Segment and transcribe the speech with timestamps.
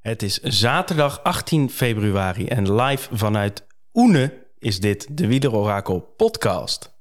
[0.00, 6.98] Het is zaterdag 18 februari en live vanuit Oene is dit de Wiederorakel podcast.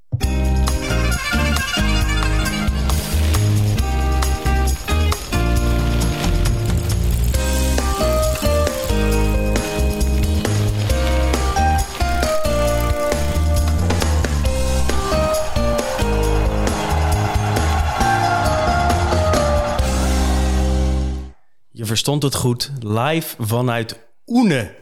[21.90, 24.76] Verstond het goed, live vanuit Oene.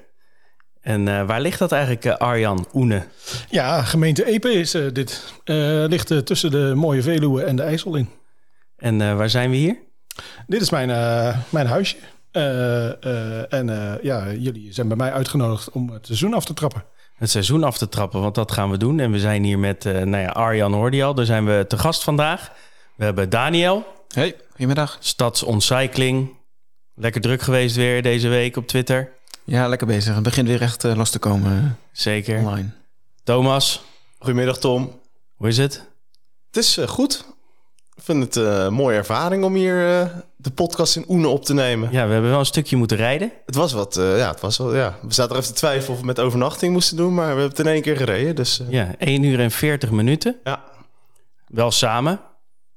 [0.81, 3.03] En eh, waar ligt dat eigenlijk, eh, Arjan, Oene?
[3.49, 5.33] Ja, gemeente Epe is eh, dit.
[5.43, 5.55] Eh,
[5.87, 8.09] ligt tussen de mooie Veluwe en de IJssel in.
[8.77, 9.77] En eh, waar zijn we hier?
[10.47, 11.95] Dit is mijn, eh, mijn huisje.
[12.31, 16.53] Eh, eh, en eh, ja, jullie zijn bij mij uitgenodigd om het seizoen af te
[16.53, 16.83] trappen.
[17.15, 18.99] Het seizoen af te trappen, want dat gaan we doen.
[18.99, 21.13] En we zijn hier met, eh, nou ja, Arjan hoorde je al.
[21.13, 22.51] Daar zijn we te gast vandaag.
[22.95, 24.97] We hebben Daniel, Hey, goedemiddag.
[24.99, 26.36] Stadsontcycling.
[26.99, 29.11] Lekker druk geweest weer deze week op Twitter.
[29.43, 30.13] Ja, lekker bezig.
[30.13, 32.37] Het begint weer echt eh, los te komen Zeker.
[32.37, 32.69] eh, online.
[33.23, 33.83] Thomas,
[34.19, 34.99] Goedemiddag Tom.
[35.35, 35.73] hoe is het?
[36.47, 37.25] Het is eh, goed.
[37.95, 39.75] Ik vind het eh, een mooie ervaring om hier
[40.35, 41.91] de podcast in Oene op te nemen.
[41.91, 43.31] Ja, we hebben wel een stukje moeten rijden.
[43.45, 44.97] Het was wat, eh, ja, het was wel, ja.
[45.01, 47.49] We zaten er even te twijfelen of we met overnachting moesten doen, maar we hebben
[47.49, 48.35] het in één keer gereden.
[48.35, 50.35] Dus eh, Ja, 1 uur en 40 minuten.
[50.43, 50.63] ja.
[51.47, 52.19] Wel samen.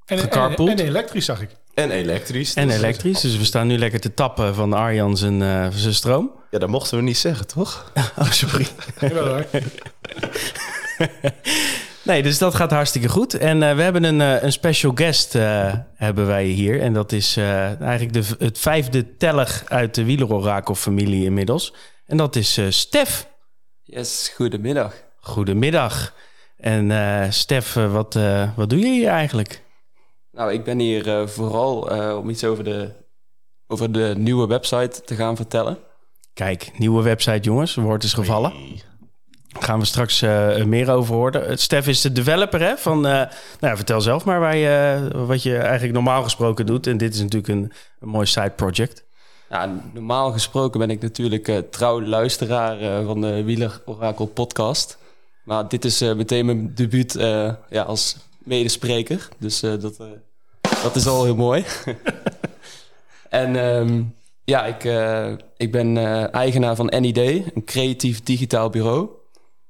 [0.05, 1.49] En, en, en elektrisch zag ik.
[1.73, 2.53] En elektrisch.
[2.53, 3.21] En Dus, elektrisch.
[3.21, 6.31] Dus we staan nu lekker te tappen van Arjan zijn, eh, zijn stroom.
[6.51, 7.91] Ja, dat mochten we niet zeggen, toch?
[8.19, 8.67] Oh, sorry.
[12.03, 13.33] Nee, dus dat gaat hartstikke goed.
[13.33, 16.81] En eh, we hebben een, eh, een special guest eh, hebben wij hier.
[16.81, 21.73] En dat is eh, eigenlijk de, het vijfde tellig uit de Wielerorakel-familie inmiddels.
[22.05, 23.27] En dat is eh, Stef.
[23.83, 24.93] Yes, goedemiddag.
[25.19, 26.13] Goedemiddag.
[26.57, 29.61] En eh Stef, wat, eh, wat doe je hier eigenlijk?
[30.31, 32.91] Nou, ik ben hier eh, vooral eh, om iets over de,
[33.67, 35.77] over de nieuwe website te gaan vertellen.
[36.33, 38.53] Kijk, nieuwe website jongens, woord is gevallen.
[39.47, 41.59] Daar gaan we straks eh, meer over horen.
[41.59, 43.05] Stef is de developer hè, van...
[43.05, 43.27] eh, nou
[43.59, 46.87] ja, vertel zelf maar waar je, wat je eigenlijk normaal gesproken doet.
[46.87, 49.03] En dit is natuurlijk een, een mooi side project.
[49.49, 54.97] Ja, normaal gesproken ben ik natuurlijk eh trouw luisteraar eh, van de Wieler Orakel podcast.
[55.43, 59.27] Maar dit is eh, meteen mijn debuut eh, ja, als medespreker.
[59.37, 60.07] Dus eh, dat, eh,
[60.83, 61.65] dat is al heel mooi.
[63.29, 64.03] en ehm,
[64.43, 65.97] ja, ik, eh, ik ben
[66.31, 69.09] eigenaar van NID, een creatief digitaal bureau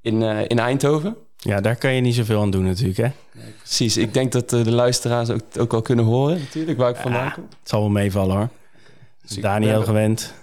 [0.01, 1.17] in, in Eindhoven.
[1.35, 3.09] Ja, daar kan je niet zoveel aan doen natuurlijk hè.
[3.57, 7.33] Precies, ik denk dat de luisteraars ook, ook wel kunnen horen natuurlijk waar ik vandaan
[7.33, 7.47] kom.
[7.59, 8.49] Het zal wel meevallen hoor.
[9.21, 10.33] Dus Daniel gewend.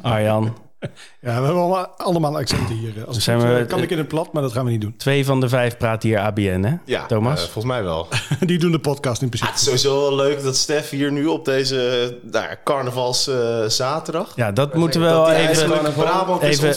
[0.00, 0.56] Arjan.
[0.80, 0.88] Ja,
[1.20, 2.92] we hebben allemaal, accenten hier.
[2.98, 4.80] eh, Als Zijn we- eh, kan ik in het plat, maar dat gaan we niet
[4.80, 4.94] doen.
[4.96, 6.74] Twee van de vijf praten hier ABN hè?
[6.84, 7.38] Ja, Thomas?
[7.38, 8.08] eh, volgens mij wel.
[8.40, 9.50] Die doen de podcast in Ah, principe.
[9.50, 13.64] het is sowieso wel leuk dat Stef hier nu op deze nou, ja, carnavals eh,
[13.66, 14.32] zaterdag...
[14.36, 15.72] Ja, dat moeten we dat wel even...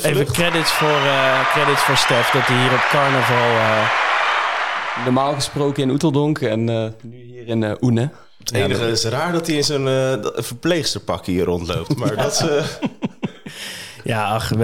[0.04, 3.50] Even, credits, voor, eh, credits voor Stef dat hij hier op carnaval...
[3.60, 3.90] eh,
[5.04, 8.10] Normaal gesproken in Oeteldonk en eh, nu hier in eh Oene.
[8.40, 11.96] Het enige is raar dat hij in zo'n eh, verpleegsterpak hier rondloopt.
[11.98, 12.40] Maar dat is...
[12.40, 12.64] eh,
[14.04, 14.56] Ja, ach, we,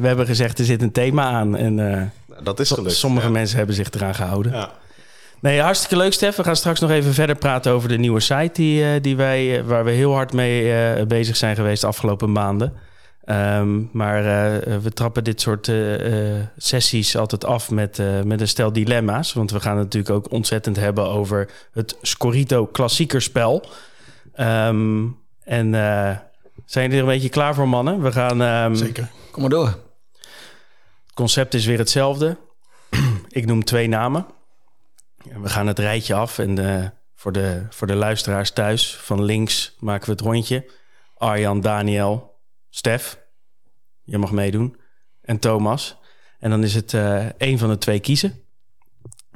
[0.00, 1.56] we hebben gezegd er zit een thema aan.
[1.56, 2.02] En eh,
[2.42, 2.94] dat is gelukt.
[2.94, 3.32] sommige ja.
[3.32, 4.52] mensen hebben zich eraan gehouden.
[4.52, 4.70] Ja.
[5.40, 6.36] Nee, hartstikke leuk, Stef.
[6.36, 9.58] We gaan straks nog even verder praten over de nieuwe site die, eh, die wij,
[9.58, 12.72] eh, waar we heel hard mee bezig zijn geweest de afgelopen maanden.
[13.24, 14.22] Ehm, maar
[14.82, 15.72] we trappen dit soort
[16.56, 19.32] sessies altijd af met, met een stel dilemma's.
[19.32, 23.64] Want we gaan het natuurlijk ook ontzettend hebben over het Scorito klassiekerspel.
[24.34, 25.06] Ehm,
[25.44, 25.74] en
[26.64, 28.02] zijn jullie er een beetje klaar voor, mannen?
[28.02, 28.42] We gaan...
[28.42, 29.10] ehm, Zeker.
[29.30, 29.66] Kom maar door.
[29.66, 32.38] het concept is weer hetzelfde.
[33.28, 34.26] Ik noem twee namen.
[35.28, 36.38] En we gaan het rijtje af.
[36.38, 40.70] En de, voor, de, voor de luisteraars thuis, van links maken we het rondje.
[41.16, 42.38] Arjan, Daniel,
[42.70, 43.20] Stef.
[44.02, 44.80] Je mag meedoen.
[45.22, 45.96] En Thomas.
[46.38, 48.44] En dan is het eh één van de twee kiezen.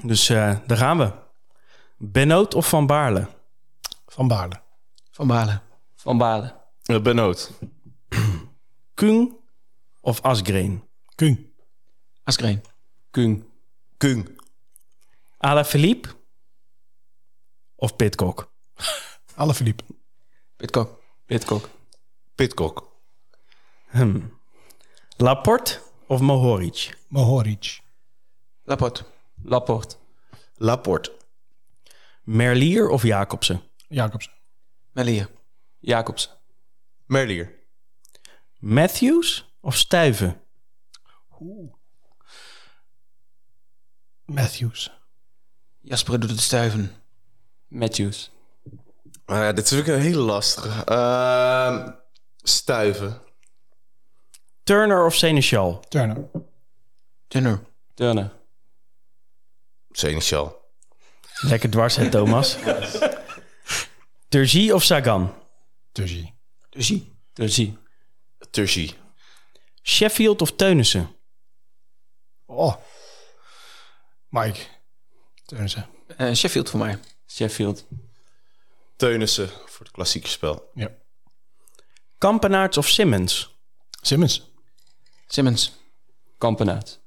[0.02, 1.12] Dus eh, daar gaan we.
[1.96, 3.26] Benoot of Van Baarle?
[4.06, 4.60] Van Baarle.
[5.10, 5.62] Van Balen.
[5.94, 6.54] Van Balen.
[6.88, 7.50] Uh, Benoot.
[8.96, 9.36] Kung
[10.02, 10.82] of Asgreen?
[11.16, 11.38] Kung.
[12.26, 12.62] Askreen.
[13.10, 13.44] Kung.
[13.98, 14.28] Kung.
[15.40, 16.08] Ala Philippe
[17.78, 18.50] of Pitcock?
[19.36, 19.84] Alle Philippe.
[20.58, 21.00] Pitkok.
[21.26, 21.68] Pitkok.
[22.36, 22.88] Pitcock.
[23.92, 24.30] Hm.
[25.18, 26.94] Laporte of Mohoric?
[27.08, 27.80] Mohoric.
[28.66, 29.04] Laporte.
[29.44, 29.96] Laporte.
[30.58, 31.10] Laporte.
[32.24, 33.60] Merlier of Jacobsen?
[33.90, 34.32] Jacobsen.
[34.92, 35.28] Melier.
[35.80, 36.28] Jacobs.
[37.06, 37.50] Merlier.
[38.58, 40.40] Matthews of Stuyven?
[44.24, 44.90] Matthews.
[45.80, 46.92] Jasper doet het stuiven.
[47.68, 48.30] Matthews.
[49.26, 50.84] Uh, dit is ook een hele lastige.
[50.84, 51.90] Ehm,
[52.42, 53.20] Stuiven.
[54.62, 55.80] Turner of Seneschal?
[55.88, 56.30] Turner.
[57.28, 57.60] Turner.
[57.94, 58.32] Turner.
[59.90, 60.62] Seneschal.
[61.40, 62.56] Lekker dwars, hè, Thomas?
[64.28, 65.34] Turgie of Sagan?
[65.92, 66.33] Turgie.
[66.74, 67.12] Turgie.
[67.32, 67.78] Turgie.
[68.50, 68.94] Turgie.
[69.82, 71.08] Sheffield of Teunissen?
[72.46, 72.74] Oh.
[74.28, 74.60] Mike.
[75.44, 75.86] Teunissen.
[76.16, 76.98] Eh, Sheffield voor mij.
[77.26, 77.86] Sheffield.
[78.96, 80.70] Teunissen voor het klassieke spel.
[80.74, 80.90] Ja.
[82.18, 83.56] Kampenaerts of Simmons?
[84.02, 84.52] Simmons.
[85.26, 85.72] Simmons.
[86.38, 87.00] Kampenaert.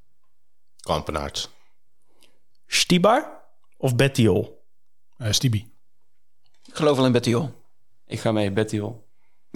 [0.79, 1.49] Kampenaerts.
[2.67, 3.43] Stibar
[3.77, 4.65] of Bettiol?
[5.17, 5.71] Eh Stibi.
[6.65, 7.65] Ik geloof wel in Bettiol.
[8.05, 8.79] Ik ga mee, Betty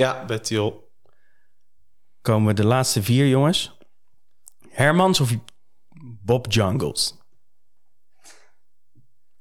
[0.02, 0.92] Ja, Bettiol.
[2.22, 3.78] Komen we de laatste vier, jongens.
[4.70, 5.34] Hermans of
[6.00, 7.18] Bob Jungles?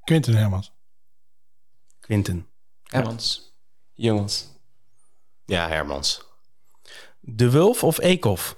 [0.04, 0.72] Quinten Hermans.
[2.00, 2.46] Quinten.
[2.82, 3.54] Hermans.
[3.92, 4.48] Jongens.
[5.44, 6.22] Ja, Hermans.
[7.20, 8.56] De Wulf of Eekhoff?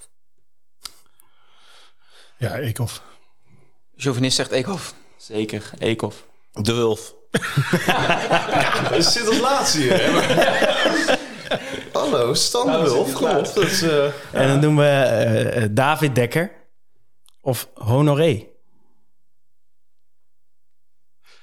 [2.39, 3.03] Ja, Eekhoff.
[3.97, 4.95] Chauvinist zegt Eekhoff.
[5.17, 5.71] Zeker.
[5.79, 6.27] Eekhoff.
[6.53, 7.15] De Wulf.
[7.87, 11.21] ja, dat zit als laatste hier.
[12.03, 13.13] Hallo, Stan de Wulf.
[13.13, 13.55] Kom op.
[13.55, 16.51] Dat is, eh, En dan doen we eh, eh, David Dekker
[17.41, 18.47] of Honoré.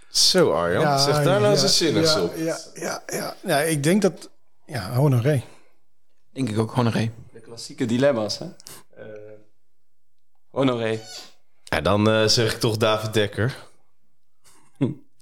[0.09, 2.35] Zo Arjan, zeg daar nou eens een zinnigs ja, op.
[2.35, 3.35] Ja, ja, ja.
[3.45, 4.29] ja, ik denk dat...
[4.65, 5.44] Ja, Honoré.
[6.33, 7.11] Denk ik ook, Honoré.
[7.33, 8.45] De klassieke dilemma's, hè?
[8.97, 9.06] Eh,
[10.50, 11.00] Honoré.
[11.63, 13.56] Ja, dan eh, zeg ik toch David Dekker.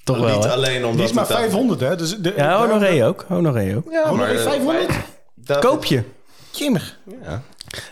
[0.03, 1.95] Toch wel, Niet alleen omdat Die is maar het David- 500, hè?
[1.95, 3.25] Dus de, Ja, Honoré ook.
[3.27, 3.91] Honoré ook.
[3.91, 4.91] Ja, Honoré eh, 500?
[5.39, 6.03] David- Koop je.
[6.51, 6.97] Jimmer.
[7.21, 7.43] Ja.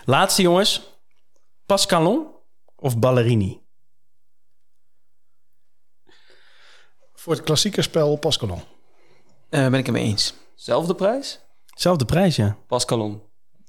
[0.06, 0.82] Laatste, jongens.
[1.66, 2.28] Pascalon
[2.76, 3.62] of Ballerini?
[7.14, 8.62] Voor het klassieke spel Pascalon.
[9.50, 10.34] Eh, ben ik het mee eens.
[10.56, 11.40] Zelfde prijs?
[11.66, 12.58] Zelfde prijs, ja.
[12.68, 13.22] Pascalon.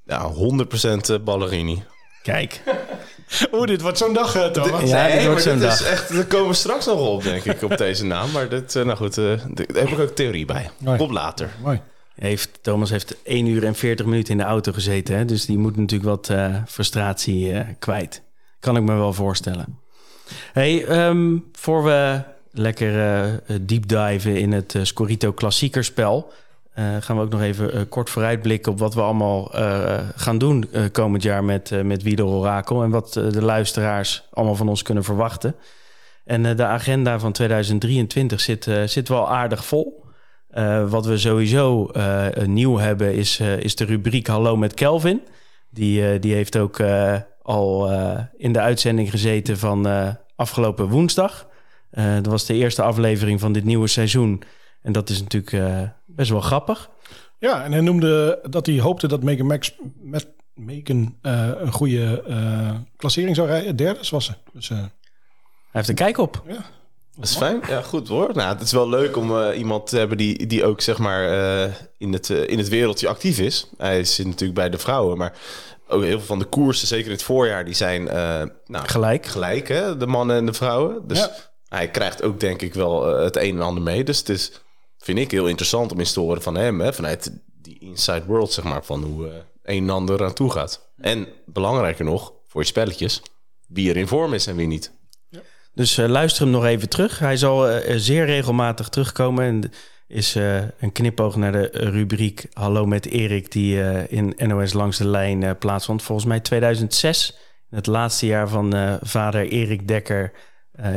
[0.05, 1.83] Ja, 100% eh, Ballerini.
[2.23, 2.63] Kijk.
[3.53, 4.91] Oeh, dit wordt zo'n dag, eh, Thomas.
[4.91, 5.83] Ja, dit wordt zo'n is dag.
[5.83, 8.31] echt, daar komen we straks nog op, denk ik, op deze naam.
[8.31, 10.71] Maar dit, eh, nou goed, eh, daar heb ik ook theorie bij.
[10.79, 11.13] Mooi.
[11.13, 11.51] Later.
[11.63, 11.83] Mooi.
[12.17, 15.17] Heeft, Thomas heeft 1 uur en 40 minuten in de auto gezeten.
[15.17, 15.25] Hè?
[15.25, 18.23] Dus die moet natuurlijk wat eh, frustratie eh, kwijt.
[18.61, 19.79] Kan ik me wel voorstellen.
[20.53, 22.21] Hey, ehm, voor we
[22.51, 26.33] lekker eh deep diven in het Scorito klassiekerspel...
[26.75, 29.51] gaan we ook nog even kort vooruitblikken op wat we allemaal
[30.17, 32.83] gaan doen komend jaar met, eh met Wieder Orakel.
[32.83, 35.55] En wat de luisteraars allemaal van ons kunnen verwachten.
[36.25, 40.06] En de agenda van 2023 zit, zit wel aardig vol.
[40.57, 45.23] Eh, wat we sowieso eh, nieuw hebben is, eh, is de rubriek Hallo met Kelvin.
[45.71, 46.81] Die, die heeft ook
[47.43, 47.91] al
[48.37, 49.87] in de uitzending gezeten van
[50.37, 51.49] afgelopen woensdag.
[51.91, 54.43] Dat was de eerste aflevering van dit nieuwe seizoen.
[54.83, 56.91] En dat is natuurlijk best wel grappig.
[57.39, 62.23] Ja, en hij noemde dat hij hoopte dat Megan Max met Megan een goede
[62.97, 63.77] klassering zou rijden.
[63.77, 64.33] Derde was ze.
[64.53, 64.91] Dus Hij
[65.71, 66.43] heeft er kijk op.
[67.17, 67.61] Dat is fijn.
[67.69, 68.31] Ja, goed hoor.
[68.35, 71.29] Nou, het is wel leuk om eh, iemand te hebben die, die ook zeg maar
[71.29, 73.71] eh, in, het, eh, in het wereldje actief is.
[73.77, 75.39] Hij zit natuurlijk bij de vrouwen, maar
[75.89, 78.05] ook heel veel van de koersen, zeker in het voorjaar, die zijn
[78.67, 79.27] nou, Gelijk.
[79.27, 79.97] gelijk, hè?
[79.97, 81.07] de mannen en de vrouwen.
[81.07, 81.31] Dus Ja.
[81.69, 84.05] hij krijgt ook denk ik wel het een en ander mee.
[84.05, 84.53] Dus het is,
[84.99, 86.93] vind ik, heel interessant om eens te horen van hem, hè?
[86.93, 87.33] vanuit
[87.63, 89.31] die inside world, zeg maar, van hoe
[89.63, 90.89] een en ander aan toe gaat.
[90.99, 93.23] En belangrijker nog, voor je spelletjes,
[93.69, 94.93] wie er in vorm is en wie niet.
[95.77, 97.19] Dus eh, luister hem nog even terug.
[97.19, 99.45] Hij zal eh, eh, zeer regelmatig terugkomen.
[99.45, 99.73] En
[100.09, 100.35] is
[100.79, 103.53] een knipoog naar de rubriek Hallo met Erik...
[103.53, 106.03] die in NOS Langs de Lijn plaatsvond.
[106.03, 107.37] Volgens mij 2006,
[107.71, 110.33] in het laatste jaar van vader Erik Dekker...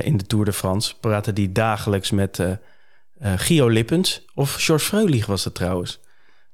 [0.01, 0.99] in de Tour de France.
[0.99, 2.39] Praatte die dagelijks met
[3.21, 4.25] Gio Lippens.
[4.33, 5.99] Of George Freulich was het trouwens.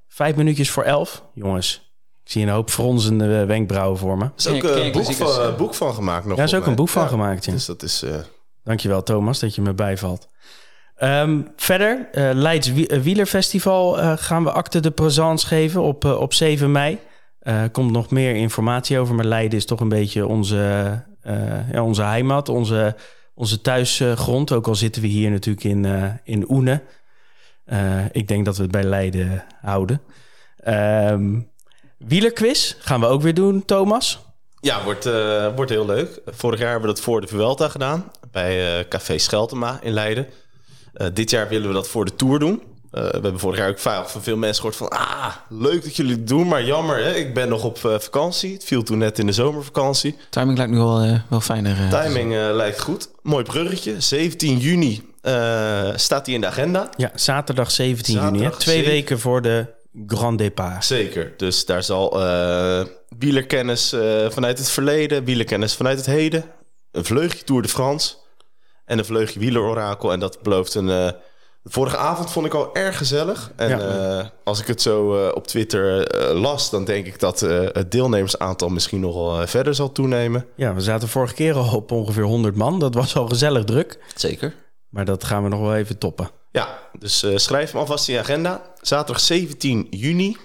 [0.07, 1.23] Vijf minuutjes voor elf.
[1.33, 1.84] Jongens,
[2.25, 4.23] ik zie een hoop fronsende eh, wenkbrauwen voor me.
[4.23, 5.55] Er is ook je- eh, een boek van, eh?
[5.55, 6.35] boek van gemaakt nog.
[6.37, 7.51] Daar is ook een boek van gemaakt, ja.
[7.51, 8.01] Dus dat is...
[8.03, 8.15] eh,
[8.63, 10.27] Dankjewel Thomas dat je me bijvalt.
[10.95, 16.33] Ehm, verder, eh Leids Wie- Wielerfestival eh, gaan we acte de présence geven op, op
[16.33, 16.97] 7 mei.
[17.39, 20.91] Eh, Er komt nog meer informatie over, maar Leiden is toch een beetje onze,
[21.21, 22.95] eh, ja, onze heimat, onze,
[23.33, 24.51] onze thuisgrond.
[24.51, 26.81] Ook al zitten we hier natuurlijk in, eh in Oene.
[27.65, 30.01] Eh, ik denk dat we het bij Leiden houden.
[30.57, 31.39] Ehm
[31.97, 34.19] wielerquiz gaan we ook weer doen, Thomas.
[34.61, 36.19] Ja, wordt, eh, wordt heel leuk.
[36.25, 38.11] Vorig jaar hebben we dat voor de Vuelta gedaan.
[38.31, 40.27] Bij eh, Café Scheltema in Leiden.
[40.93, 42.61] Eh, dit jaar willen we dat voor de Tour doen.
[42.91, 44.89] Eh, we hebben vorig jaar ook vaak van veel mensen gehoord van...
[44.89, 47.03] Ah, leuk dat jullie het doen, maar jammer.
[47.03, 47.13] Hè?
[47.15, 48.53] Ik ben nog op vakantie.
[48.53, 50.15] Het viel toen net in de zomervakantie.
[50.29, 51.77] Timing lijkt nu wel, wel fijner.
[51.91, 52.03] eh.
[52.03, 53.09] Timing eh, lijkt goed.
[53.21, 54.01] Mooi bruggetje.
[54.01, 55.33] 17 juni eh,
[55.95, 56.89] staat hij in de agenda.
[56.97, 58.43] Ja, zaterdag 17 juni.
[58.43, 58.51] Hè?
[58.51, 58.91] Twee 7.
[58.91, 59.65] weken voor de
[60.07, 60.85] Grand Départ.
[60.85, 61.33] Zeker.
[61.37, 62.85] Dus daar zal eh
[63.19, 66.43] wielerkennis eh, vanuit het verleden, wielerkennis vanuit het heden,
[66.91, 68.15] een vleugje Tour de France
[68.85, 70.11] en een vleugje wielerorakel.
[70.11, 70.89] En dat belooft een...
[70.89, 71.09] eh,
[71.63, 73.51] vorige avond vond ik al erg gezellig.
[73.55, 73.79] En Ja.
[74.19, 77.59] eh, als ik het zo eh, op Twitter eh, las, dan denk ik dat eh,
[77.71, 80.45] het deelnemersaantal misschien nog wel eh, verder zal toenemen.
[80.55, 82.79] Ja, we zaten vorige keer al op ongeveer 100 man.
[82.79, 83.99] Dat was al gezellig druk.
[84.15, 84.53] Zeker.
[84.89, 86.29] Maar dat gaan we nog wel even toppen.
[86.55, 88.61] Ja, dus eh, schrijf hem alvast in je agenda.
[88.81, 90.37] Zaterdag 17 juni,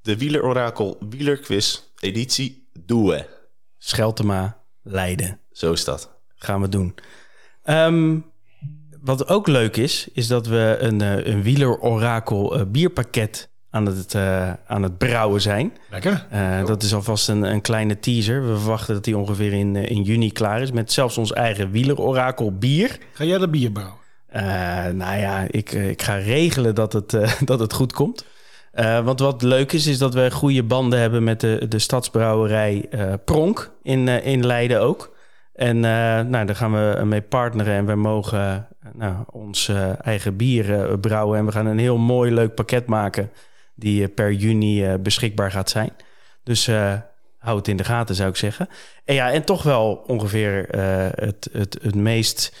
[0.00, 3.26] de wielerorakel wielerquiz editie Doe.
[3.78, 5.40] Scheltema, Leiden.
[5.52, 6.10] Zo is dat.
[6.34, 6.94] gaan we doen.
[7.62, 8.18] Ehm,
[9.00, 14.14] wat ook leuk is, is dat we een, eh, een wielerorakel eh, bierpakket aan het,
[14.14, 15.72] eh, aan het brouwen zijn.
[15.90, 16.26] Lekker.
[16.30, 18.46] Eh, dat is alvast een, een kleine teaser.
[18.46, 20.72] We verwachten dat die ongeveer in, in juni klaar is.
[20.72, 22.98] Met zelfs ons eigen wielerorakel bier.
[23.12, 24.06] Ga jij dat bier brouwen?
[24.28, 28.26] Eh, nou ja, ik, eh, ik ga regelen dat het, eh, dat het goed komt.
[28.72, 32.88] Eh, want wat leuk is, is dat we goede banden hebben met de, de stadsbrouwerij
[33.24, 35.16] Pronk in, in Leiden ook.
[35.52, 39.70] En nou, daar gaan we mee partneren en we mogen nou, ons
[40.00, 41.38] eigen bier brouwen.
[41.38, 43.30] En we gaan een heel mooi, leuk pakket maken
[43.74, 45.90] die per juni beschikbaar gaat zijn.
[46.42, 46.70] Dus
[47.38, 48.68] hou het in de gaten, zou ik zeggen.
[49.04, 52.56] En ja, en toch wel ongeveer eh, het, het, het meest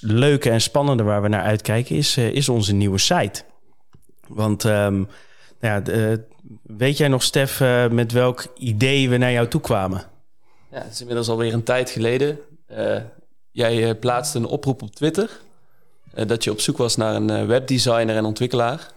[0.00, 3.42] leuke en spannende waar we naar uitkijken is, eh, is onze nieuwe site.
[4.28, 4.94] Want ehm,
[5.60, 6.18] nou ja, eh,
[6.62, 10.02] weet jij nog, Stef, met welk idee we naar jou toe kwamen?
[10.70, 12.38] Ja, het is inmiddels alweer een tijd geleden.
[13.50, 15.30] Jij plaatste een oproep op Twitter.
[16.26, 18.88] dat je op zoek was naar een webdesigner en ontwikkelaar.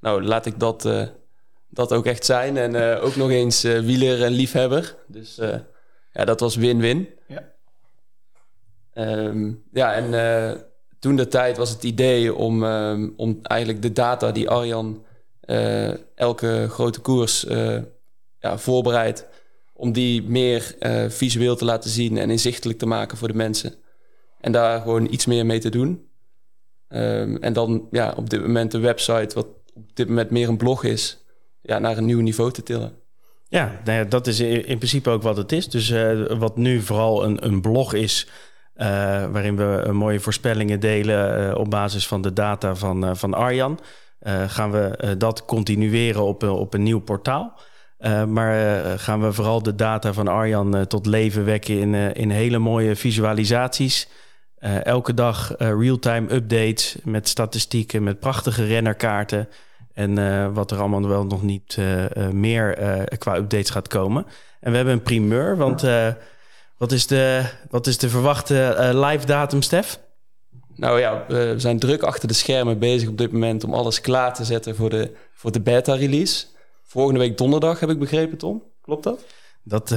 [0.00, 0.88] Nou, laat ik dat,
[1.72, 2.56] dat ook echt zijn.
[2.56, 4.96] En eh, ook nog eens eh, wieler en liefhebber.
[5.06, 5.58] Dus eh,
[6.12, 7.08] ja, dat was win-win.
[7.28, 7.52] Ja.
[8.92, 10.66] Ehm, ja, en
[10.98, 15.04] toen de tijd was het idee om, ehm, om eigenlijk de data die Arjan
[16.14, 17.46] elke grote koers
[18.38, 19.28] ja, voorbereidt,
[19.72, 20.76] om die meer
[21.08, 23.74] visueel te laten zien en inzichtelijk te maken voor de mensen.
[24.40, 26.08] En daar gewoon iets meer mee te doen.
[26.88, 30.56] Ehm, en dan ja, op dit moment de website, wat op dit moment meer een
[30.56, 31.21] blog is,
[31.62, 33.00] ja, naar een nieuw niveau te tillen.
[33.52, 35.68] Ja, nou dat is in in principe ook wat het is.
[35.68, 38.28] Dus eh, wat nu vooral een, een blog is,
[38.74, 38.86] eh,
[39.30, 43.80] waarin we eh, mooie voorspellingen delen op basis van de data van, van Arjan,
[44.46, 47.60] gaan we dat continueren op, op een nieuw portaal.
[48.28, 52.96] Maar gaan we vooral de data van Arjan tot leven wekken in, in hele mooie
[52.96, 54.08] visualisaties.
[54.82, 59.48] Elke dag real-time updates met statistieken, met prachtige rennerkaarten.
[59.94, 62.74] En eh, wat er allemaal wel nog niet eh, eh, meer
[63.18, 64.26] qua updates gaat komen.
[64.60, 65.84] En we hebben een primeur, want
[66.76, 70.00] wat, is de, wat is de verwachte live datum, Stef?
[70.74, 74.34] Nou ja, we zijn druk achter de schermen bezig op dit moment om alles klaar
[74.34, 76.46] te zetten voor de, voor de beta-release.
[76.82, 78.62] Volgende week donderdag heb ik begrepen, Tom.
[78.82, 79.24] Klopt dat?
[79.62, 79.90] Dat,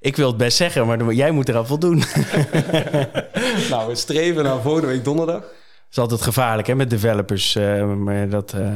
[0.00, 1.98] ik wil het best zeggen, maar jij moet eraan voldoen.
[3.70, 5.44] nou, we streven naar volgende week donderdag.
[5.96, 7.54] Is altijd gevaarlijk hè, met developers.
[7.54, 8.74] eh, maar dat, eh,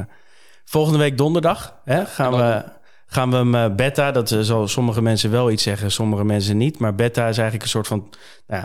[0.65, 2.65] volgende week donderdag hè, gaan, we,
[3.07, 4.13] gaan we hem eh, beta.
[4.13, 6.79] Dat zal sommige mensen wel iets zeggen, sommige mensen niet.
[6.79, 8.09] Maar beta is eigenlijk een soort van
[8.47, 8.59] nou,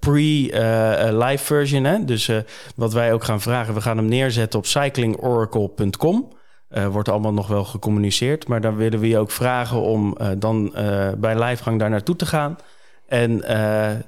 [0.00, 1.84] pre-live version.
[1.84, 2.04] Hè?
[2.04, 2.30] Dus
[2.74, 6.32] wat wij ook gaan vragen, we gaan hem neerzetten op cyclingoracle.com.
[6.90, 8.48] Wordt allemaal nog wel gecommuniceerd.
[8.48, 10.70] Maar dan willen we je ook vragen om dan
[11.18, 12.56] bij livegang daar naartoe te gaan.
[13.06, 13.38] En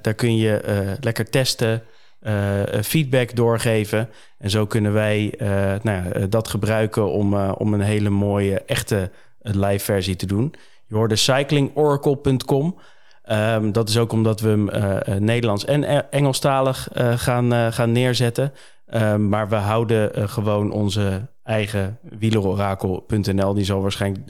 [0.01, 1.83] daar kun je lekker testen,
[2.19, 4.09] eh, eh, feedback doorgeven.
[4.37, 5.47] En zo kunnen wij eh,
[5.81, 9.11] nou ja, dat gebruiken om, om een hele mooie, echte
[9.41, 10.53] live versie te doen.
[10.87, 12.79] Je hoorde cyclingoracle.com.
[13.23, 14.69] Ehm, dat is ook omdat we hem
[15.23, 18.53] Nederlands en E- Engelstalig gaan, gaan neerzetten.
[18.85, 23.53] Ehm, maar we houden gewoon onze eigen wielerorakel.nl.
[23.53, 24.29] Die zal waarschijnlijk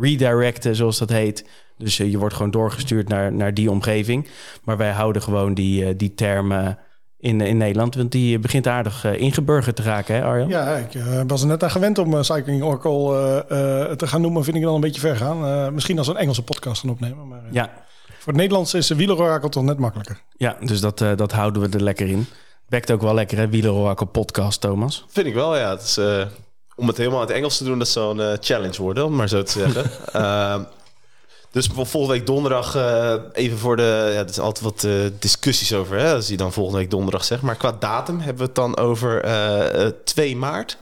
[0.00, 1.48] redirecten, zoals dat heet.
[1.76, 4.28] Dus je wordt gewoon doorgestuurd naar, naar die omgeving.
[4.64, 6.78] Maar wij houden gewoon die, die termen
[7.20, 7.94] in, in Nederland.
[7.94, 10.48] Want die begint aardig eh, ingeburgerd te raken, hè Arjan?
[10.48, 13.16] Ja, ik eh, was er net aan gewend om eh, Cycling Oracle
[13.48, 14.44] eh, eh, te gaan noemen.
[14.44, 15.44] Vind ik dan een beetje ver gaan.
[15.46, 17.28] Eh, misschien als een Engelse podcast gaan opnemen.
[17.28, 17.70] Maar eh, Ja,
[18.18, 20.20] voor het Nederlands is de wielerorakel toch net makkelijker.
[20.36, 22.26] ja dus dat, eh, dat houden we er lekker in.
[22.68, 23.48] Bekt ook wel lekker, hè?
[23.48, 25.04] Wielerorakel podcast, Thomas.
[25.08, 25.70] Vind ik wel, ja.
[25.70, 26.22] Het is, eh,
[26.76, 29.14] om het helemaal in het Engels te doen, dat zou een eh, challenge worden, om
[29.14, 29.90] maar zo te zeggen.
[31.58, 34.10] Dus vol- volgende week donderdag, eh, even voor de...
[34.12, 37.24] Ja, er is altijd wat eh, discussies over, hè, als je dan volgende week donderdag
[37.24, 37.42] zegt.
[37.42, 40.78] Maar qua datum hebben we het dan over eh, eh, 2 maart?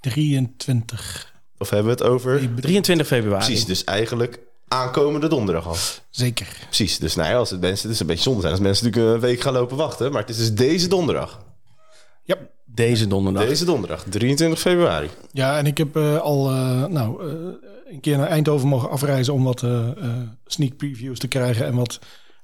[0.00, 1.32] 23.
[1.58, 2.54] Of hebben we het over...
[2.60, 3.44] 23 februari.
[3.44, 5.76] Precies, dus eigenlijk aankomende donderdag al.
[6.10, 6.46] Zeker.
[6.66, 8.84] Precies, dus nou ja, als het mensen, het is een beetje zonde zijn als mensen
[8.86, 10.12] natuurlijk een week gaan lopen wachten.
[10.12, 11.40] Maar het is dus deze donderdag.
[12.22, 13.46] Ja, Deze donderdag.
[13.46, 15.10] Deze donderdag, 23 februari.
[15.32, 17.34] Ja, en ik heb eh, al eh, nou, eh,
[17.90, 19.94] een keer naar Eindhoven mogen afreizen om wat eh, eh,
[20.46, 21.98] sneak previews te krijgen en wat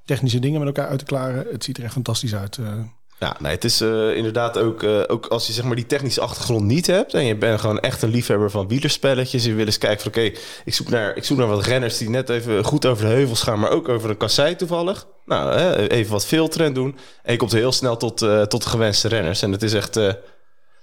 [0.05, 1.47] technische dingen met elkaar uit te klaren.
[1.51, 2.59] Het ziet er echt fantastisch uit.
[2.59, 2.73] eh.
[3.19, 3.81] Ja, het is
[4.15, 7.61] inderdaad ook, ook als je zeg maar die technische achtergrond niet hebt en je bent
[7.61, 9.45] gewoon echt een liefhebber van wielerspelletjes.
[9.45, 12.11] Je wil eens kijken van oké, ik zoek naar ik zoek naar wat renners die
[12.11, 15.07] net even goed over de heuvels gaan, maar ook over een kassei toevallig.
[15.25, 15.55] Nou,
[15.87, 16.97] even wat filteren doen.
[17.23, 18.19] En je komt heel snel tot,
[18.49, 19.43] tot de gewenste renners.
[19.43, 19.95] En het is echt,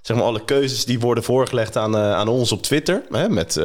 [0.02, 3.02] zeg maar, alle keuzes die worden voorgelegd aan, aan ons op Twitter.
[3.10, 3.56] Hè, met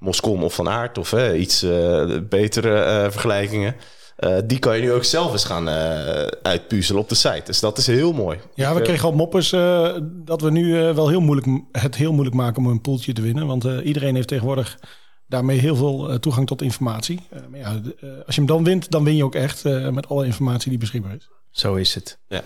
[0.00, 3.74] eh Moscom of Van Aert of hè, iets eh, betere eh, vergelijkingen.
[4.16, 7.42] Eh, die kan je nu ook zelf eens gaan eh, uitpuzzelen op de site.
[7.44, 8.38] Dus dat is heel mooi.
[8.54, 11.94] Ja, we eh, kregen al moppers eh, dat we nu eh, wel heel moeilijk, het
[11.96, 13.46] heel moeilijk maken om een poeltje te winnen.
[13.46, 14.78] Want eh, iedereen heeft tegenwoordig
[15.26, 17.20] daarmee heel veel eh, toegang tot informatie.
[17.30, 19.88] Eh, maar ja, eh, als je hem dan wint, dan win je ook echt eh,
[19.88, 21.28] met alle informatie die beschikbaar is.
[21.50, 22.18] Zo is het.
[22.28, 22.42] Ja.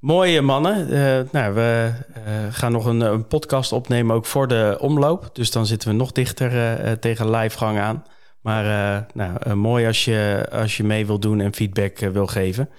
[0.00, 0.90] Mooie mannen.
[0.90, 5.30] Eh, nou, we eh, gaan nog een, een podcast opnemen ook voor de omloop.
[5.32, 8.04] Dus dan zitten we nog dichter eh, tegen livegang aan.
[8.40, 12.70] Maar nou, mooi als je, als je mee wil doen en feedback wil geven.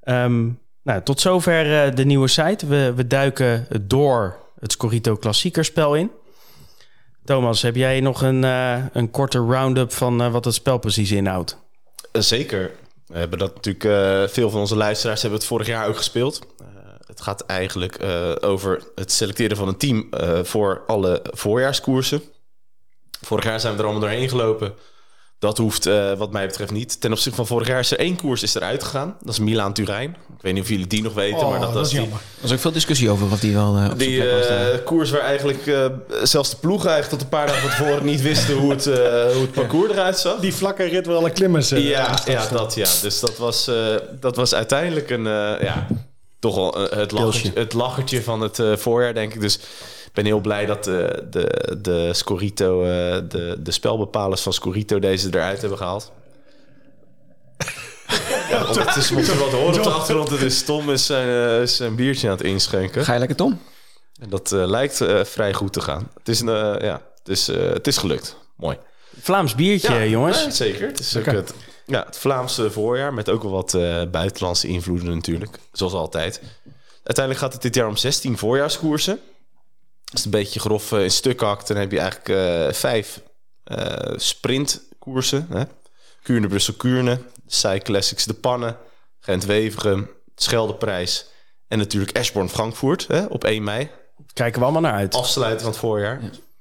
[0.00, 0.48] Ehm,
[0.82, 2.66] nou, tot zover de nieuwe site.
[2.66, 6.10] We, duiken door het Scorito klassiekerspel in.
[7.24, 8.42] Thomas, heb jij nog een,
[8.92, 11.58] een korte round-up van wat het spel precies inhoudt?
[12.12, 12.70] Zeker.
[13.06, 16.38] We hebben dat natuurlijk, eh, veel van onze luisteraars hebben het vorig jaar ook gespeeld.
[16.58, 16.66] Eh,
[17.06, 20.08] het gaat eigenlijk eh, over het selecteren van een team
[20.42, 22.22] voor alle voorjaarskoersen.
[23.20, 24.74] Vorig jaar zijn we er allemaal doorheen gelopen.
[25.44, 27.00] Dat hoeft eh, wat mij betreft niet.
[27.00, 29.16] Ten opzichte van vorig jaar is er één koers is eruit gegaan.
[29.22, 30.10] Dat is Milaan-Turijn.
[30.10, 32.18] Ik weet niet of jullie die nog weten, maar dat, Oh, was is die, jammer.
[32.18, 35.20] Er was ook veel discussie over of die wel eh, op die eh, koers waar
[35.20, 35.84] eigenlijk eh,
[36.22, 38.94] zelfs de ploegen eigenlijk tot een paar dagen van tevoren niet wisten hoe het, eh,
[39.32, 40.40] hoe het parcours eruit zag.
[40.40, 41.68] Die vlakke rit waar alle klimmers...
[41.68, 41.76] Ja,
[42.24, 42.88] ja, dat ja.
[43.02, 43.74] Dus dat was, eh,
[44.20, 45.86] dat was uiteindelijk een, eh, ja,
[46.38, 49.40] toch wel het, lachertje, het lachertje van het eh, voorjaar, denk ik.
[49.40, 49.62] Dus ik
[50.14, 52.88] ben heel blij dat de, de, de Scorito, eh,
[53.28, 56.12] de, de spelbepalers van Scorito deze eruit hebben gehaald.
[58.50, 60.30] ja, ondertussen moet je wat horen op de achtergrond.
[60.30, 63.04] Het is Tom is zijn, eh, is zijn biertje aan het inschenken.
[63.04, 63.60] Ga je lekker, Tom?
[64.20, 66.10] En dat eh, lijkt eh, vrij goed te gaan.
[66.18, 68.36] Het is, een, eh, ja, het is, eh, het is gelukt.
[68.56, 68.76] Mooi.
[69.20, 70.44] Vlaams biertje, jongens.
[70.44, 70.86] ja, zeker.
[70.86, 71.54] Het is ook het,
[71.86, 75.58] ja, het Vlaamse voorjaar met ook wel wat eh, buitenlandse invloeden natuurlijk.
[75.72, 76.40] Zoals altijd.
[76.94, 79.20] Uiteindelijk gaat het dit jaar om 16 voorjaarskoersen.
[80.12, 83.20] Als het een beetje grof eh, in stuk hakt, dan heb je eigenlijk eh, vijf
[83.64, 85.46] eh, sprintkoersen.
[85.50, 85.62] Hè?
[86.22, 87.18] Kuurne, Brussel, Kuurne.
[87.46, 88.76] Sai Classics, De Pannen.
[89.20, 91.26] Gent-Wevergem, Scheldeprijs.
[91.68, 93.90] En natuurlijk Eschborn, Frankfurt hè, op 1 mei
[94.32, 95.14] Kijken we allemaal naar uit.
[95.14, 96.20] afsluiten van het voorjaar.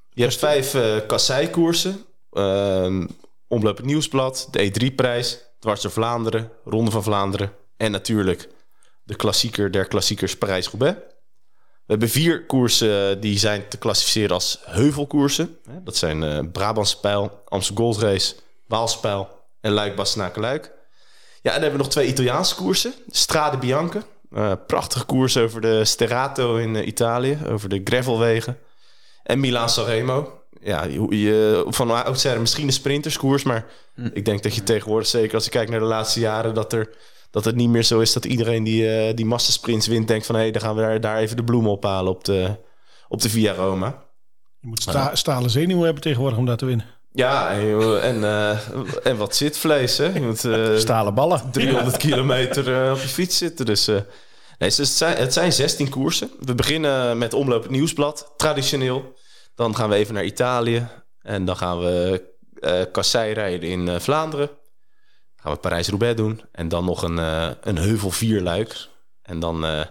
[0.10, 2.06] Je hebt vijf eh kasseikoersen.
[2.32, 3.06] Ehm
[3.54, 7.52] Omloop het Nieuwsblad, de E3-prijs, Dwars door Vlaanderen, Ronde van Vlaanderen...
[7.78, 8.50] en natuurlijk
[9.04, 10.98] de klassieker der klassiekers Parijs-Roubaix.
[11.86, 15.58] We hebben vier koersen die zijn te klassificeren als heuvelkoersen.
[15.84, 18.36] Dat zijn eh Brabantse Pijl, Amsterdam Gold Race,
[18.68, 19.30] Waalspijl
[19.62, 20.62] en luik bastenaken Ja, en
[21.42, 22.94] dan hebben we nog twee Italiaanse koersen.
[23.10, 28.58] Strade Bianche, eh, prachtige koers over de Sterrato in eh, Italië, over de gravelwegen.
[29.24, 30.42] En Milaan Sanremo.
[30.62, 33.66] Ja, je, je, van oudsher misschien een sprinterskoers, maar
[34.14, 36.90] ik denk dat je tegenwoordig, zeker als je kijkt naar de laatste jaren, dat, er,
[37.34, 40.36] dat het niet meer zo is dat iedereen die, eh die massasprints wint, denkt van
[40.36, 42.56] hé, dan gaan we daar, daar even de bloemen ophalen op de,
[43.08, 44.04] op de Via Roma.
[44.60, 46.86] Je moet sta- stalen zenuwen hebben tegenwoordig om daar te winnen.
[47.12, 48.58] Ja, en, en, eh,
[49.04, 50.06] en wat zitvlees, hè?
[50.06, 51.52] Je moet eh, Stalen ballen.
[51.52, 53.66] 300 kilometer eh, op je fiets zitten.
[53.66, 56.32] Dus eh, nee, dus het, zijn, het zijn 16 koersen.
[56.40, 59.14] We beginnen met Omloop het Nieuwsblad, traditioneel.
[59.56, 60.88] Dan gaan we even naar Italië.
[61.22, 62.24] En dan gaan we
[62.60, 64.50] eh kassei rijden in eh, Vlaanderen.
[65.44, 66.42] Gaan we Parijs-Roubaix doen.
[66.52, 68.88] En dan nog een, eh, een heuvel vierluik.
[69.22, 69.86] En dan, eh,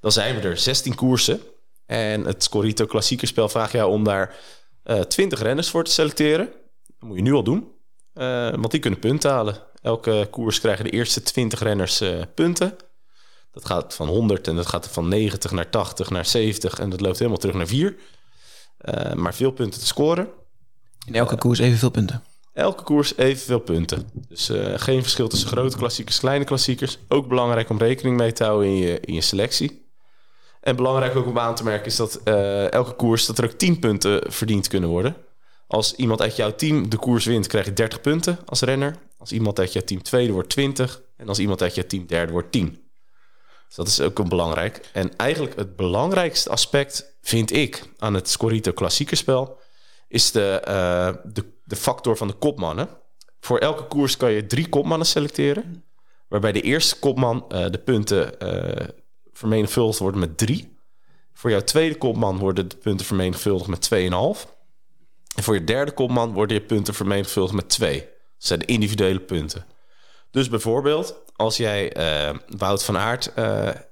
[0.00, 1.40] dan zijn we er 16 koersen.
[1.86, 4.34] En het Scorito klassiekerspel vraagt jou om daar
[4.82, 6.52] eh 20 renners voor te selecteren.
[6.98, 7.72] Dat moet je nu al doen.
[8.52, 9.56] Want die kunnen punten halen.
[9.82, 12.02] Elke koers krijgen de eerste 20 renners
[12.34, 12.76] punten.
[13.52, 17.00] Dat gaat van 100 en dat gaat van 90 naar 80 naar 70 en dat
[17.00, 17.96] loopt helemaal terug naar 4.
[18.78, 20.28] Eh, maar veel punten te scoren.
[21.06, 22.22] In elke koers evenveel punten.
[22.54, 24.08] Elke koers evenveel punten.
[24.28, 26.98] Dus eh, geen verschil tussen grote klassiekers, kleine klassiekers.
[27.08, 29.88] Ook belangrijk om rekening mee te houden in je, in je selectie.
[30.60, 33.50] En belangrijk ook om aan te merken is dat eh, elke koers dat er ook
[33.50, 35.16] 10 punten verdiend kunnen worden.
[35.66, 38.96] Als iemand uit jouw team de koers wint, krijg je 30 punten als renner.
[39.18, 41.02] Als iemand uit jouw team tweede wordt 20.
[41.16, 42.68] En als iemand uit jouw team derde wordt 10.
[43.66, 44.88] Dus dat is ook een belangrijk.
[44.92, 49.58] En eigenlijk het belangrijkste aspect, vind ik, aan het Scorito klassiekerspel...
[50.08, 52.88] is de, eh, de, de factor van de kopmannen.
[53.40, 55.84] Voor elke koers kan je drie kopmannen selecteren.
[56.28, 58.88] Waarbij de eerste kopman eh, de punten eh
[59.32, 60.78] vermenigvuldigd worden met drie.
[61.32, 64.00] Voor jouw tweede kopman worden de punten vermenigvuldigd met 2,5.
[65.34, 68.00] En voor je derde kopman worden je punten vermenigvuldigd met 2.
[68.00, 69.66] Dat zijn de individuele punten.
[70.30, 73.32] Dus bijvoorbeeld, als jij eh, Wout van Aert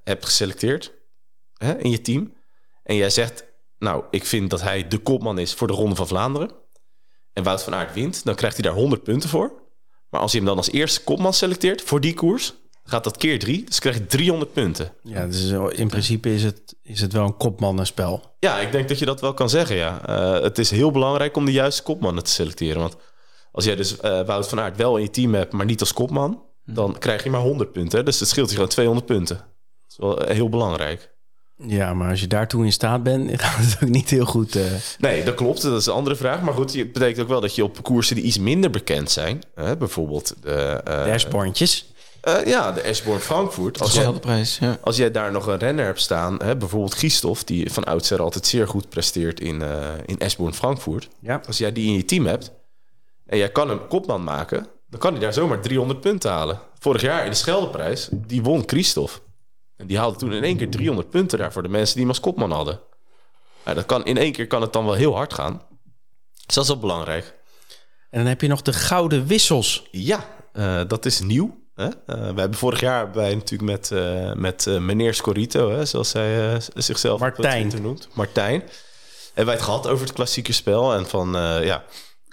[0.04, 0.92] hebt geselecteerd
[1.56, 2.34] hè, in je team...
[2.82, 3.44] en jij zegt,
[3.78, 6.50] nou, ik vind dat hij de kopman is voor de Ronde van Vlaanderen...
[7.32, 9.52] en Wout van Aert wint, dan krijgt hij daar 100 punten voor.
[10.08, 12.54] Maar als je hem dan als eerste kopman selecteert voor die koers...
[12.84, 14.92] gaat dat keer drie, dus krijg je 300 punten.
[15.02, 18.34] Ja, dus in principe is het, is het wel een kopmannenspel.
[18.38, 20.06] Ja, ik denk dat je dat wel kan zeggen, ja.
[20.06, 22.80] Eh, het is heel belangrijk om de juiste kopmannen te selecteren.
[22.80, 22.96] Want
[23.52, 25.92] als jij dus eh, Wout van Aert wel in je team hebt, maar niet als
[25.92, 26.42] kopman...
[26.64, 27.98] dan krijg je maar 100 punten.
[27.98, 28.04] hè.
[28.04, 29.36] Dus het scheelt je gewoon 200 punten.
[29.36, 29.46] Dat
[29.88, 31.11] is wel eh, heel belangrijk.
[31.66, 34.56] Ja, maar als je daartoe in staat bent, gaat het ook niet heel goed.
[34.56, 34.62] eh.
[34.98, 35.62] Nee, dat klopt.
[35.62, 36.42] Dat is een andere vraag.
[36.42, 39.42] Maar goed, het betekent ook wel dat je op koersen die iets minder bekend zijn...
[39.54, 40.50] hè, bijvoorbeeld de,
[40.84, 41.10] eh, de
[42.20, 43.80] eh, ja, de Eschborn Frankfurt...
[43.80, 44.78] Als jij, prijs, ja.
[44.80, 46.42] als jij daar nog een renner hebt staan...
[46.42, 47.44] Hè, bijvoorbeeld Christophe...
[47.44, 51.08] die van oudsher altijd zeer goed presteert in, eh in Eschborn Frankfurt...
[51.20, 51.40] Ja.
[51.46, 52.52] Als jij die in je team hebt
[53.26, 56.60] en jij kan hem kopman maken, dan kan hij daar zomaar 300 punten halen.
[56.78, 59.18] Vorig jaar in de Scheldeprijs, die won Christophe.
[59.82, 62.12] En die haalde toen in één keer 300 punten daar voor de mensen die hem
[62.12, 62.80] als kopman hadden.
[63.64, 65.62] Nou, dat kan, in één keer kan het dan wel heel hard gaan.
[66.46, 67.34] Dus dat is wel belangrijk.
[68.10, 69.88] En dan heb je nog de gouden wissels.
[69.90, 71.60] Ja, eh, dat is nieuw.
[71.74, 71.84] Hè?
[71.84, 76.60] Eh, we hebben vorig jaar wij natuurlijk met, eh, met meneer Scorito, hè, zoals hij
[76.74, 77.72] zichzelf Martijn.
[77.82, 78.08] Noemt.
[78.14, 78.62] Martijn.
[79.26, 80.94] Hebben wij het gehad over het klassieke spel.
[80.94, 81.84] En van, ja,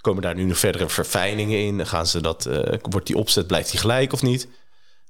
[0.02, 1.88] komen daar nu nog verdere verfijningen in?
[1.88, 2.50] Gaan ze dat,
[2.82, 4.48] wordt die opzet, blijft die gelijk of niet?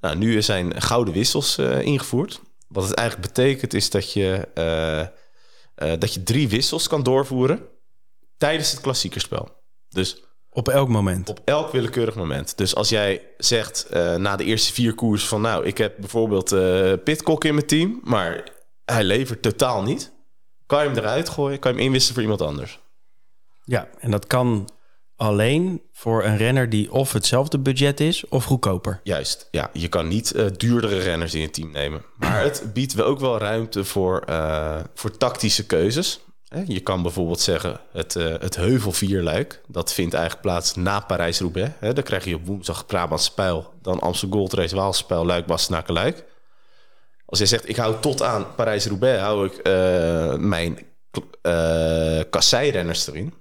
[0.02, 2.42] Nou, nu zijn gouden wissels eh, ingevoerd.
[2.68, 7.68] Wat het eigenlijk betekent is dat je, eh, eh, dat je drie wissels kan doorvoeren
[8.38, 9.58] tijdens het klassiekerspel.
[9.90, 11.30] Dus Op elk moment.
[11.30, 12.58] op elk willekeurig moment.
[12.58, 15.42] Dus als jij zegt na de eerste vier koers van...
[15.42, 16.50] nou, ik heb bijvoorbeeld
[17.04, 18.00] Pitcock in mijn team...
[18.04, 18.52] maar
[18.86, 20.12] hij levert totaal niet...
[20.66, 22.80] kan je hem eruit gooien, kan je hem inwisselen voor iemand anders.
[23.64, 24.70] Ja, en dat kan
[25.20, 29.00] alleen voor een renner die of hetzelfde budget is of goedkoper.
[29.04, 29.70] Juist, ja.
[29.74, 32.06] Je kan niet eh, duurdere renners in je team nemen.
[32.18, 36.20] Maar het biedt wel ook wel ruimte voor, eh, voor tactische keuzes.
[36.66, 39.62] Je kan bijvoorbeeld zeggen het, eh het Heuvelvierluik.
[39.68, 41.70] Dat vindt eigenlijk plaats na Parijs-Roubaix.
[41.80, 43.34] Dan krijg je op woensdag Brabant.
[43.82, 46.24] Dan Amstel Gold Race, Waalspijl, Luik, Bastenaken, Luik.
[47.26, 49.22] Als je zegt ik hou tot aan Parijs-Roubaix...
[49.22, 49.64] hou ik
[50.40, 50.80] mijn
[52.30, 53.34] kasseirenners erin.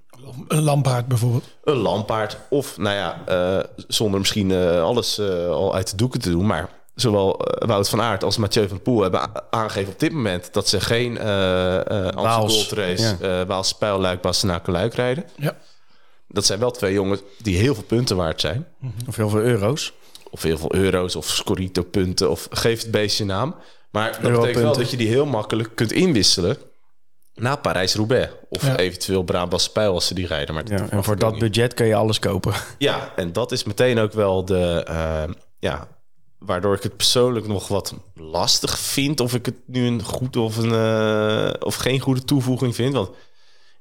[0.47, 1.43] Een lampaard bijvoorbeeld.
[1.63, 2.37] Een lampaard.
[2.49, 6.45] Of, nou ja, eh, zonder misschien eh, alles eh, al uit de doeken te doen.
[6.45, 10.53] Maar zowel Wout van Aert als Mathieu van der Poel hebben aangegeven op dit moment...
[10.53, 13.41] dat ze geen eh eh Gold Race, ja.
[13.41, 15.25] eh Waals Spijl, Luik, Bastenaken, Luik rijden.
[15.35, 15.57] Ja.
[16.27, 18.67] Dat zijn wel twee jongens die heel veel punten waard zijn.
[19.07, 19.93] Of heel veel euro's.
[20.29, 23.55] Of heel veel euro's of Scorito punten of geef het beestje naam.
[23.89, 26.57] Maar dat betekent wel dat je die heel makkelijk kunt inwisselen...
[27.39, 28.31] na Parijs-Roubaix.
[28.49, 28.77] Of Ja.
[28.77, 30.53] eventueel Brabant Spijl als ze die rijden.
[30.55, 31.39] Maar Ja, en voor dat niet.
[31.39, 32.53] budget kun je alles kopen.
[32.77, 34.83] Ja, en dat is meteen ook wel de.
[34.87, 35.23] eh,
[35.59, 35.87] ja,
[36.39, 39.19] waardoor ik het persoonlijk nog wat lastig vind.
[39.19, 42.93] Of ik het nu een goed of, een, eh, of geen goede toevoeging vind.
[42.93, 43.09] Want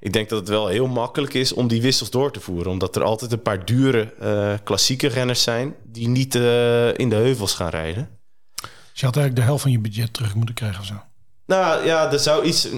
[0.00, 2.70] ik denk dat het wel heel makkelijk is om die wissels door te voeren.
[2.70, 5.74] Omdat er altijd een paar dure eh, klassieke renners zijn.
[5.84, 8.08] die niet eh, in de heuvels gaan rijden.
[8.92, 10.94] Dus je had eigenlijk de helft van je budget terug moeten krijgen of zo.
[11.46, 12.68] Nou ja, er zou iets.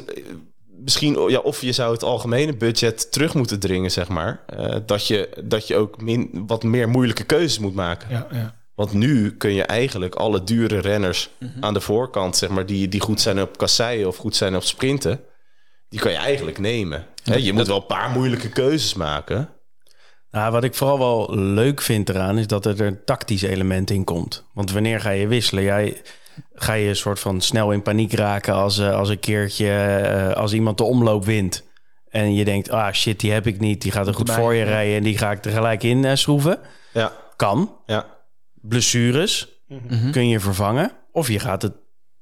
[0.82, 4.44] Misschien, ja, of je zou het algemene budget terug moeten dringen, zeg maar.
[4.46, 8.10] Eh, dat, je, dat je ook min, wat meer moeilijke keuzes moet maken.
[8.10, 8.58] Ja, ja.
[8.74, 13.00] Want nu kun je eigenlijk alle dure renners aan de voorkant, zeg maar, die, die
[13.00, 15.20] goed zijn op kasseien of goed zijn op sprinten,
[15.88, 17.06] die kan je eigenlijk nemen.
[17.24, 19.48] Hè, je moet wel een paar moeilijke keuzes maken.
[20.30, 24.04] Nou, wat ik vooral wel leuk vind eraan is dat er een tactisch element in
[24.04, 24.44] komt.
[24.54, 25.62] Want wanneer ga je wisselen?
[25.62, 26.02] Jij,
[26.52, 30.36] ga je een soort van snel in paniek raken als, eh, als een keertje eh,
[30.36, 31.68] als iemand de omloop wint.
[32.08, 33.82] En je denkt, ah shit, die heb ik niet.
[33.82, 34.70] Die gaat er goed voor je ja.
[34.70, 36.58] rijden en die ga ik tegelijk in eh, schroeven.
[36.92, 37.76] Ja, Kan.
[37.86, 38.06] ja.
[38.60, 39.48] Blessures
[40.10, 40.92] kun je vervangen.
[41.12, 41.72] Of je gaat het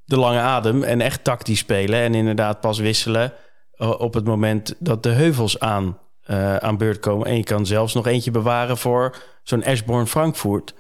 [0.05, 2.01] de lange adem en echt tactisch spelen.
[2.01, 3.33] En inderdaad pas wisselen
[3.79, 7.27] op het moment dat de heuvels aan, eh, aan beurt komen.
[7.27, 10.75] En je kan zelfs nog eentje bewaren voor zo'n Eschborn Frankfurt.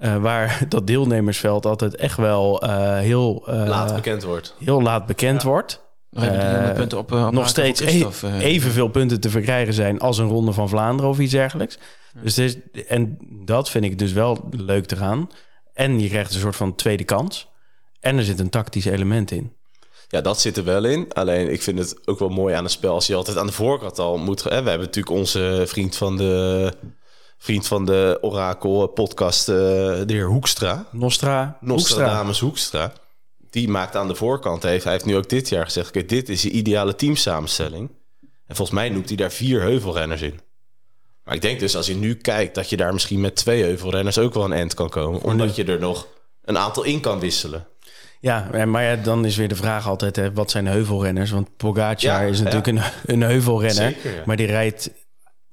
[0.00, 4.54] Eh, waar dat deelnemersveld altijd echt wel eh, heel, eh, laat bekend wordt.
[4.58, 5.88] heel laat bekend wordt.
[6.74, 8.06] Punten op, op nog steeds e-
[8.38, 11.78] evenveel punten te verkrijgen zijn als een ronde van Vlaanderen of iets dergelijks.
[12.22, 12.56] Dus is,
[12.88, 15.30] en dat vind ik dus wel leuk te gaan.
[15.74, 17.48] En je krijgt een soort van tweede kans.
[18.00, 19.52] En er zit een tactisch element in.
[20.08, 21.12] Ja, dat zit er wel in.
[21.12, 23.52] Alleen ik vind het ook wel mooi aan het spel als je altijd aan de
[23.52, 24.42] voorkant al moet.
[24.42, 26.72] Hè, we hebben natuurlijk onze vriend van de
[27.42, 30.86] vriend van de Orakel podcast, eh, de heer Hoekstra.
[30.90, 31.66] Nostra, Hoekstra.
[31.66, 32.92] Nostradamus Hoekstra.
[33.50, 34.62] die maakt aan de voorkant.
[34.62, 37.90] Heeft, hij heeft nu ook dit jaar gezegd: oké, dit is de ideale teamsamenstelling.
[38.46, 40.40] En volgens mij noemt hij daar vier heuvelrenners in.
[41.24, 44.18] Maar ik denk dus als je nu kijkt dat je daar misschien met twee heuvelrenners
[44.18, 45.22] ook wel een end kan komen.
[45.22, 46.06] Omdat je er nog
[46.44, 47.66] een aantal in kan wisselen.
[48.20, 51.30] Ja, en- maar ja, dan is weer de vraag altijd, hè, wat zijn heuvelrenners?
[51.30, 53.74] Want Pogacar Ja, is natuurlijk een, een heuvelrenner.
[54.02, 54.22] Zeker.
[54.26, 54.90] Maar die rijdt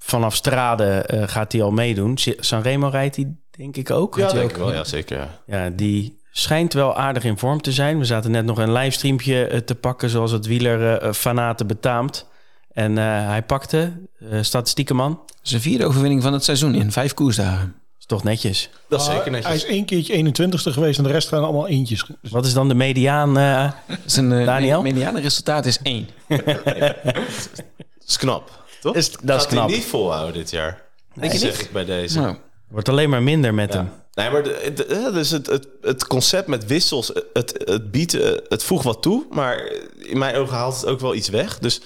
[0.08, 2.18] vanaf Strade, eh, gaat hij al meedoen.
[2.40, 4.18] Sanremo rijdt hij denk ik ook.
[4.18, 4.74] Ja, denk ook- ik wel.
[4.74, 5.18] Ja, zeker.
[5.18, 5.30] Ja.
[5.64, 8.00] Ja, die schijnt wel aardig in vorm te zijn.
[8.00, 12.28] We zaten net nog een livestreamje eh, te pakken zoals het wielerfanaten betaamt.
[12.72, 13.92] En eh, hij pakte,
[14.32, 17.76] eh statistieke man, Zijn vierde overwinning van het seizoen in vijf koersdagen.
[18.00, 18.70] is toch netjes.
[18.90, 19.46] Dat is zeker netjes.
[19.48, 22.06] Hij is één keertje 21ste geweest en de rest gaan allemaal eentjes.
[22.30, 23.38] Wat is dan de mediaan?
[23.38, 23.72] eh,
[24.06, 24.82] Zijn uh, Daniel?
[24.82, 26.08] mediane resultaat is één.
[26.28, 28.96] Dat is knap, toch?
[28.96, 29.68] Is- dat is Gaat knap.
[29.68, 30.86] hij niet volhouden dit jaar.
[31.14, 31.62] Denk je zeg niet?
[31.62, 32.20] ik bij deze.
[32.20, 32.36] Nou,
[32.70, 33.90] wordt alleen maar minder met hem.
[34.14, 38.14] Nee, maar de, de- eh, dus het, het, het concept met wissels, het, het biedt,
[38.14, 41.60] eh, het voegt wat toe, maar in mijn ogen haalt het ook wel iets weg.
[41.60, 41.82] Dus,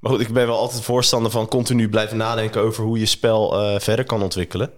[0.00, 3.60] maar goed, ik ben wel altijd voorstander van continu blijven nadenken over hoe je spel
[3.60, 4.70] eh, verder kan ontwikkelen.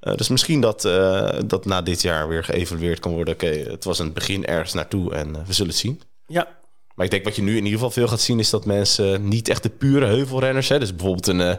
[0.00, 3.34] Eh, dus misschien dat, eh, dat na dit jaar weer geëvalueerd kan worden.
[3.34, 6.02] Oké, het was een begin ergens naartoe en eh, we zullen het zien.
[6.26, 6.48] Ja,
[6.96, 8.38] Maar ik denk wat je nu in ieder geval veel gaat zien...
[8.38, 10.68] is dat mensen niet echt de pure heuvelrenners...
[10.68, 11.40] Hè, dus bijvoorbeeld een...
[11.40, 11.54] eh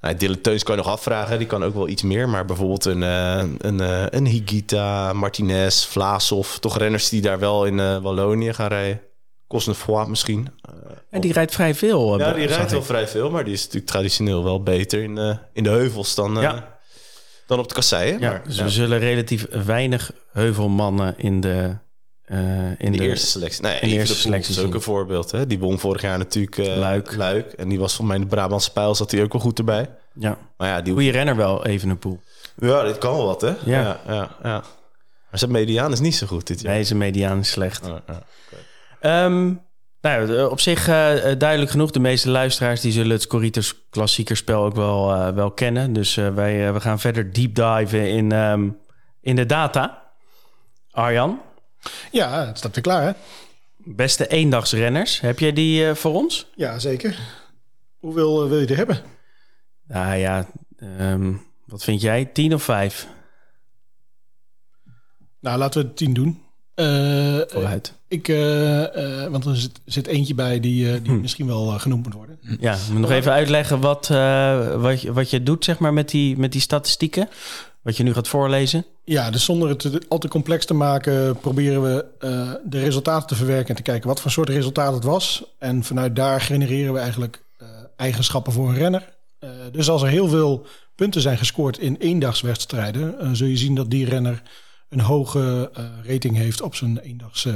[0.00, 1.38] nou, Dylan Teuns kan je nog afvragen.
[1.38, 2.28] Die kan ook wel iets meer.
[2.28, 6.56] Maar bijvoorbeeld een, eh, een, eh, een Higita, Martinez, Vlaasov.
[6.56, 9.00] Toch renners die daar wel in eh, Wallonië gaan rijden.
[9.48, 10.48] Cosnefroid misschien.
[10.62, 10.72] Eh,
[11.10, 12.18] en die rijdt vrij veel.
[12.18, 13.30] ja, die rijdt wel vrij veel.
[13.30, 16.78] Maar die is natuurlijk traditioneel wel beter in, eh, in de heuvels dan, eh, Ja.
[17.46, 18.20] dan op de kasseien.
[18.20, 21.76] Ja, maar, dus ja, we zullen relatief weinig heuvelmannen in de,
[22.30, 23.62] in in de, de eerste selectie.
[23.62, 25.30] Nee, in de eerste selectie is ook een voorbeeld.
[25.30, 25.46] Hè?
[25.46, 27.16] Die won vorig jaar natuurlijk eh, Luik.
[27.16, 27.52] Luik.
[27.52, 28.94] En die was van mij in de Brabantse pijl.
[28.94, 29.90] Zat hij ook wel goed erbij.
[30.14, 32.20] Ja, Maar ja, die goede renner wel, Evenepoel.
[32.56, 33.48] Ja, dit kan wel wat, hè?
[33.48, 33.56] Ja.
[33.64, 34.36] ja, ja.
[34.42, 34.62] ja.
[35.30, 36.74] Maar zijn mediaan is niet zo goed dit jaar.
[36.74, 37.86] Deze mediaan is slecht.
[37.86, 38.22] Ja, ja.
[39.00, 39.52] Ehm,
[40.00, 41.90] nou, ja, op zich eh, eh, duidelijk genoeg.
[41.90, 45.92] De meeste luisteraars die zullen het Corritos klassiekerspel ook wel, eh, wel kennen.
[45.92, 48.68] Dus eh, wij eh, we gaan verder deep diven in, ehm,
[49.20, 50.12] in de data.
[50.90, 51.40] Arjan,
[52.12, 53.12] Ja, het staat weer klaar hè?
[53.84, 55.20] beste eendagsrenners.
[55.20, 56.46] Heb jij die eh, voor ons?
[56.54, 57.18] Ja, zeker.
[57.98, 59.00] Hoeveel eh, wil je er hebben?
[59.86, 60.46] Nou ja,
[60.78, 61.32] ehm,
[61.66, 62.24] wat vind jij?
[62.24, 63.06] Tien of vijf?
[65.40, 66.42] Nou, laten we tien doen.
[66.74, 67.94] Eh, Vooruit.
[68.08, 68.26] ik,
[69.30, 71.20] want er zit, zit eentje bij die, die Hm.
[71.20, 72.38] misschien wel genoemd moet worden.
[72.60, 74.08] Ja, moet nog even uitleggen wat,
[74.80, 77.28] wat, je, wat je doet zeg maar, met, die, met die statistieken.
[77.82, 78.86] Wat je nu gaat voorlezen.
[79.04, 83.34] Ja, dus zonder het al te complex te maken, proberen we eh, de resultaten te
[83.34, 85.44] verwerken en te kijken wat voor soort resultaat het was.
[85.58, 89.16] En vanuit daar genereren we eigenlijk eh, eigenschappen voor een renner.
[89.38, 93.90] Eh, dus als er heel veel punten zijn gescoord in eendagswedstrijden, zul je zien dat
[93.90, 94.42] die renner
[94.88, 95.70] een hoge
[96.04, 97.46] rating heeft op zijn eendags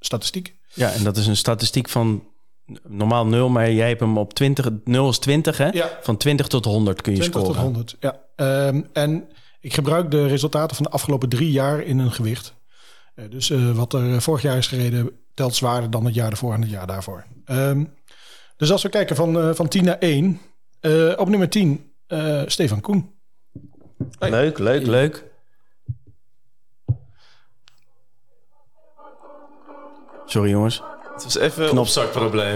[0.00, 0.54] statistiek.
[0.72, 2.24] Ja, en dat is een statistiek van
[2.88, 4.70] normaal 0, maar jij hebt hem op 20.
[4.84, 5.68] 0 is 20, hè?
[5.68, 5.98] Ja.
[6.02, 7.56] Van 20 tot 100 kun je 20 scoren.
[7.56, 8.20] tot 100, ja.
[8.36, 9.28] Ehm, en
[9.60, 12.54] ik gebruik de resultaten van de afgelopen drie jaar in een gewicht.
[13.14, 16.54] Eh, dus eh, wat er vorig jaar is gereden, telt zwaarder dan het jaar ervoor
[16.54, 17.24] en het jaar daarvoor.
[17.44, 17.84] Ehm,
[18.56, 20.40] dus als we kijken van, eh, van 10 naar 1.
[20.80, 23.10] eh, op nummer 10, eh, Stefan Koen.
[24.18, 25.24] Leuk, leuk, leuk.
[30.26, 30.82] Sorry jongens,
[31.14, 31.68] Het was even.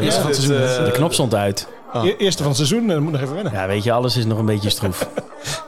[0.04, 1.68] Ja, dat is een- eh, de knop stond uit.
[1.94, 3.52] E- eerste van het seizoen, eh, moet nog even wennen.
[3.52, 5.08] Ja, weet je, alles is nog een beetje stroef.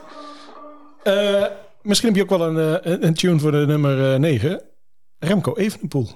[1.03, 1.43] Eh,
[1.81, 4.61] misschien heb je ook wel een, een- tune voor de nummer 9.
[5.19, 6.09] Remco Evenepoel.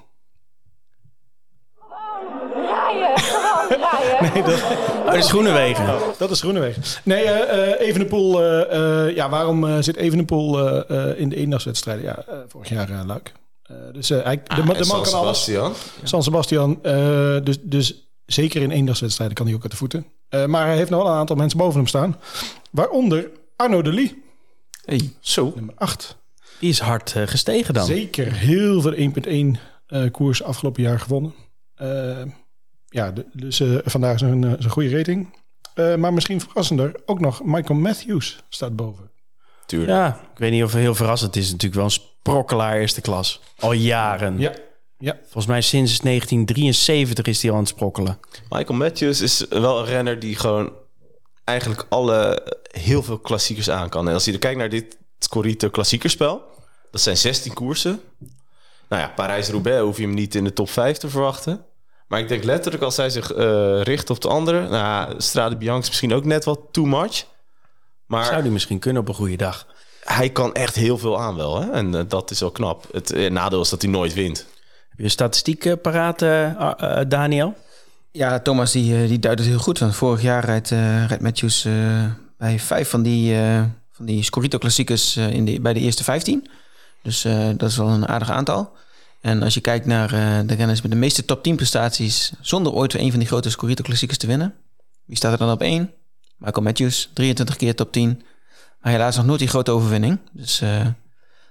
[2.52, 4.44] Draaien, gewoon draaien.
[5.06, 5.86] Oh, de Schoenenwegen.
[6.18, 6.82] Dat is Groenewegen.
[7.04, 8.42] Nee, eh eh Evenepoel.
[8.42, 12.04] eh, eh, ja, waarom eh, zit Evenepoel eh, eh, in de eendagswedstrijden?
[12.04, 13.32] Ja, vorig jaar eh, Luik.
[13.66, 15.44] Eh, dus eh, hij, de, de man San kan alles.
[15.44, 15.72] Sebastian.
[16.02, 16.82] San Sebastian.
[16.82, 20.06] eh, dus, dus zeker in eendagswedstrijden kan hij ook uit de voeten.
[20.28, 22.16] Eh, maar hij heeft nog wel een aantal mensen boven hem staan.
[22.70, 24.22] Waaronder Arno de Lee,
[24.84, 25.10] Hey.
[25.20, 25.52] Zo.
[25.54, 26.16] nummer 8.
[26.60, 27.86] Die is hard gestegen dan.
[27.86, 31.34] Zeker heel veel 1.1 eh, koers afgelopen jaar gewonnen.
[32.88, 35.34] Ja, de- dus eh, vandaag zijn, eh, zijn goede rating.
[35.74, 39.10] Eh, maar misschien verrassender, ook nog Michael Matthews staat boven.
[39.66, 39.90] Tuurlijk.
[39.90, 41.42] Ja, ik weet niet of het heel verrassend is.
[41.42, 43.40] Het is natuurlijk wel een sprokkelaar eerste klas.
[43.58, 44.38] Al jaren.
[44.38, 44.52] Ja,
[44.98, 45.16] ja.
[45.22, 48.18] Volgens mij sinds 1973 is hij al aan het sprokkelen.
[48.48, 50.72] Michael Matthews is wel een renner die gewoon
[51.44, 54.08] eigenlijk alle heel veel klassiekers aan kan.
[54.08, 56.42] En als je er kijkt naar dit Scorito klassiekerspel,
[56.90, 58.00] dat zijn 16 koersen.
[58.88, 61.64] Nou ja, Parijs-Roubaix hoef je hem niet in de top 5 te verwachten.
[62.08, 64.68] Maar ik denk letterlijk als hij zich eh, richt op de andere...
[64.68, 67.24] Nou, Strade Bianca is misschien ook net wat too much.
[68.06, 69.66] Maar Zou die misschien kunnen op een goede dag.
[70.04, 71.60] hij kan echt heel veel aan wel.
[71.60, 71.70] Hè?
[71.70, 72.86] En eh, dat is wel knap.
[72.92, 74.46] Het eh, nadeel is dat hij nooit wint.
[74.88, 77.54] Heb je statistieken paraat, eh, ah, eh, Daniel?
[78.10, 79.78] Ja, Thomas die, die duidt het heel goed.
[79.78, 81.72] Want vorig jaar rijdt, eh rijdt Matthews eh,
[82.38, 86.48] bij vijf van die, eh van die Scorito-klassiekers in de, bij de eerste 15.
[87.02, 88.72] Dus eh, dat is wel een aardig aantal.
[89.20, 92.32] En als je kijkt naar eh, de renners met de meeste top 10 prestaties...
[92.40, 94.54] zonder ooit een van die grote Scorito-klassiekers te winnen...
[95.04, 95.92] wie staat er dan op één?
[96.38, 98.22] Michael Matthews, 23 keer top 10.
[98.80, 100.18] Maar helaas nog nooit die grote overwinning.
[100.32, 100.86] Dus eh,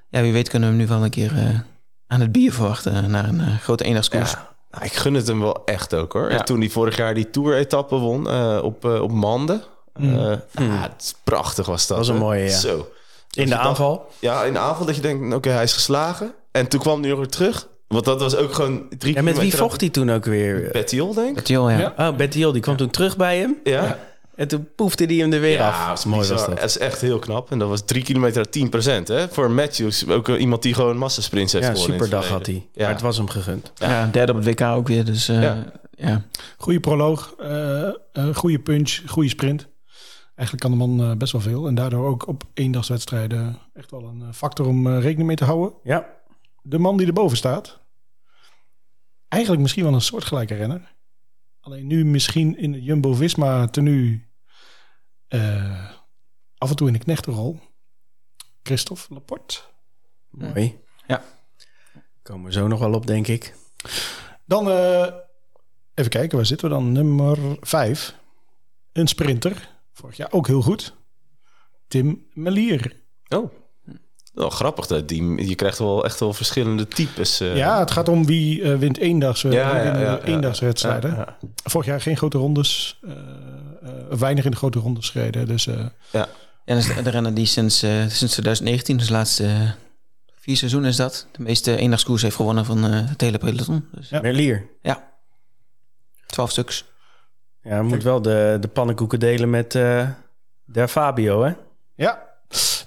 [0.09, 1.59] ja, wie weet kunnen we hem nu wel een keer eh,
[2.07, 3.11] aan het bier verwachten...
[3.11, 4.31] naar een eh, grote eendagskoers.
[4.31, 6.31] Ja, nou, ik gun het hem wel echt ook hoor.
[6.31, 6.37] Ja.
[6.37, 9.61] En toen hij vorig jaar die Tour-etappe won eh, op, eh, op Mande.
[9.93, 10.05] Eh,
[10.51, 11.97] ja, het is prachtig was dat.
[11.97, 12.19] Was een hè?
[12.19, 12.57] mooie, ja.
[12.57, 12.87] Zo.
[13.31, 14.11] In de dacht- aanval?
[14.19, 16.33] Ja, in de aanval dat je denkt, oké, hij is geslagen.
[16.51, 17.67] En toen kwam hij nog weer terug.
[17.87, 20.69] Want dat was ook gewoon drie En met wie vocht hij toen ook weer?
[20.71, 21.35] Bettiol, denk ik.
[21.35, 21.93] Bettiol, ja.
[21.97, 22.09] Ja.
[22.09, 22.17] Oh,
[22.51, 23.57] die kwam toen terug bij hem.
[23.63, 23.99] Ja,
[24.35, 25.87] En toen poefde hij hem er weer ja af.
[25.87, 26.37] dat is Mooi bizar.
[26.37, 26.59] was dat.
[26.59, 27.51] Het is echt heel knap.
[27.51, 29.07] En dat was drie kilometer à 10 procent.
[29.07, 29.29] Hè?
[29.29, 32.67] Voor Matthews, ook eh, iemand die gewoon massasprints heeft Ja, superdag had hij.
[32.77, 33.71] Maar het was hem gegund.
[33.75, 35.05] Ja, derde op het WK ook weer.
[35.05, 35.71] Dus eh, Ja.
[35.91, 36.25] ja.
[36.57, 37.89] Goede proloog, eh,
[38.33, 39.67] goede punch, goede sprint.
[40.35, 41.67] Eigenlijk kan de man best wel veel.
[41.67, 45.73] En daardoor ook op eendagswedstrijden echt wel een factor om rekening mee te houden.
[45.83, 46.05] Ja,
[46.61, 47.79] De man die erboven staat,
[49.27, 50.93] eigenlijk misschien wel een soortgelijke renner.
[51.59, 54.24] Alleen nu misschien in de Jumbo-Visma tenue
[55.27, 55.89] eh,
[56.57, 57.59] af en toe in de knechtenrol.
[58.63, 59.59] Christophe Laporte.
[60.29, 60.79] mooi.
[61.07, 61.23] Ja.
[62.21, 63.55] Komen we zo nog wel op, denk ik.
[64.45, 65.07] Dan eh,
[65.93, 66.91] even kijken, waar zitten we dan?
[66.91, 68.15] Nummer 5.
[68.93, 69.69] Een sprinter.
[69.93, 70.93] Vorig jaar ook heel goed.
[71.87, 73.03] Tim Melier.
[73.27, 73.51] Oh,
[74.33, 74.87] wel grappig.
[74.87, 77.39] Dat die, je krijgt wel echt wel verschillende types.
[77.39, 77.55] eh.
[77.57, 81.11] Ja, het gaat om wie eh, wint eendags, Ja, ja, ja, ja, eendagswedstrijden.
[81.11, 81.37] Ja, ja.
[81.63, 82.99] Vorig jaar geen grote rondes.
[83.85, 85.47] Eh, weinig in de grote rondes gereden.
[85.47, 86.27] Dus eh, Ja,
[86.65, 89.73] dat is de, renner die sinds, eh, sinds 2019, dus de laatste
[90.35, 93.87] vier seizoenen is dat, de meeste eendagskoers heeft gewonnen van eh, het hele peloton.
[93.91, 94.21] Dus Ja.
[94.21, 94.69] Merlier.
[94.81, 95.11] ja,
[96.25, 96.85] twaalf stuks.
[97.61, 100.09] Ja, moet wel de, de pannenkoeken delen met eh
[100.65, 101.53] Der Fabio, hè?
[101.95, 102.23] ja,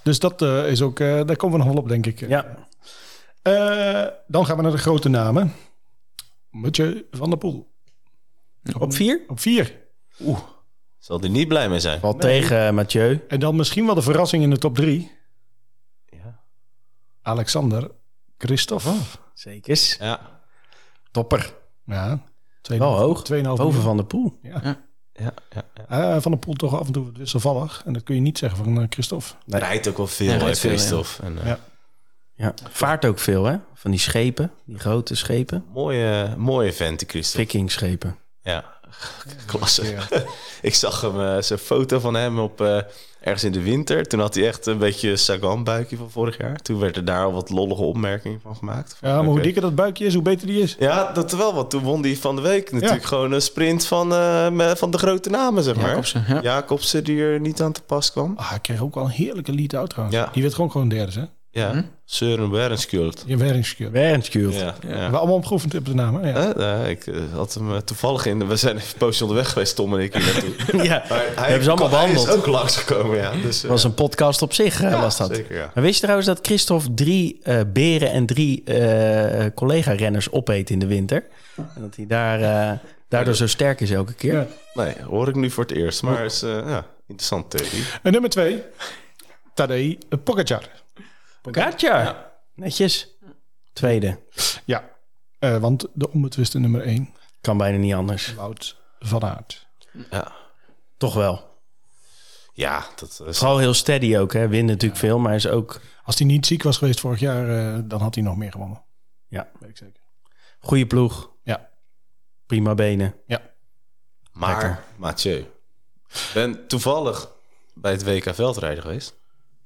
[0.02, 2.28] dus dat eh, is ook, eh, daar komen we nog wel op, denk ik.
[2.28, 2.66] Ja.
[3.42, 5.52] Eh, dan gaan we naar de grote namen.
[6.50, 7.70] Mathieu van der Poel.
[8.78, 9.20] Op vier?
[9.28, 9.74] Op vier.
[10.98, 12.00] Zal er niet blij mee zijn.
[12.00, 13.24] Valt tegen eh, Mathieu.
[13.28, 15.10] En dan misschien wel de verrassing in de top drie.
[16.06, 16.40] Ja.
[17.22, 17.90] Alexander
[18.38, 18.92] Christophe.
[19.34, 19.96] Zekers.
[19.96, 20.40] Ja.
[21.10, 21.54] Topper.
[21.84, 22.22] Ja.
[22.62, 23.22] Wel hoog.
[23.32, 24.38] 2,5 Boven Van de Poel.
[24.42, 24.60] Ja,
[25.12, 25.64] ja, ja.
[25.88, 27.82] Eh, van der Poel toch af en toe wat wisselvallig.
[27.86, 29.28] En dat kun je niet zeggen van eh, Christophe.
[29.44, 29.60] Nee.
[29.60, 31.22] Rijdt ook wel veel, Ja, rijdt veel, Christophe.
[31.22, 31.58] En, eh, Ja.
[32.34, 32.54] Ja.
[32.70, 33.56] Vaart ook veel, hè?
[33.74, 34.52] Van die schepen.
[34.64, 35.64] Die grote schepen.
[35.72, 37.46] mooie, mooie vent, die Christophe.
[37.46, 38.16] Vikingschepen.
[38.40, 38.77] Ja,
[39.46, 39.96] klasse.
[40.62, 42.78] ik zag hem, eh, zo'n foto van hem op eh,
[43.20, 44.06] ergens in de winter.
[44.06, 46.56] Toen had hij echt een beetje Sagan-buikje van vorig jaar.
[46.56, 48.96] Toen werd er daar al wat lollige opmerkingen van gemaakt.
[48.98, 50.76] Van, Ja, maar hoe dikker dat buikje is, hoe beter die is.
[50.78, 54.12] Ja, dat wel, want toen won hij van de week natuurlijk gewoon een sprint van,
[54.12, 55.88] eh, van de grote namen, zeg maar.
[55.88, 56.40] Jacobsen, ja.
[56.42, 58.32] Jacobsen die er niet aan te pas kwam.
[58.36, 60.18] Ah, ik kreeg ook wel een heerlijke lead out trouwens.
[60.18, 60.28] Ja.
[60.32, 61.24] Die werd gewoon gewoon derde, hè?
[61.58, 61.82] Ja, Hm?
[62.04, 63.22] Søren Werenskjöld.
[63.26, 63.90] Je werkingskeur.
[63.90, 64.54] Wernskjöld.
[64.54, 65.10] Ja, ja.
[65.10, 66.26] We allemaal opgeoefend op de naam?
[66.26, 66.54] Ja.
[66.54, 68.46] Eh, ik eh, had hem eh, toevallig in.
[68.48, 70.84] We zijn even een poosje onderweg geweest, Tom en ik hier naartoe.
[70.88, 72.38] Ja, Maar hij, hebben ze allemaal hij is behandeld.
[72.38, 73.32] ook langsgekomen, ja.
[73.42, 75.34] Dus, was een podcast op zich, eh, ja, was dat.
[75.34, 75.70] Zeker, ja.
[75.74, 80.78] Maar wist je trouwens dat Christophe drie eh, beren en drie eh, collega-renners opeet in
[80.78, 81.24] de winter?
[81.56, 82.40] En dat hij daar,
[82.70, 84.32] eh, daardoor zo sterk is elke keer.
[84.32, 84.46] Ja.
[84.74, 86.02] Nee, hoor ik nu voor het eerst.
[86.02, 87.84] Maar is eh ja, interessant theorie.
[88.02, 88.62] En nummer twee,
[89.54, 90.62] Tadej Pogacar.
[91.52, 92.30] Pogacar.
[92.54, 93.16] Netjes.
[93.72, 94.18] Tweede.
[94.64, 94.90] Ja,
[95.38, 98.34] eh, want de onbetwiste nummer één, Kan bijna niet anders.
[98.34, 99.66] Wout van Aert.
[100.10, 100.32] Ja,
[100.96, 101.60] Toch wel.
[102.52, 103.38] ja dat is...
[103.38, 104.32] Vooral heel steady ook.
[104.32, 104.48] Hè.
[104.48, 107.80] Wint natuurlijk veel, maar is ook Als hij niet ziek was geweest vorig jaar, eh,
[107.84, 108.82] dan had hij nog meer gewonnen.
[109.28, 110.00] ja, Weet ik zeker.
[110.58, 111.30] goede ploeg.
[111.42, 111.68] Ja,
[112.46, 113.14] Prima benen.
[113.26, 113.40] ja.
[114.32, 114.82] Maar, Lekker.
[114.96, 115.38] Mathieu,
[116.08, 117.30] ik ben toevallig
[117.74, 119.14] bij het WK veldrijden geweest.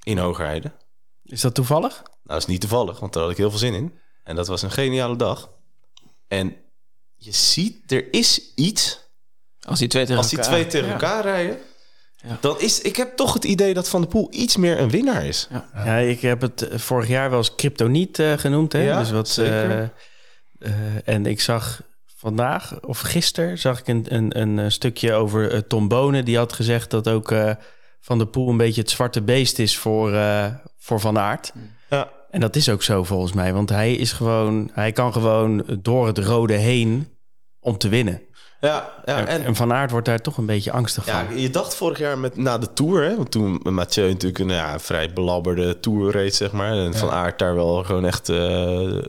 [0.03, 0.73] In Hoogrijden.
[1.33, 1.93] Is dat toevallig?
[2.03, 3.99] Nou, dat is niet toevallig, want daar had ik heel veel zin in.
[4.25, 5.51] En dat was een geniale dag.
[6.29, 6.57] En
[7.17, 9.01] je ziet, er is iets
[9.61, 10.53] Als die twee tegen Als die elkaar...
[10.55, 10.93] twee tegen ja.
[10.93, 11.59] elkaar rijden,
[12.17, 12.39] Ja.
[12.41, 12.81] dan is...
[12.81, 15.49] Ik heb toch het idee dat Van der Poel iets meer een winnaar is.
[15.75, 18.73] Ja, ik heb het eh, vorig jaar wel eens kryptoniet eh, genoemd.
[18.73, 18.83] Hè?
[18.83, 19.93] Ja, dus wat, zeker.
[20.59, 21.83] eh, eh, en ik zag
[22.17, 26.25] vandaag of gisteren zag ik een, een, een stukje over Tom Bonen.
[26.25, 27.55] Die had gezegd dat ook eh,
[28.01, 31.53] Van der Poel een beetje het zwarte beest is voor, eh, voor Van Aert.
[31.91, 32.09] Ja.
[32.31, 33.53] En dat is ook zo volgens mij.
[33.53, 37.09] Want hij is gewoon, hij kan gewoon door het rode heen
[37.61, 38.23] om te winnen.
[38.61, 41.39] Ja, ja En, Van Aert wordt daar toch een beetje angstig ja, van.
[41.39, 44.79] je dacht vorig jaar met, na de Tour, hè, want toen Mathieu natuurlijk een ja,
[44.79, 46.73] vrij belabberde Tour reed, zeg maar.
[46.73, 48.37] En Van Aert daar wel gewoon echt eh,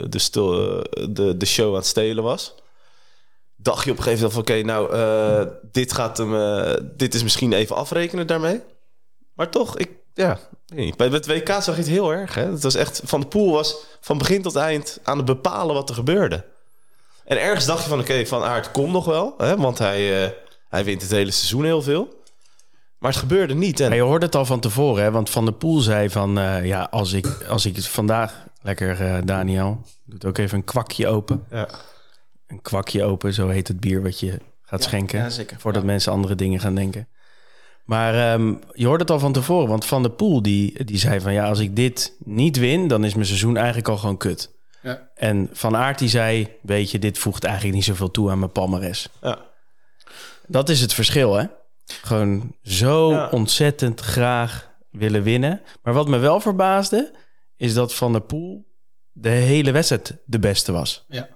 [0.09, 2.55] de, stil, eh, de, de show aan het stelen was.
[3.55, 7.13] Dacht je op een gegeven moment van, oké, nou, eh, dit, gaat hem, eh, dit
[7.13, 8.61] is misschien even afrekenen daarmee.
[9.33, 10.37] Maar toch, ik, ja,
[10.97, 12.35] bij het WK zag je het heel erg.
[12.35, 12.51] Hè?
[12.51, 15.89] Het was echt, Van de Poel was van begin tot eind aan het bepalen wat
[15.89, 16.45] er gebeurde.
[17.25, 19.33] En ergens dacht je van, oké, Van Aert komt nog wel.
[19.37, 19.57] Hè?
[19.57, 20.31] Want hij, eh,
[20.69, 22.21] hij wint het hele seizoen heel veel.
[22.97, 23.79] Maar het gebeurde niet.
[23.79, 25.11] En, Maar je hoorde het al van tevoren, hè?
[25.11, 26.37] want Van der Poel zei van...
[26.39, 28.45] eh, ja, als ik, als ik het vandaag...
[28.61, 29.81] Lekker, eh, Daniel.
[30.05, 31.45] Doet ook even een kwakje open.
[31.49, 31.67] ja.
[32.47, 35.19] Een kwakje open, zo heet het bier wat je gaat schenken.
[35.19, 35.45] ja.
[35.57, 37.07] Voordat mensen andere dingen gaan denken.
[37.83, 39.67] Maar ehm, je hoorde het al van tevoren.
[39.67, 41.33] Want Van der Poel die, die zei van...
[41.33, 44.51] ja, als ik dit niet win, dan is mijn seizoen eigenlijk al gewoon kut.
[44.81, 45.09] Ja.
[45.15, 46.47] En Van Aert die zei...
[46.61, 49.09] weet je, dit voegt eigenlijk niet zoveel toe aan mijn palmares.
[49.21, 49.39] Ja.
[50.47, 51.45] Dat is het verschil, hè?
[51.85, 53.29] Gewoon zo Ja.
[53.29, 55.61] ontzettend graag willen winnen.
[55.83, 57.15] Maar wat me wel verbaasde...
[57.57, 58.71] is dat Van der Poel
[59.11, 61.05] de hele wedstrijd de beste was.
[61.07, 61.27] Ja.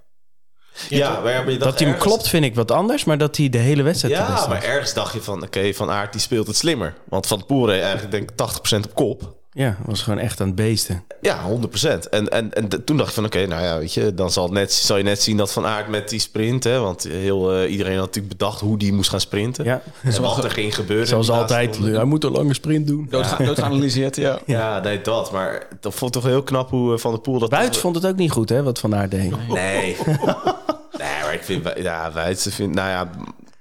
[0.89, 3.03] Ja, maar, ja, maar je dacht Dat hij hem ergens- klopt vind ik wat anders...
[3.03, 5.89] maar dat hij de hele wedstrijd de Ja, maar ergens dacht je van, oké, Van
[5.89, 6.93] Aert die speelt het slimmer.
[7.09, 8.35] Want Van de Poel reed eigenlijk denk ik
[8.83, 9.35] 80% op kop.
[9.51, 11.03] Ja, was gewoon echt aan het beesten.
[11.21, 12.09] Ja, 100%.
[12.09, 14.51] En, en, en toen dacht ik van, oké, nou ja, weet je, dan zal, het
[14.53, 17.71] net, zal je net zien dat Van Aert met die sprint, hè, want heel, eh,
[17.71, 19.65] iedereen had natuurlijk bedacht hoe die moest gaan sprinten.
[19.65, 21.07] Ja, En wat er ging gebeuren.
[21.07, 21.77] zoals altijd.
[21.77, 23.07] Hij moet een lange sprint doen.
[23.09, 24.39] Dood, dood geanalyseerd, ja.
[24.45, 25.31] Ja, nee, dat.
[25.31, 27.49] Maar dat vond ik toch heel knap hoe eh, Van der Poel dat...
[27.49, 29.47] Buits vond het ook niet goed, hè, wat Van Aert deed.
[29.47, 29.97] Nee.
[31.13, 31.73] nee, maar ik vind...
[31.77, 32.73] Ja, Weidse vind...
[32.73, 33.09] Nou ja,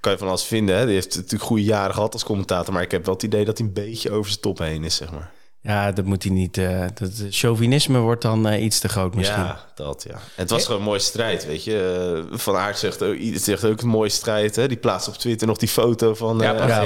[0.01, 0.76] kan je van alles vinden.
[0.76, 0.84] Hè?
[0.84, 2.72] Die heeft natuurlijk goede jaren gehad als commentator.
[2.74, 4.97] Maar ik heb wel het idee dat hij een beetje over zijn top heen is,
[4.97, 5.30] zeg maar.
[5.61, 6.59] Ja, dat moet hij niet.
[6.59, 9.42] eh dat chauvinisme wordt dan eh, iets te groot misschien.
[9.42, 10.14] Ja, dat ja.
[10.14, 12.24] En het was gewoon een mooie strijd, weet je.
[12.30, 14.57] Eh, Van Aert zegt ook, zegt ook een mooie strijd.
[14.57, 14.68] Hè?
[14.68, 16.38] Die plaatst op Twitter nog die foto van...
[16.38, 16.82] Ja, eh, Ja,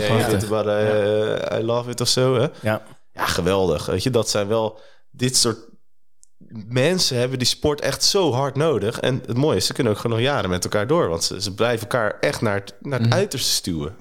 [1.56, 2.46] I, I love it of zo, hè?
[2.60, 2.82] Ja.
[3.14, 3.86] Ja, geweldig.
[3.86, 4.78] Weet je, dat zijn wel...
[5.10, 5.58] Dit soort
[6.68, 9.00] mensen hebben die sport echt zo hard nodig.
[9.00, 11.08] En het mooie is, ze kunnen ook gewoon nog jaren met elkaar door.
[11.08, 13.94] Want ze, ze blijven elkaar echt naar het, naar het uiterste stuwen.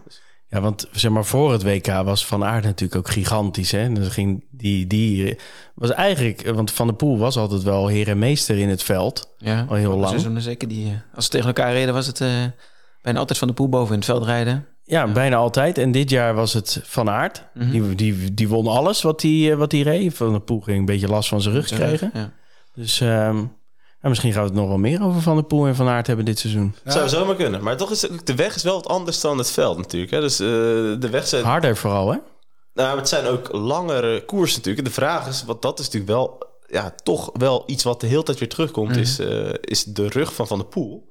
[0.47, 3.72] ja, want zeg maar voor het WK was Van Aert natuurlijk ook gigantisch.
[3.72, 3.93] Hè?
[3.93, 5.38] Dus ging die, die
[5.76, 9.34] was eigenlijk, want Van der Poel was altijd wel heer en meester in het veld.
[9.38, 10.10] Ja, Al heel lang.
[10.10, 10.68] seizoenen zeker.
[10.68, 12.28] Die, eh, als ze tegen elkaar reden, was het eh,
[13.02, 14.66] bijna altijd van de poel boven in het veld rijden.
[14.84, 15.78] Ja, bijna altijd.
[15.78, 17.43] En dit jaar was het Van Aert.
[17.54, 17.72] Mhm.
[17.72, 20.14] die, die, die won alles wat hij wat die reed.
[20.14, 22.12] Van der Poel ging een beetje last van zijn rug krijgen.
[22.14, 22.32] Ja.
[22.80, 23.45] Dus ehm,
[24.01, 26.25] misschien gaan we het nog wel meer over Van der Poel en Van Aert hebben
[26.25, 26.75] dit seizoen.
[26.84, 27.63] Het zou zomaar kunnen.
[27.63, 30.11] Maar toch is de weg is wel wat anders dan het veld natuurlijk.
[30.11, 30.19] Hè?
[30.21, 30.47] Dus eh,
[30.99, 31.43] de weg zijn...
[31.43, 32.17] Harder vooral, hè?
[32.73, 34.88] Nou, het zijn ook langere koersen natuurlijk.
[34.88, 36.47] De vraag is, wat dat is natuurlijk wel...
[36.67, 38.95] Ja, toch wel iets wat de hele tijd weer terugkomt...
[38.95, 41.09] is, eh, is de rug van Van der Poel.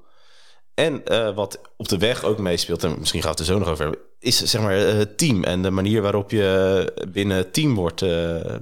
[0.73, 2.83] En eh, wat op de weg ook meespeelt...
[2.83, 4.01] en misschien gaan we het er zo nog over hebben...
[4.19, 8.05] is zeg maar het team en de manier waarop je binnen het team wordt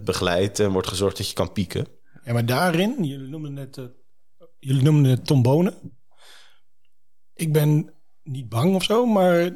[0.04, 0.60] begeleid...
[0.60, 1.97] en wordt gezorgd dat je kan pieken.
[2.28, 3.84] Ja, maar daarin, jullie noemden het, eh,
[4.60, 5.74] jullie noemden het Tom Bonen.
[7.34, 9.52] Ik ben niet bang of zo, maar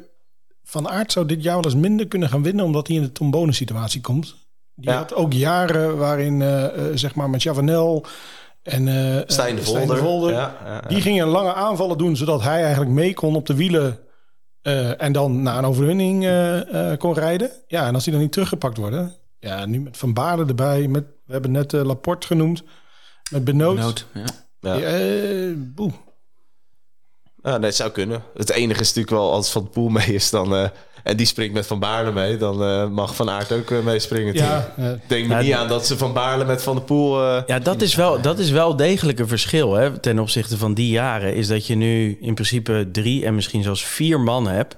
[0.62, 3.12] Van Aert zou dit jaar wel eens minder kunnen gaan winnen, omdat hij in de
[3.12, 4.36] Tom Bonen situatie komt.
[4.74, 4.96] Die Ja.
[4.96, 8.04] had ook jaren waarin, eh, eh, zeg maar, met Javanel
[8.62, 10.32] en eh, Stijn de Stijn Volder.
[10.32, 10.80] Ja, ja, ja.
[10.88, 13.98] Die gingen lange aanvallen doen, zodat hij eigenlijk mee kon op de wielen.
[14.98, 16.20] en dan naar een overwinning
[16.98, 17.50] kon rijden.
[17.66, 19.14] Ja, en als die dan niet teruggepakt worden.
[19.38, 20.88] Ja, nu met Van Baarden erbij.
[20.88, 22.62] Met, we hebben net eh, Laporte genoemd.
[23.30, 24.06] Met Benoot.
[24.14, 24.24] Ja.
[24.60, 24.74] Ja.
[24.74, 25.90] Ja, eh, boe.
[27.42, 28.22] Ja, nee, het zou kunnen.
[28.34, 30.54] Het enige is natuurlijk wel als Van de Poel mee is dan...
[30.54, 30.68] eh,
[31.02, 32.36] en die springt met Van Baarle mee...
[32.36, 34.34] dan eh, mag Van Aert ook eh, meespringen.
[34.34, 34.74] Ja,
[35.06, 37.22] Denk me Ja, niet aan dat ze Van Baarle met Van de Poel...
[37.22, 40.74] eh, Ja, dat is wel, dat is wel degelijk een verschil hè, ten opzichte van
[40.74, 41.34] die jaren.
[41.34, 44.76] Is dat je nu in principe drie en misschien zelfs vier man hebt.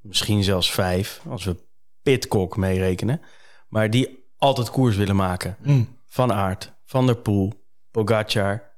[0.00, 1.56] Misschien zelfs vijf, als we
[2.02, 3.20] Pitcock meerekenen.
[3.68, 5.56] Maar die altijd koers willen maken.
[5.60, 5.88] mm.
[6.06, 7.52] Van Aert, Van der Poel,
[7.90, 8.70] Pogacar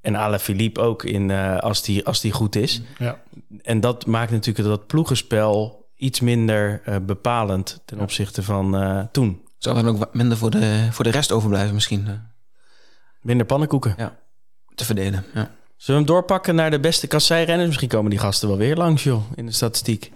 [0.00, 2.82] en Alaphilippe ook in, eh, als, die, als die goed is.
[2.98, 3.22] ja.
[3.62, 9.42] En dat maakt natuurlijk dat ploegenspel iets minder eh, bepalend ten opzichte van eh, toen.
[9.58, 12.14] Zou dan ook minder voor de, voor de rest overblijven misschien eh,
[13.20, 13.94] Minder pannenkoeken.
[13.96, 14.16] ja,
[14.74, 15.24] te verdelen.
[15.34, 15.50] Ja.
[15.76, 17.66] Zullen we hem doorpakken naar de beste kasseirenners?
[17.66, 20.12] Misschien komen die gasten wel weer langs, joh, in de statistiek.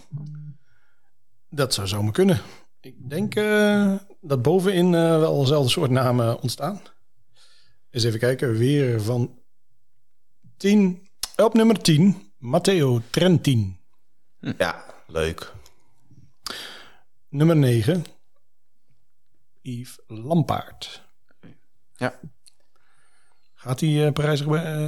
[1.49, 2.41] Dat zou zomaar kunnen.
[2.81, 6.81] Ik denk eh, dat bovenin eh, wel dezelfde soort namen ontstaan.
[7.91, 8.53] Eens even kijken.
[8.57, 9.39] Weer van
[10.57, 11.09] 10.
[11.37, 12.33] Op nummer 10.
[12.39, 13.79] Matteo Trentin.
[14.59, 15.53] Ja, leuk.
[17.29, 18.05] Nummer 9.
[19.63, 21.03] Yves Lampaard.
[21.97, 22.19] Ja.
[23.55, 24.41] Gaat hij uh, Parijs...
[24.41, 24.87] eh,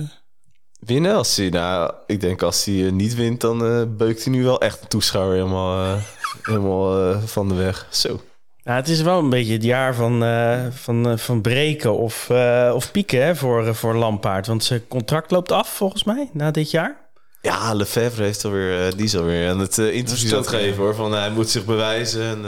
[0.78, 1.14] winnen?
[1.14, 4.44] Als hij, nou, ik denk als hij eh, niet wint, dan eh, beukt hij nu
[4.44, 6.02] wel echt de toeschouwer helemaal, eh,
[6.52, 7.86] helemaal eh, van de weg.
[7.90, 8.20] Zo.
[8.64, 12.30] Ja, het is wel een beetje het jaar van, eh, van, eh, van breken of,
[12.30, 14.46] eh, of pieken hè, voor, voor Lampaard.
[14.46, 17.00] Want zijn contract loopt af volgens mij na dit jaar.
[17.40, 20.94] Ja, Lefebvre heeft alweer, die is alweer aan het eh, interview aan het geven hoor.
[20.94, 22.22] Van hij moet zich bewijzen.
[22.22, 22.44] En,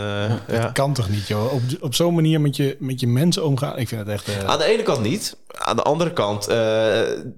[0.49, 0.71] eh, ja.
[0.73, 1.53] Kan toch niet, joh?
[1.53, 3.79] Op, op zo'n manier met je, met je mensen omgaan.
[3.79, 4.29] Ik vind het echt...
[4.29, 5.37] eh, Aan de ene kant niet.
[5.49, 6.57] Aan de andere kant eh,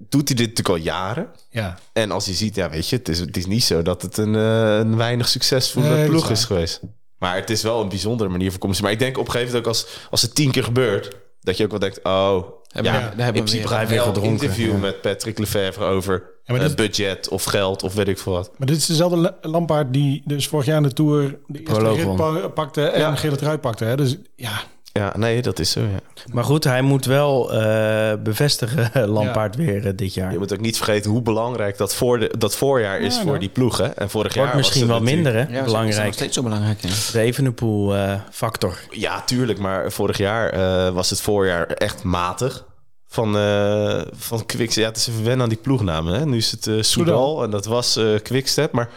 [0.09, 1.27] doet hij dit natuurlijk al jaren.
[1.49, 1.77] ja.
[1.93, 4.17] En als je ziet, ja, weet je, het is, het is niet zo dat het
[4.17, 6.79] een, een weinig succesvolle Nee, dat is ploeg is geweest.
[7.19, 8.83] Maar het is wel een bijzondere manier van communicatie.
[8.83, 11.57] Maar ik denk op een gegeven moment ook als, als het tien keer gebeurt, dat
[11.57, 14.23] je ook wel denkt, oh, Hebben ja, we- in principe ik wel een gedronken.
[14.31, 14.77] interview Ja.
[14.77, 18.51] met Patrick Lefevre over maar eh, dit- budget of geld of weet ik veel wat.
[18.57, 21.93] Maar dit is dezelfde La- Lampaard die dus vorig jaar in de Tour de eerste
[21.93, 23.09] rit pakte en Ja.
[23.09, 23.85] een gele trui pakte.
[23.85, 23.95] Hè?
[23.95, 24.61] Dus ja,
[24.97, 25.99] Ja, nee, dat is zo, ja.
[26.31, 30.31] Maar goed, hij moet wel eh, bevestigen, Lampaard weer eh, dit jaar.
[30.31, 33.27] Je moet ook niet vergeten hoe belangrijk dat, voor de, dat voorjaar is Ja, voor
[33.27, 33.39] nou.
[33.39, 33.77] die ploeg.
[33.77, 33.85] Hè?
[33.85, 35.39] En vorig jaar was misschien wel minder, hè?
[35.39, 36.13] Ja, Is nog Belangrijk.
[36.13, 36.81] steeds zo belangrijk.
[36.81, 36.89] Ja.
[37.11, 38.79] De Evenepoel-factor.
[38.89, 39.59] Ja, tuurlijk.
[39.59, 42.65] Maar vorig jaar eh, was het voorjaar echt matig.
[43.07, 44.83] Van, eh van Quickstep.
[44.83, 46.13] Ja, het is even wennen aan die ploegnamen.
[46.13, 46.25] Hè?
[46.25, 48.71] Nu is het eh Soudal en dat was eh Quickstep.
[48.71, 48.89] Maar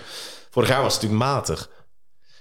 [0.51, 1.71] vorig jaar was het natuurlijk matig.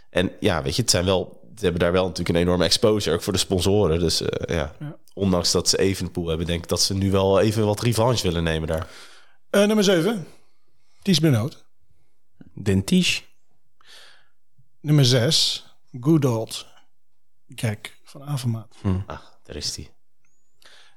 [0.10, 1.39] En ja, weet je, het zijn wel...
[1.60, 4.00] Ze hebben daar wel natuurlijk een enorme exposure, ook voor de sponsoren.
[4.00, 4.76] Dus eh, ja.
[4.80, 4.98] Ja.
[5.14, 6.46] ondanks dat ze Evenepoel hebben...
[6.46, 8.88] denk ik dat ze nu wel even wat revanche willen nemen daar.
[9.50, 10.28] Eh, nummer 7.
[11.02, 11.66] Ties Benoot.
[12.54, 13.22] Dentiche.
[14.82, 15.66] Nummer 6.
[16.00, 16.66] Goodold.
[17.56, 18.76] Kijk, van Avermaat.
[19.06, 19.90] Ah, daar is die.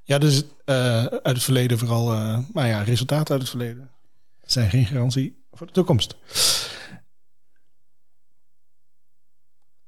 [0.04, 2.12] Ja, dus eh, uit het verleden vooral...
[2.12, 3.90] eh maar ja, resultaten uit het verleden
[4.52, 6.16] zijn geen garantie voor de toekomst.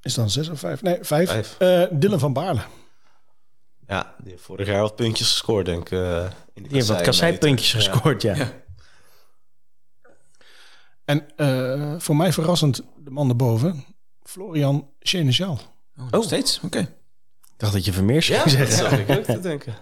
[0.05, 0.81] Is dan zes of vijf?
[0.81, 1.29] Nee, vijf.
[1.29, 1.55] Vijf.
[1.57, 2.61] Eh, Dylan van Baarle.
[3.87, 5.91] Ja, die heeft vorig jaar wat puntjes gescoord, denk ik.
[5.91, 7.77] eh, in de Die heeft wat kasseipuntjes Ja.
[7.91, 8.35] gescoord, ja.
[8.35, 8.51] Ja.
[11.05, 13.85] En eh, voor mij verrassend de man erboven.
[14.23, 15.59] Florian Seneschal.
[15.97, 16.59] Oh, nog steeds?
[16.63, 16.79] Oké.
[16.79, 16.89] Ik
[17.57, 18.89] dacht dat je Vermeers Ja, zou dat zeggen.
[18.89, 19.75] zag ik ook te denken.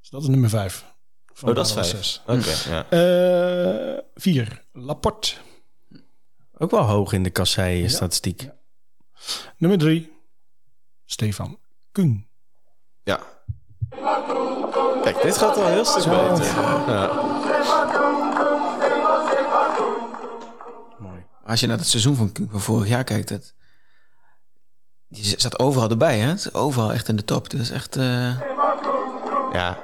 [0.00, 0.84] Dus dat is nummer vijf.
[1.32, 2.20] Van Oh, dat is vijf.
[2.26, 2.90] Oké, ja.
[3.96, 4.64] Eh, vier.
[4.72, 5.32] Laporte.
[6.58, 8.48] Ook wel hoog in de kassei-statistiek.
[9.56, 10.12] Nummer drie.
[11.04, 11.58] Stefan
[11.92, 12.26] Kung.
[13.02, 13.20] Ja.
[15.02, 16.44] Kijk, dit gaat wel heel stuk beter.
[16.92, 17.10] Ja.
[20.98, 21.24] Mooi.
[21.44, 23.54] Als je naar het seizoen van, van vorig jaar kijkt, het,
[25.08, 26.34] die zat overal erbij, hè?
[26.52, 27.44] Overal echt in de top.
[27.44, 28.40] Het is echt, eh,
[29.52, 29.78] Ja.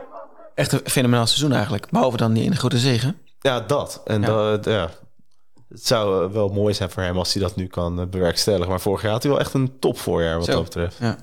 [0.54, 1.90] echt een fenomenaal seizoen eigenlijk.
[1.90, 3.18] Behalve dan die ene grote zegen.
[3.40, 4.00] ja, dat.
[4.04, 4.26] En Ja.
[4.26, 4.90] Dat, ja.
[5.72, 8.68] Het zou eh, wel mooi zijn voor hem als hij dat nu kan eh, bewerkstelligen.
[8.68, 10.52] Maar vorig jaar had hij wel echt een topvoorjaar wat Zo.
[10.52, 10.98] dat betreft.
[11.00, 11.18] Ja.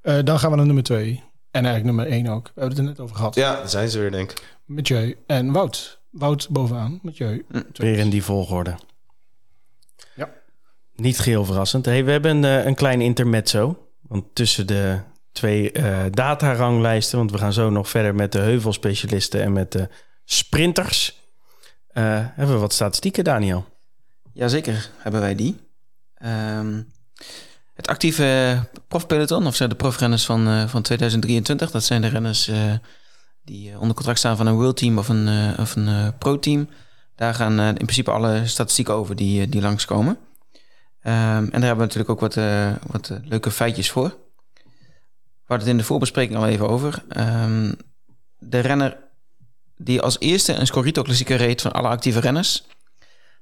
[0.00, 1.22] Eh, dan gaan we naar nummer twee.
[1.50, 2.44] En eigenlijk nummer één ook.
[2.54, 3.34] We hebben het er net over gehad.
[3.34, 4.58] Ja, daar zijn ze weer, denk ik.
[4.64, 6.00] Mathieu en Wout.
[6.10, 6.98] Wout bovenaan.
[7.02, 7.46] Mathieu.
[7.72, 8.74] Weer in die volgorde.
[10.14, 10.30] Ja.
[10.94, 11.84] Niet geheel verrassend.
[11.84, 13.86] Hey, we hebben een, een klein intermezzo.
[14.00, 14.98] Want tussen de
[15.32, 17.18] twee eh dataranglijsten...
[17.18, 19.42] want we gaan zo nog verder met de heuvelspecialisten...
[19.42, 19.88] en met de
[20.24, 21.19] sprinters...
[21.92, 23.66] eh, hebben we wat statistieken, Daniel.
[24.32, 25.56] Jazeker, hebben wij die.
[26.14, 26.82] Ehm,
[27.80, 31.70] het actieve profpeloton, of de profrenners van, eh, van 2023...
[31.70, 32.72] dat zijn de renners eh,
[33.44, 36.68] die onder contract staan van een World Team of een, of een eh, Pro-team.
[37.14, 40.18] Daar gaan in principe alle statistieken over die, die langskomen.
[41.00, 42.34] Ehm, en daar hebben we natuurlijk ook wat,
[42.86, 44.08] wat leuke feitjes voor.
[44.08, 47.04] We hadden het in de voorbespreking al even over.
[47.08, 47.72] Ehm,
[48.38, 48.96] de renner
[49.80, 52.64] die als eerste een Scorito-klassieker reed van alle actieve renners...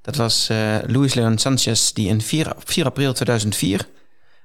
[0.02, 3.88] Dat was eh Luis Leon Sanchez, die in 4, op 4 april 2004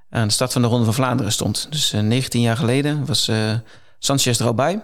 [0.09, 1.67] aan de start van de Ronde van Vlaanderen stond.
[1.69, 3.53] Dus eh, 19 jaar geleden was eh,
[3.99, 4.81] Sanchez er al bij.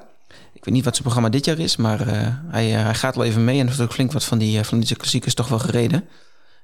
[0.54, 3.16] Ik weet niet wat zijn programma dit jaar is, maar eh, hij, eh, hij gaat
[3.16, 5.60] wel even mee en heeft ook flink wat van die, eh, van klassiekers toch wel
[5.60, 6.08] gereden.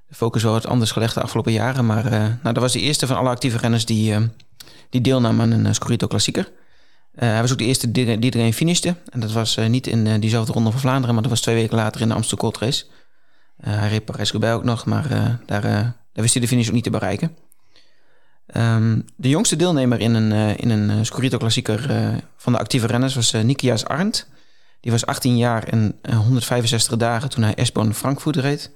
[0.08, 2.80] De focus was wat anders gelegd de afgelopen jaren, maar eh, nou, dat was de
[2.80, 4.22] eerste van alle actieve renners die, eh,
[4.90, 6.44] die deelnam aan een uh, Scorito klassieker.
[6.44, 6.52] Eh,
[7.16, 8.96] hij was ook de eerste die, die erin finishte.
[9.10, 11.56] En dat was eh, niet in eh, diezelfde Ronde van Vlaanderen, maar dat was twee
[11.56, 12.86] weken later in de Amstel Gold Race.
[13.68, 16.68] Uh, hij reed Parijs-Roubaix ook nog, maar uh, daar, uh, daar wist hij de finish
[16.68, 17.38] ook niet te bereiken.
[18.58, 23.16] Um, de jongste deelnemer in een, uh, in een Scorito-klassieker uh, van de actieve renners
[23.16, 24.28] was Nikias Arndt.
[24.80, 28.72] Die was 18 jaar en 165 dagen toen hij Esbon Frankfurt reed.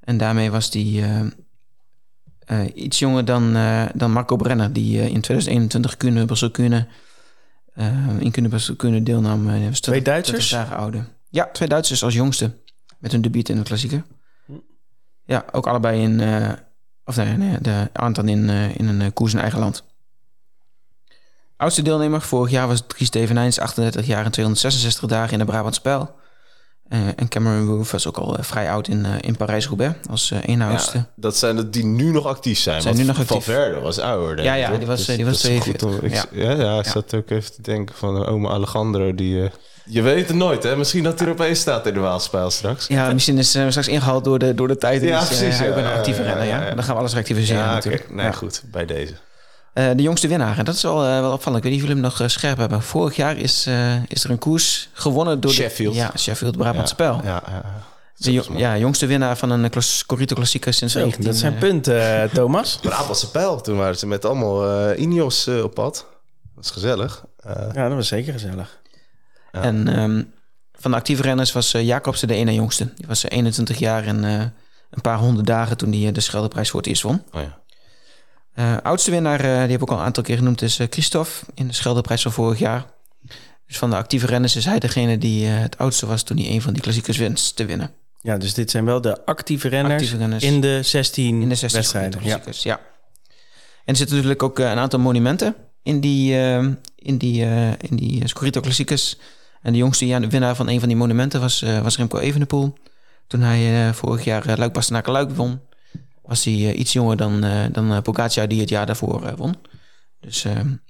[0.00, 0.84] En daarmee was hij
[2.46, 3.56] uh, iets jonger dan,
[3.94, 6.86] dan Marco Brenner, die in 2021 Kuhne Brussel Kuhne
[8.18, 9.46] in Kuhne Brussel Kuhne deelnam.
[9.46, 10.54] Hij was twee Duitsers?
[10.54, 11.06] ouder.
[11.30, 12.58] Ja, twee Duitsers als jongste.
[12.98, 14.04] Met hun debuut in de klassieker.
[15.24, 16.20] Ja, ook allebei in...
[16.20, 16.52] Uh,
[17.04, 19.84] of nee, nee de aantal in, in een koers in eigen land.
[21.56, 25.74] Oudste deelnemer vorig jaar was Dries Stevenijns, 38 jaar en 266 dagen in de Brabant
[25.74, 26.14] Spel.
[26.88, 30.30] Eh, en Cameron Woof was ook al eh, vrij oud in, eh, in Parijs-Roubaix als
[30.46, 30.96] één oudste.
[30.98, 32.82] Ja, dat zijn de die nu nog actief zijn.
[32.82, 33.44] Zijn nu nog actief.
[33.44, 34.44] Valverde was ouder.
[34.44, 36.00] Ja, ik, ja, die was- Dus die was dat is goed 42.
[36.00, 36.50] om- ik- Ja.
[36.50, 39.14] ja, ja, ik zat ook even te denken van oma Alejandro.
[39.14, 39.50] Die,
[39.84, 40.76] je weet het nooit, hè?
[40.76, 42.86] Misschien dat hij er opeens staat in de Waalspijl straks.
[42.86, 45.02] Ja, misschien is hij straks ingehaald door de, door de tijd.
[45.02, 46.74] Ja, precies, ja, ook een ja, actieve renner, ja.
[46.74, 47.32] Dan gaan we alles oké.
[47.34, 48.10] natuurlijk.
[48.10, 48.32] Nee, Ja.
[48.32, 48.62] goed.
[48.70, 49.12] Bij deze.
[49.74, 51.64] Eh, de jongste winnaar, en dat is wel, eh, wel opvallend.
[51.64, 52.82] Ik weet niet of jullie hem nog eh, scherp hebben.
[52.82, 55.94] Vorig jaar is, eh, is er een koers gewonnen door Sheffield.
[55.94, 57.20] De, ja, Sheffield Brabant Spel.
[57.24, 57.82] Ja, ja, ja.
[58.16, 61.24] De jo- ja, jongste winnaar van een klas- Corrito Klassieker sinds Zo, 19...
[61.24, 62.78] dat zijn punten, Thomas.
[62.82, 63.60] Brabantse pijl.
[63.60, 66.06] Toen waren ze met allemaal eh Ineos op pad.
[66.54, 67.24] Dat is gezellig.
[67.36, 68.80] Eh, Ja, dat was zeker gezellig.
[69.52, 69.62] Ja.
[69.62, 70.22] En ehm,
[70.72, 72.92] van de actieve renners was uh, Jacobsen de ene jongste.
[72.96, 74.32] Die was uh, 21 jaar en uh,
[74.90, 77.22] een paar honderd dagen toen hij de Scheldeprijs voor het eerst won.
[77.32, 77.58] oh ja.
[78.54, 81.66] Uh, oudste winnaar, die heb ik ook al een aantal keer genoemd, is Christophe in
[81.66, 82.86] de Scheldeprijs van vorig jaar.
[83.66, 86.62] Dus van de actieve renners is hij degene die het oudste was toen hij een
[86.62, 87.90] van die klassiekers winst te winnen.
[88.20, 91.54] Ja, dus dit zijn wel de actieve renners, actieve renners in de 16, in de
[91.54, 92.20] 16 wedstrijden.
[92.24, 92.40] Ja.
[92.62, 92.80] ja.
[93.84, 97.96] En er zitten natuurlijk ook een aantal monumenten in die, uh, in die, uh, in
[97.96, 99.16] die Scorito Klassiekers.
[99.62, 102.18] En de jongste ja, de winnaar van een van die monumenten was, uh, was Remco
[102.18, 102.74] Evenepoel.
[103.26, 105.60] Toen hij vorig jaar Luik Bastenaken Luik won,
[106.24, 107.40] was hij iets jonger dan,
[107.72, 109.54] dan Pogacar die het jaar daarvoor won.
[110.20, 110.46] Dus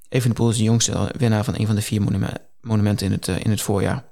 [0.09, 2.31] Evenepoel is de jongste winnaar van een van de vier monume
[2.61, 4.05] monumenten in het, in het voorjaar.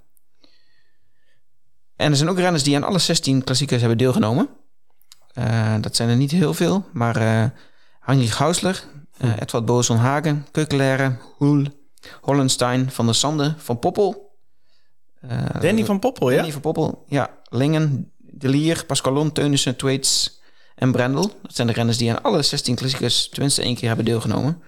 [1.97, 4.49] En er zijn ook renners die aan alle 16 klassiekers hebben deelgenomen.
[5.39, 7.45] Uh, dat zijn er niet heel veel, maar uh,
[8.01, 8.85] Heinrich Hausler,
[9.25, 11.67] uh, Edward Boson Hagen, Keukelere, Hoel,
[12.21, 14.31] Hollenstein, Van der Sande, Van Poppel.
[15.61, 16.37] Danny van Poppel, ja?
[16.37, 17.39] Danny van Poppel, ja.
[17.49, 20.42] Lingen, De Lier, Pascalon, Teunissen, Twaits
[20.83, 21.23] en Brendel.
[21.43, 24.63] Dat zijn de renners die aan alle 16 klassiekers tenminste één keer hebben deelgenomen.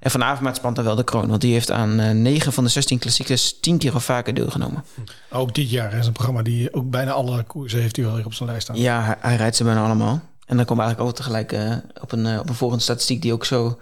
[0.00, 2.64] En Van Avermaat spant dan wel de kroon, want die heeft aan uh, 9 van
[2.64, 4.84] de 16 klassiekers 10 keer of vaker deelgenomen.
[5.30, 8.34] Ook dit jaar is een programma die ook bijna alle koersen heeft hij wel op
[8.34, 8.76] zijn lijst staan.
[8.76, 10.20] Ja, hij, hij, rijdt ze bijna allemaal.
[10.46, 13.22] En dan komen we eigenlijk ook tegelijk uh, op, een, uh, op een volgende statistiek
[13.22, 13.78] die ook zo...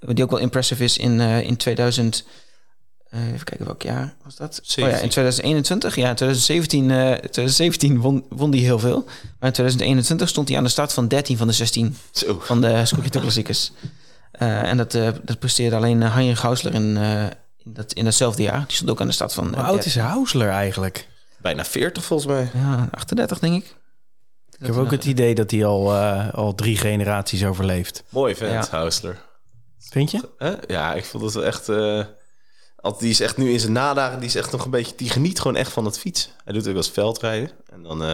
[0.00, 2.24] Die ook wel impressive is in, in 2000...
[3.10, 4.60] even kijken welk jaar was dat?
[4.62, 4.84] 17.
[4.84, 5.94] Oh ja, in 2021.
[5.96, 6.86] Ja, in 2017,
[7.30, 9.04] 2017 won, won hij heel veel.
[9.04, 12.38] Maar in 2021 stond hij aan de start van 13 van de 16 Zo.
[12.40, 13.72] van de Scorito Klassiekers.
[14.32, 14.92] en dat,
[15.22, 18.64] dat presteerde alleen Heinrich Hausler in, in, dat, in datzelfde jaar.
[18.66, 19.54] Die stond ook aan de start van...
[19.54, 21.08] Hoe oud is Hausler eigenlijk?
[21.38, 22.50] Bijna 40 volgens mij.
[22.54, 23.74] Ja, 38 denk ik.
[24.58, 28.02] Ik heb ook het idee dat hij al, uh, al drie generaties overleeft.
[28.08, 28.76] Mooi vent, ja.
[28.76, 29.18] Hausler.
[29.78, 30.28] Vind je?
[30.66, 31.68] Ja, ik vond het wel echt...
[32.98, 34.96] Die is echt nu in zijn nadagen, die is echt nog een beetje...
[34.96, 36.30] Die geniet gewoon echt van het fiets.
[36.44, 37.50] Hij doet ook wel eens veldrijden.
[37.66, 38.12] En dan uh,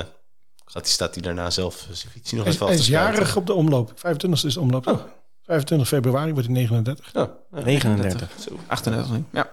[0.64, 3.46] gaat die, staat hij daarna zelf zijn fiets nog eens vast Hij is jarig op
[3.46, 3.92] de omloop.
[3.94, 4.86] 25 is de omloop.
[4.86, 5.00] Oh.
[5.42, 7.06] 25 februari wordt hij 39.
[7.06, 7.12] Oh,
[7.50, 8.28] ja, 39.
[8.28, 8.66] 39.
[8.66, 9.50] 38, ja.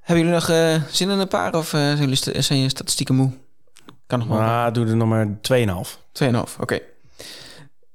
[0.00, 2.68] Hebben jullie nog uh, zin in een paar of uh, zijn, jullie st zijn je
[2.68, 3.30] statistieken moe?
[4.06, 4.66] Kan nog maar.
[4.66, 5.32] Ah, doe er nog maar 2,5.
[5.32, 6.60] 2,5, oké.
[6.60, 6.82] Okay.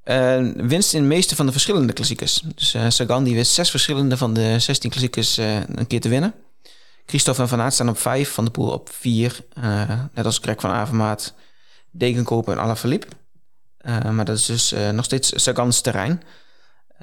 [0.10, 2.42] Uh, winst in de meeste van de verschillende klassiekers.
[2.56, 6.10] Dus uh, Sagan die wist zes verschillende van de 16 klassiekers uh, een keer te
[6.10, 6.34] winnen.
[7.06, 9.40] Christophe en Van Aert staan op 5, Van de Poel op 4.
[10.14, 11.34] net als Greg van Avermaat,
[11.92, 13.08] Degenkoper en Alaphilippe.
[14.12, 16.22] maar dat is dus nog steeds Sagans terrein.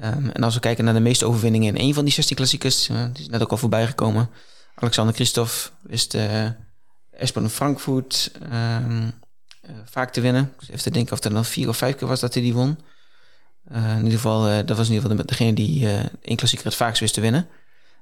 [0.03, 2.85] Um, en als we kijken naar de meeste overwinningen in één van die 16 klassiekers,
[2.85, 4.29] die is net ook al voorbij gekomen.
[4.75, 6.45] Alexander Christophe wist uh,
[7.11, 8.77] Espen Frankfurt uh,
[9.85, 10.53] vaak te winnen.
[10.59, 12.53] Dus even te denken of er dan vier of vijf keer was dat hij die
[12.53, 12.77] won.
[13.71, 15.87] Uh, in ieder geval, dat was in ieder geval de, degene die
[16.21, 17.47] één klassieker het vaakst wist te winnen.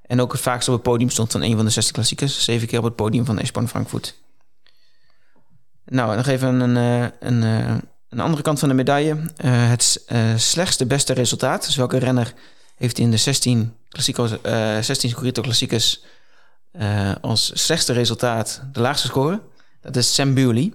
[0.02, 2.44] En ook het vaakst op het podium stond van een van de 16 klassiekers.
[2.44, 4.16] Zeven keer op het podium van Espen Frankfurt.
[5.86, 6.76] Nou, nog even een,
[7.20, 7.42] een,
[8.10, 9.18] een, andere kant van de medaille.
[9.46, 10.06] het
[10.36, 11.66] slechtste beste resultaat.
[11.66, 12.34] Dus welke renner
[12.76, 14.28] heeft in de 16 Classico,
[14.82, 16.04] 16 Scorito klassiekers
[16.80, 19.42] uh, als slechtste resultaat de laagste score.
[19.82, 20.74] Dat is Sam Bewley.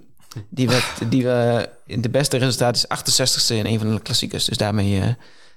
[0.49, 4.45] Die, werd, die uh, in de beste resultaat is 68ste in een van de klassiekers.
[4.45, 5.07] Dus daarmee uh,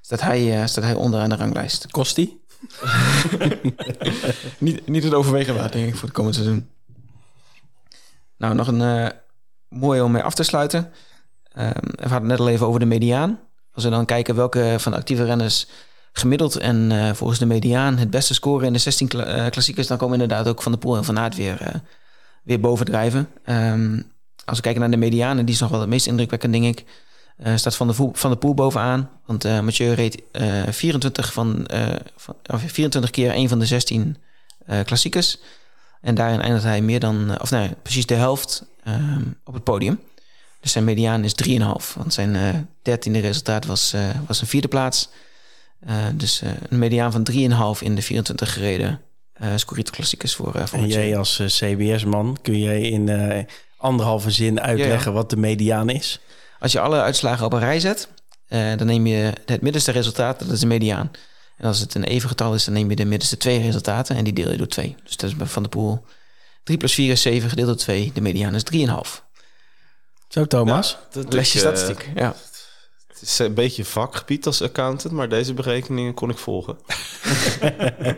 [0.02, 1.92] staat, hij, staat hij onderaan de ranglijst.
[1.92, 2.42] Kost die?
[4.58, 6.70] niet, niet het overwegen waard, denk ik, voor het komende seizoen.
[8.38, 9.12] Nou, nog een
[9.70, 10.92] mooie om mee af te sluiten.
[11.58, 13.40] Um, we hadden net al even over de mediaan.
[13.72, 15.68] Als we dan kijken welke van de actieve renners
[16.12, 19.88] gemiddeld en uh, volgens de mediaan het beste scoren in de 16 kla uh, klassiekers,
[19.88, 21.68] dan komen inderdaad ook Van de Poel en Van Aert weer, uh,
[22.44, 23.30] weer bovendrijven.
[23.46, 24.12] Um,
[24.46, 26.66] als we kijken naar de mediaan, en die is nog wel het meest indrukwekkend, denk
[26.66, 26.86] ik,
[27.56, 29.10] staat Van de, Voel, van de Poel bovenaan.
[29.26, 30.22] Want Mathieu reed
[30.70, 31.68] 24, van,
[32.16, 34.18] van, of 24 keer een van de 16
[34.86, 35.38] klassiekers.
[36.02, 38.66] En daarin eindigt hij meer dan, of nee, precies de helft
[39.44, 40.00] op het podium.
[40.60, 41.58] Dus zijn mediaan is 3,5.
[41.96, 43.96] Want zijn dertiende resultaat was,
[44.28, 45.10] was een vierde plaats.
[45.88, 49.02] Uh, dus uh, een mediaan van 3,5 in de 24 gereden
[49.34, 53.44] eh Scorito Klassiekers voor, eh En jij als eh, CBS-man, kun jij in eh,
[53.84, 56.20] anderhalve zin uitleggen wat de mediaan is?
[56.60, 58.08] Als je alle uitslagen op een rij zet,
[58.48, 61.12] eh, dan neem je het middenste resultaat, dat is de mediaan.
[61.58, 64.24] En als het een even getal is, dan neem je de middenste twee resultaten en
[64.24, 64.96] die deel je door twee.
[65.04, 66.06] Dus dat is Van de Poel
[66.64, 68.12] 3 plus 4 is 7 gedeeld door 2.
[68.14, 69.24] De mediaan is 3,5.
[70.28, 70.98] Zo, Thomas.
[71.12, 72.12] Dat Lesje ik, eh, statistiek.
[72.16, 72.36] Ja.
[73.08, 76.78] Het is een beetje vakgebied als accountant, maar deze berekeningen kon ik volgen.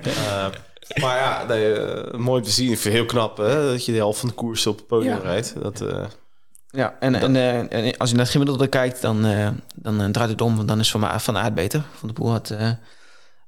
[0.04, 0.48] Eh,
[1.02, 2.66] maar ja, nee, eh, mooi te zien.
[2.72, 4.88] Ik vind het heel knap hè, dat je de helft van de koers op het
[4.88, 5.20] podium Ja.
[5.22, 5.54] rijdt.
[5.62, 6.06] Dat, eh,
[6.70, 10.30] Ja, en, en, eh, en als je naar het gemiddelde kijkt, dan, eh, dan draait
[10.30, 10.56] het om.
[10.56, 11.82] Want dan is Van, van Aert beter.
[11.94, 12.70] Van de Poel had eh,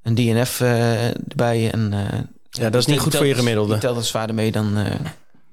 [0.04, 1.72] een DNF eh, erbij.
[1.72, 2.20] En, eh,
[2.50, 3.72] Ja, dat is niet goed telt- voor je gemiddelde.
[3.72, 4.92] Die telt als zwaarder mee dan, eh,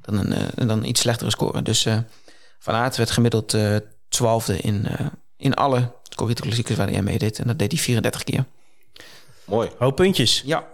[0.01, 1.63] dan, een, dan iets slechtere score.
[1.63, 1.97] Dus eh,
[2.59, 3.77] Van Aert werd gemiddeld eh,
[4.09, 5.07] twaalfde in, eh,
[5.37, 7.39] in alle Corrito klassiekers waar hij aan meedeed.
[7.39, 8.45] En dat deed hij 34 keer.
[9.45, 9.71] mooi.
[9.79, 10.43] Hoop puntjes.
[10.47, 10.65] Ja.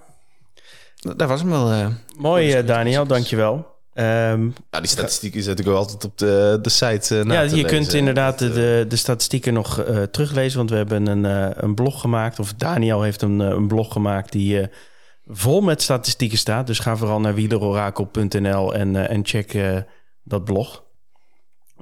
[1.16, 1.70] Daar was hem wel.
[1.70, 1.86] eh,
[2.18, 3.06] Mooi, eh, Daniel.
[3.06, 3.68] Dankjewel.
[3.94, 7.40] Ehm Ja, die statistieken zet ik ook altijd op de, de site eh, na ja,
[7.48, 7.68] te je lezen.
[7.78, 10.58] kunt inderdaad de, Dat, de, de statistieken nog eh, teruglezen.
[10.58, 12.38] Want we hebben een, eh, een blog gemaakt.
[12.38, 14.66] Of Daniel heeft een, een blog gemaakt die eh,
[15.26, 16.66] vol met statistieken staat.
[16.66, 19.76] Dus ga vooral naar wielerorakel.nl en, en check eh,
[20.22, 20.82] dat blog.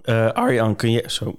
[0.03, 1.05] Eh, Arjan, kun je...
[1.07, 1.37] Zo,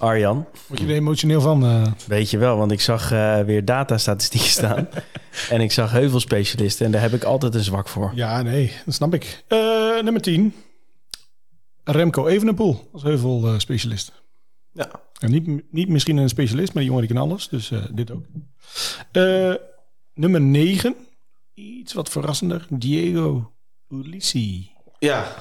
[0.00, 1.64] Arjan, Word je er emotioneel van?
[1.64, 1.92] eh?
[2.06, 4.88] weet je wel, want ik zag eh, weer datastatistieken staan.
[5.50, 6.86] en ik zag heuvelspecialisten.
[6.86, 8.12] En daar heb ik altijd een zwak voor.
[8.14, 9.44] Ja, nee, dat snap ik.
[9.48, 9.58] Eh,
[10.02, 10.54] nummer 10.
[11.84, 14.12] Remco Evenepoel als heuvelspecialist.
[14.72, 14.90] Ja.
[15.18, 17.48] En niet, niet misschien een specialist, maar die jongen die kan alles.
[17.48, 18.24] Dus eh, dit ook.
[19.12, 19.54] Eh,
[20.14, 20.94] nummer 9.
[21.54, 22.66] Iets wat verrassender.
[22.68, 23.52] Diego
[23.88, 24.70] Ulissi.
[24.98, 25.34] ja,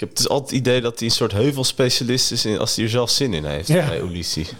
[0.00, 2.44] ik heb dus altijd het idee dat hij een soort heuvelspecialist is...
[2.44, 3.86] in- als hij er zelf zin in heeft, Ja.
[3.86, 4.46] bij Ulissi.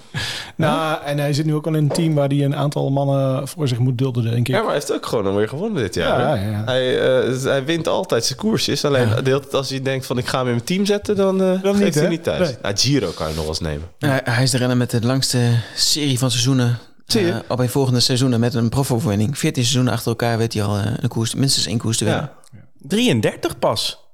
[0.57, 3.49] Nou, en hij zit nu ook al in een team waar hij een aantal mannen
[3.49, 4.47] voor zich moet dulden, denk ik.
[4.47, 6.20] Ja, maar hij heeft ook gewoon weer gewonnen dit jaar.
[6.20, 6.62] Ja, ja, ja.
[6.64, 8.84] Hij, eh, hij wint altijd zijn koersjes.
[8.84, 11.16] Alleen de hele tijd als hij denkt van ik ga hem in mijn team zetten...
[11.16, 12.09] dan, eh Dan geeft niet, hij hè?
[12.09, 12.49] niet thuis.
[12.49, 12.57] Nee.
[12.62, 13.89] Nou, Giro kan je nog wel eens nemen.
[13.99, 16.78] hij- hij is de renner met de langste serie van seizoenen.
[17.07, 17.32] Zie je?
[17.32, 19.39] Eh, op een volgende seizoenen met een profoverwinning.
[19.39, 22.30] 14 seizoenen achter elkaar weet hij al een koers, minstens één koers te winnen.
[22.53, 22.59] Ja.
[22.89, 24.07] 33 pas.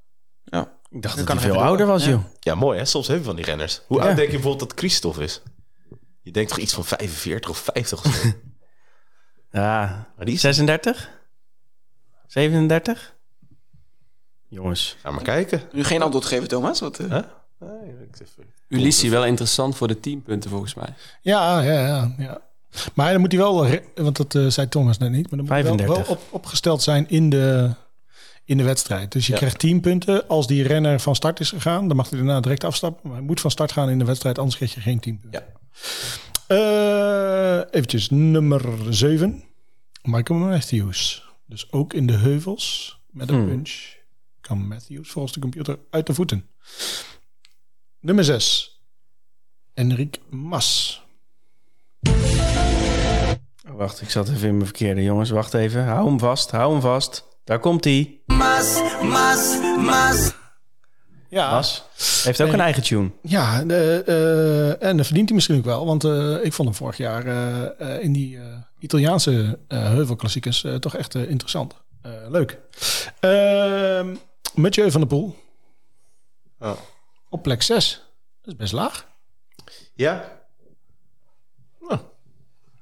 [0.95, 2.11] Ik dacht dat kan hij veel ouder was, Ja.
[2.11, 2.25] joh.
[2.41, 2.85] Ja, mooi hè.
[2.85, 3.81] Soms hebben we van die renners.
[3.87, 4.07] Hoe Ja.
[4.07, 5.43] oud denk je bijvoorbeeld dat Christophe is?
[6.23, 8.29] Je denkt toch iets van 45 of 50 of zo?
[9.51, 10.41] Ja, Maar die is...
[10.41, 11.11] 36?
[12.27, 13.15] 37?
[14.49, 14.97] Jongens.
[15.03, 15.63] Ga maar kijken.
[15.73, 16.81] Nu geen antwoord geven, Thomas.
[16.81, 17.07] Wat, eh?
[17.11, 17.23] Huh?
[17.61, 18.45] Nee, ik even...
[18.69, 20.95] Ulissi wel interessant voor de teampunten volgens mij.
[21.21, 22.15] Ja, ja, ja.
[22.19, 22.41] ja.
[22.95, 25.41] Maar dan moet hij wel, re- want dat eh, zei Thomas net niet, maar dan
[25.41, 26.07] moet hij wel, 35.
[26.07, 27.71] wel op, opgesteld zijn in de,
[28.45, 29.13] in de wedstrijd.
[29.13, 29.39] Dus je Ja.
[29.39, 30.29] krijgt 10 punten.
[30.29, 33.01] Als die renner van start is gegaan, dan mag hij daarna direct afstappen.
[33.09, 35.43] Maar hij moet van start gaan in de wedstrijd, anders krijg je geen 10 punten.
[35.43, 35.53] Ja.
[36.47, 38.63] Eh, eventjes nummer
[38.95, 39.45] 7.
[40.03, 41.25] Michael Matthews.
[41.47, 43.47] Dus ook in de heuvels met een Hmm.
[43.49, 43.71] punch
[44.41, 46.47] kan Matthews volgens de computer uit de voeten.
[48.01, 48.81] Nummer 6.
[49.75, 51.03] Enric Mas.
[53.69, 55.31] Oh, wacht, ik zat even in mijn verkeerde, jongens.
[55.31, 55.85] Wacht even.
[55.85, 57.25] Hou hem vast, hou hem vast.
[57.45, 58.21] Daar komt hij.
[61.29, 61.83] Ja, Mas.
[62.25, 63.11] Heeft ook een eigen tune.
[63.23, 65.87] Ja, de, eh, en dat verdient hij misschien ook wel.
[65.87, 68.45] Want eh, ik vond hem vorig jaar eh, eh, in die eh,
[68.79, 71.75] Italiaanse eh, heuvelklassiekers eh, toch echt interessant.
[72.03, 72.59] Eh, leuk.
[73.21, 74.15] Ehm
[74.55, 75.37] Mathieu van der Poel
[76.59, 76.77] Oh.
[77.31, 78.03] op plek 6.
[78.43, 79.07] Dat is best laag.
[79.95, 80.39] Ja.
[81.81, 82.01] Nou,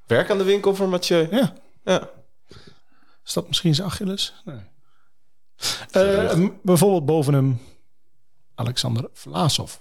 [0.07, 1.27] werk aan de winkel voor Mathieu.
[1.31, 1.53] Ja.
[1.83, 2.09] Ja.
[3.25, 4.33] Is dat misschien zijn Achilles?
[4.45, 4.59] Nee.
[5.91, 7.59] Eh, bijvoorbeeld boven hem
[8.55, 9.75] Alexander Vlaasov.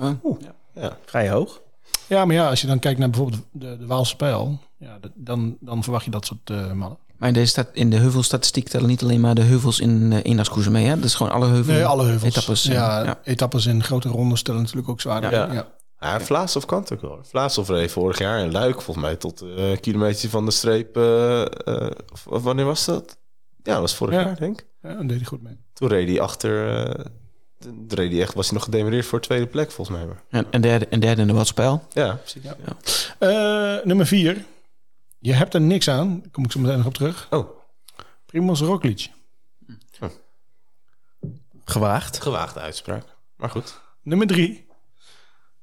[0.00, 0.40] Oh.
[0.74, 0.96] ja.
[1.06, 1.60] Vrij hoog.
[2.06, 5.56] Ja, maar ja, als je dan kijkt naar bijvoorbeeld de, de Waalse pijl, ja, dan,
[5.60, 6.98] dan verwacht je dat soort eh, mannen.
[7.16, 10.18] Maar in, deze stat, in de heuvelstatistiek tellen niet alleen maar de heuvels in uh,
[10.22, 10.86] eendagskoersen mee.
[10.86, 10.94] Hè?
[10.94, 11.76] Dat is gewoon alle heuvels.
[11.76, 12.36] Nee, alle heuvels.
[12.36, 12.66] Etappes.
[12.66, 13.20] eh, ja, ja.
[13.24, 15.30] etappes in grote rondes stellen natuurlijk ook zwaarder.
[15.32, 15.52] Ja.
[15.52, 15.66] Ja.
[16.00, 16.18] Ja,
[16.66, 17.18] kan het ook wel.
[17.22, 20.96] Vlaashoff reed vorig jaar in Luik, volgens mij, tot eh kilometer van de streep.
[20.96, 21.90] eh, eh,
[22.24, 23.18] wanneer was dat?
[23.68, 24.20] Ja, dat was vorig Ja.
[24.22, 24.66] jaar, denk ik.
[24.82, 25.56] Ja, dan deed hij goed mee.
[25.72, 26.76] Toen reed hij achter...
[26.86, 27.04] eh,
[27.58, 30.06] toen reed hij echt, was hij nog gedemereerd voor tweede plek, volgens mij.
[30.06, 30.22] Maar.
[30.28, 31.86] En, en, derde, en derde in de watspijl.
[31.92, 32.42] Ja, precies.
[33.18, 33.28] Eh,
[33.84, 34.44] nummer vier.
[35.18, 36.20] Je hebt er niks aan.
[36.20, 37.26] Daar kom ik zo meteen nog op terug.
[37.30, 37.48] Oh,
[38.26, 39.10] Primoz Roglic.
[41.64, 42.20] Gewaagd.
[42.22, 43.04] gewaagde uitspraak.
[43.36, 43.80] Maar goed.
[44.02, 44.66] Nummer drie.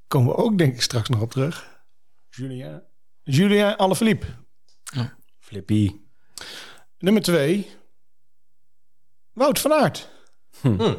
[0.07, 1.81] Komen we ook denk ik straks nog op terug.
[2.29, 2.83] Julien.
[3.23, 4.25] Julien Alaphilippe.
[5.39, 5.95] Flippy.
[6.99, 7.67] Nummer twee.
[9.35, 10.09] Wout van Aert.
[10.61, 10.93] Hm.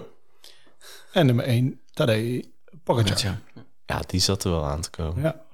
[1.12, 1.80] En nummer één.
[1.93, 2.45] Tadej
[2.84, 3.18] Pogacar.
[3.22, 3.39] Ja.
[3.87, 5.22] Ja, die zat er wel aan te komen.
[5.22, 5.45] Ja.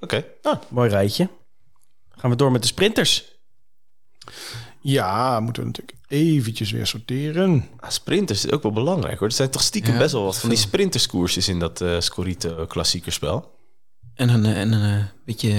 [0.00, 0.24] Oké.
[0.42, 1.28] Ah, mooi rijtje.
[2.10, 3.36] Gaan we door met de sprinters.
[4.80, 7.68] Ja, moeten we natuurlijk eventjes weer sorteren.
[7.76, 9.28] Ah, sprinters is ook wel belangrijk hoor.
[9.28, 12.66] Er zijn toch stiekem Ja, best wel wat van die sprinterskoersjes in dat eh Scorito
[12.66, 13.56] klassiekerspel.
[14.14, 15.50] En een, eh, en een eh, beetje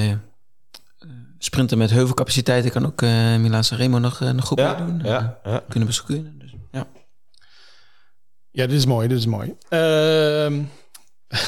[1.00, 5.00] eh, sprinten met heuvelcapaciteiten kan ook eh Milaan Sanremo nog, nog goed Ja, doen.
[5.04, 5.64] ja, ja.
[5.70, 6.39] Kunnen wel kunnen.
[8.52, 8.62] Ja.
[8.64, 9.56] Ja, dit is mooi, dit is mooi.
[9.70, 10.62] Ehm,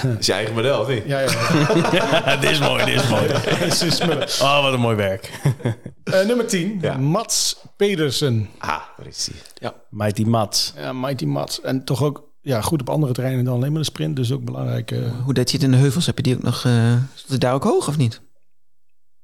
[0.02, 1.04] Dat is je eigen model, of niet?
[1.06, 2.36] ja, ja.
[2.42, 3.28] dit is mooi, dit is mooi.
[4.42, 5.32] Oh, wat een mooi werk.
[6.04, 6.98] Eh, nummer 10, Ja.
[6.98, 8.50] Mats Pedersen.
[8.58, 9.30] Ah, is
[9.60, 9.72] hij.
[9.90, 10.74] Mighty Mats.
[10.78, 11.62] Ja, Mighty Mats.
[11.62, 14.16] En toch ook ja, goed op andere terreinen dan alleen maar de sprint.
[14.16, 14.92] Dus ook belangrijk.
[14.92, 15.00] eh.
[15.24, 16.06] Hoe deed je het in de heuvels?
[16.06, 16.66] Heb je die ook nog...
[16.66, 18.22] eh stond hij daar ook hoog of niet?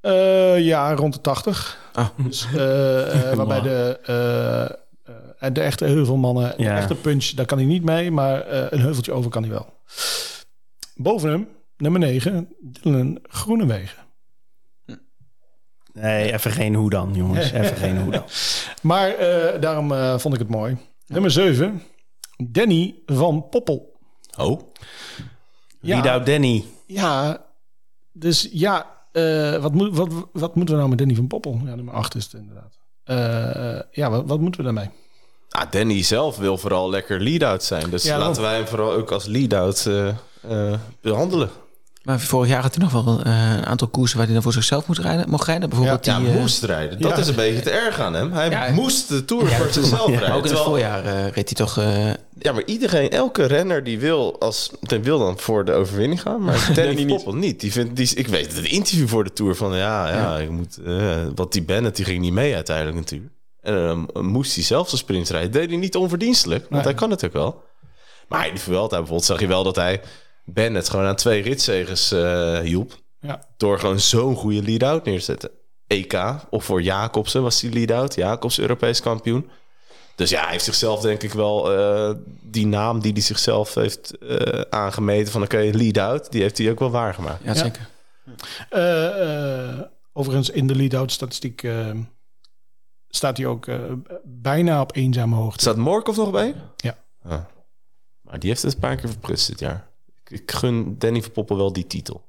[0.00, 1.78] Eh, ja, rond de 80.
[1.92, 2.06] Ah.
[2.16, 4.78] Dus, eh, eh, waarbij de,
[5.38, 6.74] eh, eh, de echte heuvelmannen, Ja.
[6.74, 8.10] de echte punch, daar kan hij niet mee.
[8.10, 9.66] Maar eh, een heuveltje over kan hij wel.
[10.94, 14.06] Boven hem, nummer 9, Dylan Groenewegen.
[15.92, 17.50] Nee, even geen hoe dan, jongens.
[17.60, 18.24] Even geen hoe dan.
[18.82, 20.76] Maar eh, daarom vond ik het mooi.
[21.06, 21.82] Nummer 7,
[22.44, 23.96] Danny van Poppel.
[24.38, 24.60] Oh,
[25.80, 26.12] Ja.
[26.12, 26.64] Out Danny.
[26.86, 27.44] Ja,
[28.12, 28.86] dus ja,
[29.60, 31.60] wat, moet, wat, wat moeten we nou met Danny van Poppel?
[31.64, 32.78] Ja, nummer 8 is het inderdaad.
[33.90, 34.90] Ja, wat, wat moeten we daarmee?
[35.50, 37.90] Ah, Danny zelf wil vooral lekker lead-out zijn.
[37.90, 41.50] Dus Ja, laten wij hem vooral ook als lead-out eh, eh, behandelen.
[42.02, 44.52] Maar vorig jaar had hij nog wel eh, een aantal koersen waar hij dan voor
[44.52, 45.68] zichzelf moest rijden, mocht rijden.
[45.68, 46.28] Bijvoorbeeld Ja, die...
[46.28, 47.00] eh, moest rijden.
[47.00, 47.16] Dat ja.
[47.16, 48.32] is een beetje te erg aan hem.
[48.32, 48.70] Hij Ja.
[48.70, 50.28] moest de Tour voor zichzelf rijden.
[50.28, 51.78] maar ook in het voorjaar eh, reed hij toch...
[51.78, 52.06] eh,
[52.38, 56.42] Ja, maar iedereen, elke renner die wil, als, die wil dan voor de overwinning gaan.
[56.44, 57.60] Maar Danny Poppel niet.
[57.60, 60.78] Die vindt, die, ik weet het interview voor de Tour van ja, ja, ik moet,
[60.86, 63.30] eh, wat die Bennett, die ging niet mee uiteindelijk natuurlijk.
[63.60, 63.74] En
[64.12, 65.50] dan moest hij zelf zijn sprint rijden.
[65.52, 66.82] Deed hij niet onverdienstelijk, want Nee.
[66.82, 67.62] hij kan het ook wel.
[68.28, 70.00] Maar in de Vuelta bijvoorbeeld zag je wel dat hij
[70.44, 72.92] Bennett gewoon aan twee ritzegers eh, hielp.
[73.20, 73.42] Ja.
[73.56, 75.50] Door gewoon zo'n goede lead-out neer te zetten.
[75.86, 76.14] EK,
[76.50, 78.14] of voor Jacobsen was die lead-out.
[78.14, 79.50] Jacobsen Europees kampioen.
[80.14, 84.18] Dus ja, hij heeft zichzelf denk ik wel eh, die naam die hij zichzelf heeft
[84.18, 87.44] eh, aangemeten van oké, lead-out, die heeft hij ook wel waargemaakt.
[87.44, 87.88] ja, zeker.
[88.70, 89.80] Eh, eh,
[90.12, 91.90] overigens, in de lead-out statistiek eh,
[93.08, 93.80] staat hij ook eh,
[94.24, 95.60] bijna op eenzame hoogte.
[95.60, 96.54] Staat Morkov nog bij?
[96.76, 96.98] Ja.
[97.22, 97.44] Ah.
[98.20, 99.88] Maar die heeft het een paar keer verprutst dit jaar.
[100.24, 102.26] Ik, ik gun Danny van Poppel wel die titel.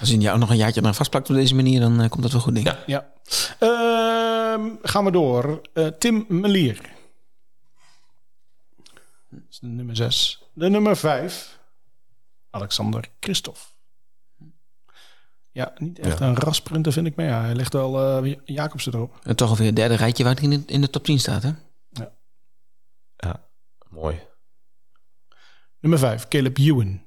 [0.00, 2.32] Als hij jou nog een jaartje eraan vastplakt op deze manier, dan eh, komt dat
[2.32, 2.76] wel goed, denk ik.
[2.86, 2.86] Ja.
[2.86, 3.12] Ja.
[3.58, 5.60] Ehm, gaan we door.
[5.72, 6.80] Eh, Tim Melier.
[9.30, 10.42] Dat is de nummer 6.
[10.52, 11.58] De nummer 5.
[12.50, 13.60] Alexander Christophe.
[15.58, 16.26] Ja, niet echt Ja.
[16.26, 19.18] een rasprinter vind ik, maar ja, hij ligt wel eh Jacobsen erop.
[19.22, 21.42] En toch alweer het derde rijtje waar hij in de, in de top 10 staat,
[21.42, 21.50] hè?
[23.16, 23.48] Ja,
[23.90, 24.20] mooi.
[25.80, 27.02] Nummer 5, Caleb Ewan.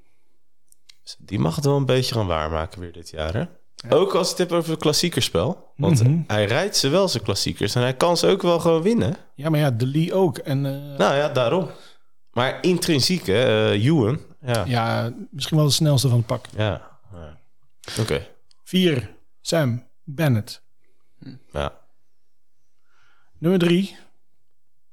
[1.18, 3.46] Die mag het wel een beetje gaan waarmaken weer dit jaar, hè?
[3.90, 5.74] Ook als het hebt over het klassiekerspel.
[5.76, 6.20] Want Mhm.
[6.28, 9.16] hij rijdt ze wel zijn klassiekers en hij kan ze ook wel gewoon winnen.
[9.36, 10.38] Ja, maar ja, De Lee ook.
[10.38, 11.70] En eh, Nou ja, daarom.
[12.32, 14.20] Maar intrinsiek, hè, eh Ewan.
[14.42, 14.54] Ja.
[14.54, 14.64] ja.
[14.66, 16.46] ja, misschien wel de snelste van het pak.
[16.58, 16.90] ja.
[18.00, 18.28] Oké.
[18.72, 19.10] 4,
[19.42, 20.62] Sam Bennett.
[21.52, 21.74] Ja.
[23.38, 23.96] Nummer 3.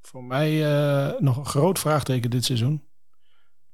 [0.02, 2.84] Voor mij eh, nog een groot vraagteken dit seizoen.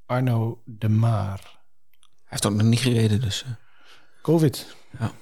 [0.07, 1.41] Arno de Maar.
[1.41, 3.43] Hij heeft ook nog niet gereden, dus...
[3.45, 3.51] eh,
[4.23, 4.67] Covid.
[4.99, 5.13] Ja.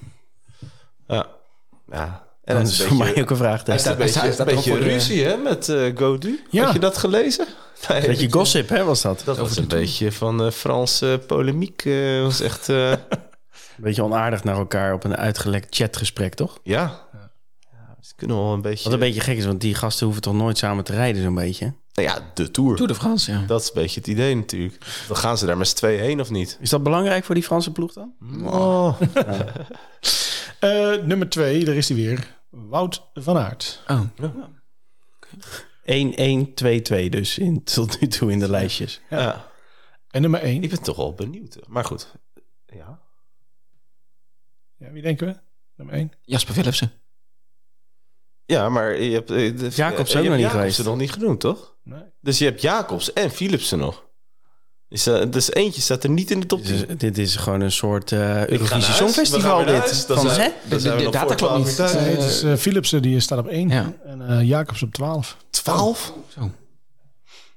[1.88, 2.26] ja.
[2.44, 3.80] En En dat is voor een beetje, mij ook een hij vraagteken.
[3.80, 6.44] staat een hij beetje, staat- hij staat een beetje ruzie hè, met eh Godu.
[6.50, 6.64] Ja.
[6.64, 7.46] Had je dat gelezen?
[7.88, 9.22] Nee, Beetje gossip, hè, was dat?
[9.24, 11.84] Dat was een beetje van eh Franse polemiek.
[11.84, 12.68] eh was echt...
[13.82, 16.58] Een beetje onaardig naar elkaar op een uitgelekt chatgesprek, toch?
[16.62, 17.08] ja.
[17.12, 17.96] ja.
[18.00, 18.84] Ze kunnen wel een beetje...
[18.84, 21.34] Wat een beetje gek is, want die gasten hoeven toch nooit samen te rijden, zo'n
[21.34, 21.74] beetje.
[21.92, 22.76] Nou ja, de Tour.
[22.76, 23.44] Tour de France, ja.
[23.46, 24.78] Dat is een beetje het idee natuurlijk.
[25.08, 26.58] Dan gaan ze daar met z'n tweeën heen of niet?
[26.60, 28.14] Is dat belangrijk voor die Franse ploeg dan?
[28.44, 29.00] Oh.
[30.58, 32.38] Eh, nummer 2, daar is hij weer.
[32.50, 33.82] Wout van Aert.
[33.86, 34.00] Oh,
[37.04, 39.00] 1-1-2-2 dus in, tot nu toe in de lijstjes.
[39.10, 39.50] Ja.
[40.10, 40.62] En nummer 1.
[40.62, 41.58] Ik ben toch wel benieuwd.
[41.66, 42.14] Maar goed.
[42.66, 43.00] Ja.
[44.82, 45.34] Ja, wie denken we?
[45.76, 46.12] Nummer 1.
[46.22, 46.92] Jasper Philipsen.
[48.44, 49.30] Ja, maar je hebt...
[49.30, 49.76] eh, de- Jacobs
[50.12, 51.76] je ook hebt nog niet Jacobsen nog niet genoemd, toch?
[51.84, 52.02] Nee.
[52.20, 54.04] Dus je hebt Jacobs en Philipsen nog.
[54.88, 56.76] Is, eh, dus eentje staat er niet in de top 10.
[56.76, 60.04] Dit is, dit is gewoon een soort eh naar Eurovisie Songfestival dit.
[60.08, 60.78] Van, zijn- hè?
[60.78, 62.00] zijn we de data voor klopt 12 niet.
[62.02, 63.68] Nee, het is eh, Philipsen, die staat op 1.
[63.68, 63.92] Ja.
[64.04, 65.36] En eh, Jacobs op 12.
[65.50, 66.12] 12?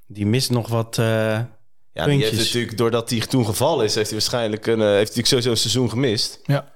[0.07, 0.97] Die mist nog wat...
[0.97, 1.45] eh, Ja,
[1.93, 2.29] die Puntjes.
[2.29, 5.27] heeft natuurlijk, doordat hij toen gevallen is, heeft hij waarschijnlijk een, eh, heeft hij natuurlijk
[5.27, 6.39] sowieso een seizoen gemist.
[6.43, 6.73] Ja,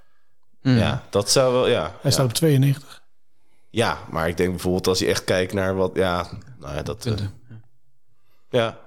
[0.62, 0.78] Mm.
[0.78, 1.82] Ja, dat zou wel, ja.
[1.82, 2.10] hij ja.
[2.10, 3.02] staat op 92.
[3.70, 6.28] Ja, maar ik denk bijvoorbeeld als je echt kijkt naar wat, ja,
[6.60, 7.06] nou ja, dat...
[7.06, 7.14] eh,
[8.50, 8.78] ja,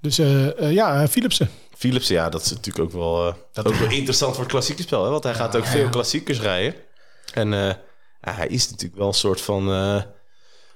[0.00, 1.50] Dus eh, eh, ja, Philipsen.
[1.76, 5.04] Philips, ja, dat is natuurlijk ook wel, eh, ook wel interessant voor het klassieke spel.
[5.04, 5.10] Hè?
[5.10, 6.74] Want hij gaat ook veel klassiekers rijden.
[7.34, 7.74] En eh,
[8.20, 9.70] ja, hij is natuurlijk wel een soort van...
[9.72, 10.02] eh,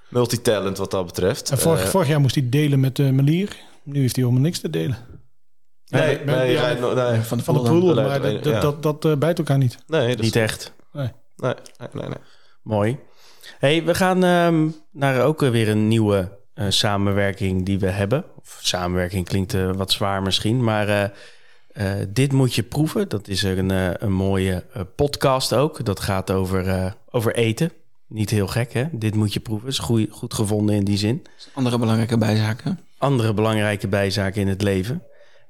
[0.09, 1.51] multitalent wat dat betreft.
[1.51, 3.57] En vorig, vorig jaar moest hij delen met uh, Melier.
[3.83, 4.97] Nu heeft hij helemaal niks te delen.
[5.89, 8.61] Nee, nee, ja, rijdt nog- nee, Van de Van de maar dat, Ja.
[8.61, 9.79] dat, dat, dat eh, bijt elkaar niet.
[9.87, 10.73] nee, dat is- Niet echt.
[10.93, 11.55] Nee, nee,
[11.93, 12.19] nee, nee.
[12.63, 12.99] Mooi.
[13.59, 18.25] Hey, we gaan ehm, naar ook eh, weer een nieuwe eh, samenwerking die we hebben.
[18.41, 21.05] Of samenwerking klinkt wat zwaar misschien, maar eh,
[22.01, 23.09] eh, dit moet je proeven.
[23.09, 24.65] Dat is een, eh, een mooie
[24.97, 25.85] podcast ook.
[25.85, 27.73] Dat gaat over, eh, over eten.
[28.07, 28.85] Niet heel gek, hè?
[28.93, 29.69] Dit moet je proeven.
[29.69, 31.25] Is goed, goed gevonden in die zin.
[31.55, 32.81] Andere belangrijke bijzaken.
[32.99, 35.03] Andere belangrijke bijzaken in het leven.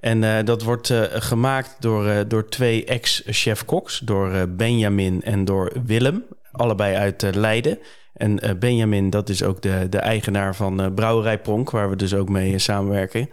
[0.07, 3.98] En eh, dat wordt eh, gemaakt door, eh, door twee ex-chef-koks.
[3.98, 6.24] Door Benjamin en door Willem.
[6.52, 7.78] Allebei uit Leiden.
[8.12, 11.70] En Benjamin, dat is ook de, de eigenaar van Brouwerij Pronk...
[11.70, 13.30] waar we dus ook mee samenwerken.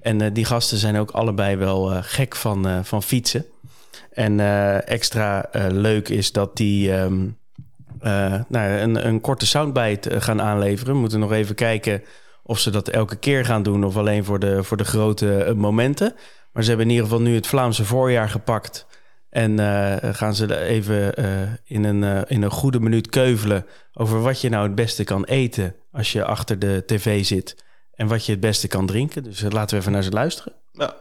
[0.00, 3.44] En die gasten zijn ook allebei wel gek van, van fietsen.
[4.12, 4.40] En
[4.86, 6.92] extra leuk is dat die...
[6.92, 7.26] ehm,
[8.00, 10.94] eh, nou, een, een korte soundbite gaan aanleveren.
[10.94, 12.02] We moeten nog even kijken
[12.50, 15.54] of ze dat elke keer gaan doen of alleen voor de, voor de grote eh,
[15.54, 16.14] momenten.
[16.52, 18.86] Maar ze hebben in ieder geval nu het Vlaamse voorjaar gepakt.
[19.28, 21.26] En eh, gaan ze even eh,
[21.64, 25.74] in, een, in een goede minuut keuvelen over wat je nou het beste kan eten
[25.92, 27.64] als je achter de tv zit.
[27.94, 29.22] En wat je het beste kan drinken.
[29.22, 30.52] Dus laten we even naar ze luisteren.
[30.72, 30.96] Ja.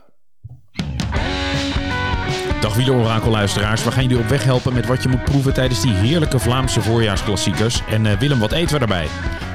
[2.59, 3.83] Dag wielerorakel-luisteraars.
[3.83, 6.81] We gaan jullie op weg helpen met wat je moet proeven tijdens die heerlijke Vlaamse
[6.81, 7.81] voorjaarsklassiekers.
[7.89, 9.07] En eh, Willem, wat eten we daarbij?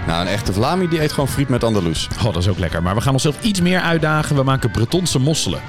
[0.06, 2.08] Nou, een echte Vlaming die eet gewoon friet met Andalus.
[2.16, 2.82] Oh, dat is ook lekker.
[2.82, 4.36] Maar we gaan onszelf iets meer uitdagen.
[4.36, 5.60] We maken Bretonse mosselen.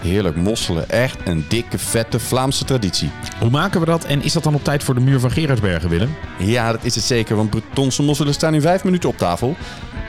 [0.00, 3.10] Heerlijk mosselen, echt een dikke, vette Vlaamse traditie.
[3.40, 4.04] Hoe maken we dat?
[4.04, 6.14] En is dat dan op tijd voor de muur van Gerardsbergen, Willem?
[6.38, 9.56] Ja, dat is het zeker, want Bretonse mosselen staan in 5 minuten op tafel.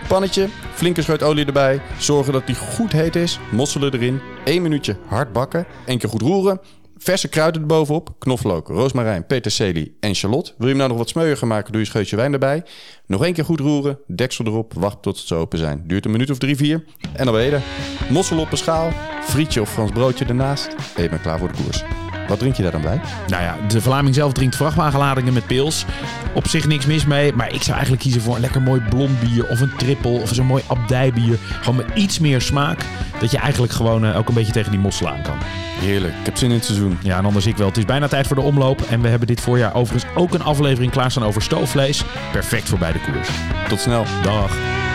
[0.08, 4.96] Pannetje, flinke scheut olie erbij, zorgen dat die goed heet is, mosselen erin, 1 minuutje
[5.06, 6.60] hard bakken, één keer goed roeren,
[6.98, 10.46] verse kruiden erbovenop, knoflook, roosmarijn, peterselie en shallot.
[10.46, 12.64] Wil je hem nou nog wat smeuiger maken, doe je scheutje wijn erbij.
[13.06, 15.84] Nog één keer goed roeren, deksel erop, wacht tot ze open zijn.
[15.86, 16.84] Duurt een minuut of drie, vier
[17.14, 17.64] en dan ben je er.
[18.10, 18.92] Mossel op een schaal,
[19.22, 22.07] frietje of Frans broodje ernaast, en je klaar voor de koers.
[22.28, 23.02] Wat drink je daar dan bij?
[23.28, 25.86] Nou ja, de Vlaming zelf drinkt vrachtwagenladingen met pils.
[26.34, 29.20] Op zich niks mis mee, maar ik zou eigenlijk kiezen voor een lekker mooi blond
[29.20, 31.38] bier of een trippel of zo'n mooi abdijbier.
[31.42, 32.86] Gewoon met iets meer smaak,
[33.20, 35.38] dat je eigenlijk gewoon eh, ook een beetje tegen die mosselen aan kan.
[35.80, 36.98] Heerlijk, ik heb zin in het seizoen.
[37.02, 37.68] Ja, en anders ik wel.
[37.68, 40.44] Het is bijna tijd voor de omloop en we hebben dit voorjaar overigens ook een
[40.44, 42.04] aflevering klaarstaan over stoofvlees.
[42.32, 43.30] Perfect voor bij de koers.
[43.68, 44.06] Tot snel.
[44.24, 44.87] Dag.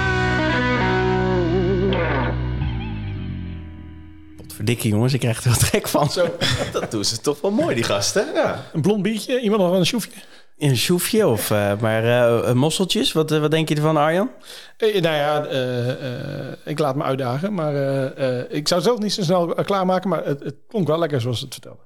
[4.62, 6.10] Verdikkie jongens, ik krijg er wel trek van.
[6.10, 6.26] Zo.
[6.72, 8.26] Dat doen ze toch wel mooi, die gasten.
[8.34, 8.64] Ja.
[8.72, 10.10] Een blond biertje, iemand nog een sjoefje?
[10.58, 13.12] Een sjoefje of eh, maar eh, mosseltjes.
[13.12, 14.30] Wat, eh, wat denk je ervan Arjan?
[14.76, 17.54] Eh, nou ja, eh, eh, ik laat me uitdagen.
[17.54, 20.08] Maar eh, eh, ik zou het zelf niet zo snel klaarmaken.
[20.08, 21.80] Maar het, het klonk wel lekker zoals ze het vertelde.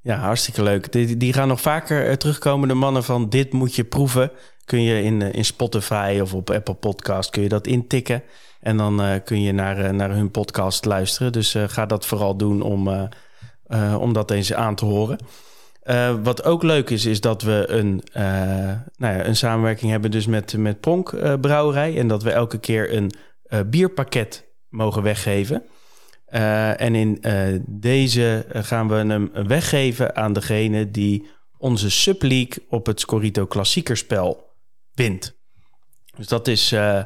[0.00, 0.92] Ja, hartstikke leuk.
[0.92, 2.68] Die, die gaan nog vaker terugkomen.
[2.68, 4.30] De mannen van Dit Moet Je Proeven.
[4.70, 8.22] Kun je in, eh, in Spotify of op Apple Podcast kun je dat intikken.
[8.60, 11.32] En dan eh, kun je naar, eh, naar hun podcast luisteren.
[11.32, 13.08] Dus ga dat vooral doen om,
[13.98, 15.18] om dat eens aan te horen.
[16.22, 18.02] Wat ook leuk is, is dat we een,
[18.96, 21.98] nou ja, een samenwerking hebben dus met, met Pronk Brouwerij.
[21.98, 23.12] En dat we elke keer een
[23.66, 25.62] bierpakket mogen weggeven.
[26.76, 27.22] En in
[27.66, 34.48] deze gaan we hem weggeven aan degene die onze subleague op het Scorito Klassiekerspel
[34.94, 35.34] wint.
[36.16, 37.02] Dus dat is eh,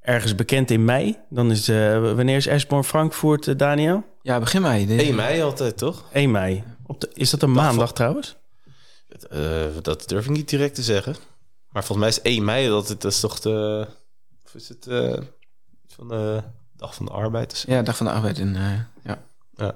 [0.00, 1.18] ergens bekend in mei.
[1.30, 4.04] Dan is, eh, wanneer is Esborn Frankfurt, eh, Daniel?
[4.22, 4.86] Ja, begin.
[4.86, 6.04] Dit- 1 mei altijd, toch?
[6.12, 6.64] 1 mei.
[6.86, 8.36] Op de, is dat een Dag maandag van- trouwens?
[9.30, 11.14] Eh, dat durf ik niet direct te zeggen.
[11.70, 13.86] Maar volgens mij is 1 mei, dat, dat is toch de...
[14.44, 15.16] Of is het eh,
[15.86, 16.42] van de
[16.76, 17.50] Dag van de Arbeid?
[17.50, 18.38] Dus- Ja, Dag van de Arbeid.
[18.38, 18.72] In, eh,
[19.04, 19.22] ja.
[19.56, 19.74] Ja.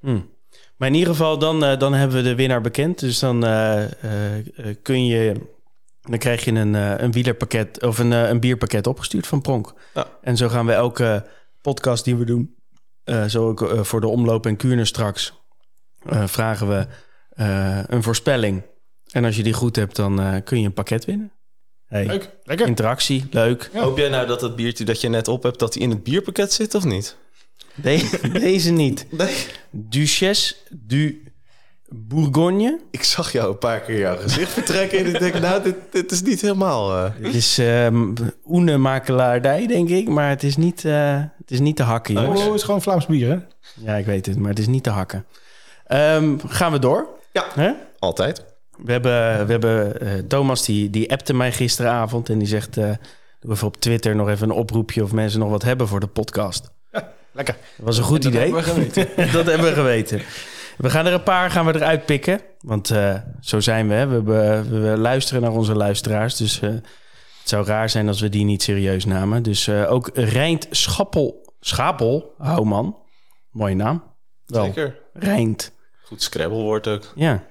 [0.00, 0.20] Hm.
[0.76, 2.98] Maar in ieder geval, dan, dan hebben we de winnaar bekend.
[2.98, 4.38] Dus dan eh, eh,
[4.68, 5.54] eh, kun je...
[6.06, 9.72] Dan krijg je een, eh, een wielerpakket of een, eh, een bierpakket opgestuurd van Pronk.
[9.94, 10.06] Ja.
[10.22, 11.26] En zo gaan we elke
[11.60, 12.54] podcast die we doen,
[13.04, 15.32] eh, zo ook voor de omloop en Kuurne straks,
[16.06, 16.86] eh, vragen we
[17.30, 18.62] eh, een voorspelling.
[19.10, 21.32] En als je die goed hebt, dan eh, kun je een pakket winnen.
[21.86, 22.66] Hey, Leuk, lekker.
[22.66, 23.70] Interactie, leuk.
[23.74, 26.02] Hoop jij nou dat dat biertje dat je net op hebt, dat die in het
[26.02, 27.16] bierpakket zit of niet?
[27.74, 29.06] De- deze niet.
[29.10, 29.34] Nee.
[29.70, 31.22] Duchesse du
[31.88, 32.80] Bourgogne.
[32.90, 36.12] Ik zag jou een paar keer jouw gezicht vertrekken en ik denk, nou, dit, dit
[36.12, 36.92] is niet helemaal...
[36.96, 38.14] eh, Het is um,
[38.46, 40.08] oene makelaardij, denk ik.
[40.08, 42.46] Maar het is niet, eh, het is niet te hakken, jongens.
[42.46, 43.36] Oh, is gewoon Vlaams bier, hè?
[43.84, 45.24] Ja, ik weet het, maar het is niet te hakken.
[45.86, 47.08] Ehm, gaan we door?
[47.32, 47.44] Ja.
[47.54, 47.70] Hè?
[47.98, 48.44] Altijd.
[48.76, 52.28] We hebben, we hebben eh, Thomas, die, die appte mij gisteravond.
[52.28, 52.90] En die zegt, eh,
[53.40, 55.02] doe even op Twitter nog even een oproepje...
[55.02, 56.70] of mensen nog wat hebben voor de podcast.
[57.32, 57.56] Lekker.
[57.76, 58.42] Dat was een goed dat idee.
[58.54, 59.06] hebben we geweten.
[59.32, 60.20] dat hebben we geweten.
[60.76, 62.40] We gaan er een paar gaan we eruit pikken.
[62.60, 64.06] Want eh, zo zijn we, hè.
[64.06, 64.22] We,
[64.68, 66.36] we luisteren naar onze luisteraars.
[66.36, 69.42] Dus eh, Het zou raar zijn als we die niet serieus namen.
[69.42, 72.98] Dus eh, ook Rijnt Schappel, Schapel, hou man.
[73.50, 74.14] Mooie naam.
[74.46, 74.98] Wel, Zeker.
[75.12, 75.72] Rijnt.
[76.02, 77.12] Goed Scrabble-woord ook.
[77.14, 77.44] Ja.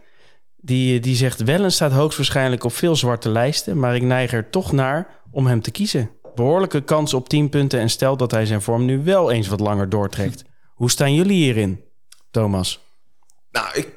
[0.57, 3.79] Die, die zegt, Wellen staat hoogstwaarschijnlijk op veel zwarte lijsten...
[3.79, 6.09] maar ik neig er toch naar om hem te kiezen.
[6.35, 7.79] Behoorlijke kans op 10 punten...
[7.79, 10.43] en stel dat hij zijn vorm nu wel eens wat langer doortrekt.
[10.73, 11.83] Hoe staan jullie hierin,
[12.31, 12.84] Thomas?
[13.55, 13.87] Nou, ik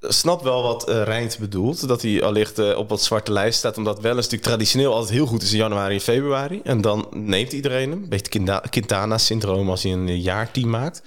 [0.00, 1.88] snap wel wat Rijnt bedoelt.
[1.88, 3.76] Dat hij allicht eh, op wat zwarte lijst staat.
[3.76, 6.60] Omdat wel een natuurlijk traditioneel altijd heel goed is in januari en februari.
[6.64, 8.02] En dan neemt iedereen hem.
[8.02, 11.02] Een beetje Quinta- Quintana-syndroom als hij een eh, jaarteam maakt.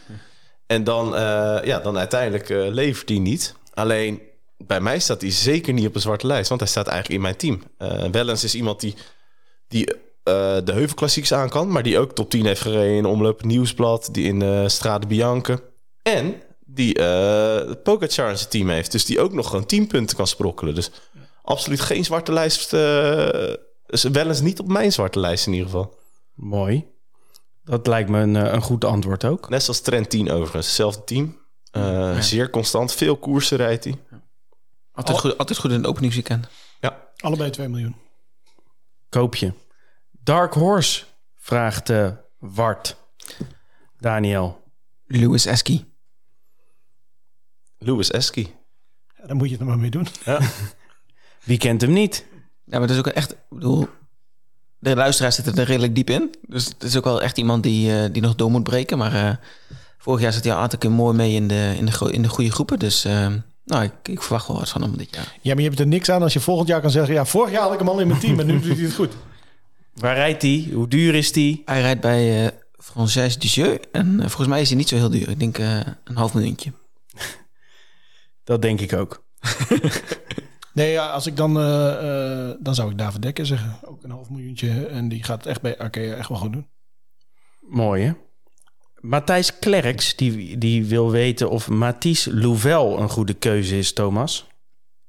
[0.66, 1.10] En dan,
[1.64, 3.56] ja, dan uiteindelijk levert hij niet.
[3.74, 4.22] Alleen
[4.58, 6.50] bij mij staat hij zeker niet op een zwarte lijst.
[6.50, 7.62] Want hij staat eigenlijk in mijn team.
[7.78, 8.96] Eh Wellens is iemand die,
[9.68, 9.86] die
[10.24, 11.72] de heuvelklassieks aan kan.
[11.72, 14.10] Maar die ook top 10 heeft gereden in Omloop Nieuwsblad.
[14.12, 15.64] Die in Strade Bianche.
[16.02, 16.36] En
[16.76, 18.92] die eh Pogacar in zijn team heeft.
[18.92, 20.76] Dus die ook nog gewoon 10 punten kan sprokkelen.
[20.76, 20.92] Dus
[21.44, 22.74] absoluut geen zwarte lijst.
[22.74, 23.54] eh
[23.86, 26.00] is wel eens niet op mijn zwarte lijst in ieder geval.
[26.34, 26.86] Mooi.
[27.64, 29.50] Dat lijkt me een, eh, een goed antwoord ook.
[29.50, 30.66] Net zoals Trent 10 overigens.
[30.66, 31.38] Hetzelfde team.
[31.72, 32.94] Eh, Zeer constant.
[32.94, 33.96] Veel koersen rijdt hij.
[34.92, 36.48] Altijd, goed, altijd goed in het openingsweekend.
[37.16, 37.96] Allebei 2 miljoen.
[39.10, 39.54] Koop je.
[40.12, 41.04] Dark Horse,
[41.36, 42.96] vraagt eh, Wart.
[44.00, 44.64] Daniel.
[45.06, 45.95] Lewis Eski.
[47.86, 48.54] Lewis Eski.
[49.18, 50.08] Ja, dan moet je het er maar mee doen.
[51.44, 52.26] Wie kent hem niet?
[52.66, 53.32] Ja, maar dat is ook echt...
[53.32, 53.88] Ik bedoel,
[54.80, 56.36] de luisteraars zitten er redelijk diep in.
[56.48, 58.98] Dus het is ook wel echt iemand die, eh, die nog door moet breken.
[58.98, 59.36] Maar eh,
[59.98, 62.08] vorig jaar zat hij al een aantal keer mooi mee in de, in de, gro-
[62.08, 62.80] in de goede groepen.
[62.80, 63.28] Dus eh,
[63.66, 65.38] nou, ik, ik verwacht wel wat van hem dit jaar.
[65.42, 67.14] Ja, maar je hebt er niks aan als je volgend jaar kan zeggen...
[67.14, 68.94] ja, vorig jaar had ik hem al in mijn team en nu doet hij het
[68.96, 69.14] goed.
[69.94, 70.70] Waar rijdt hij?
[70.74, 71.62] Hoe duur is die?
[71.66, 72.52] Hij rijdt bij eh
[72.84, 73.90] Française.
[73.92, 75.30] En volgens mij is hij niet zo heel duur.
[75.30, 76.72] Ik denk eh, een half miljoentje.
[78.46, 79.24] Dat denk ik ook.
[80.74, 81.58] Nee, ja, als ik dan...
[81.60, 83.78] eh, eh, dan zou ik David Dekker zeggen.
[83.86, 84.86] Ook een half miljoentje.
[84.86, 86.68] En die gaat het echt bij Arkea echt wel goed doen.
[87.62, 88.12] Mooi, hè?
[89.00, 94.48] Matthijs Klerks, die, die wil weten of Mathies Louvel een goede keuze is, Thomas.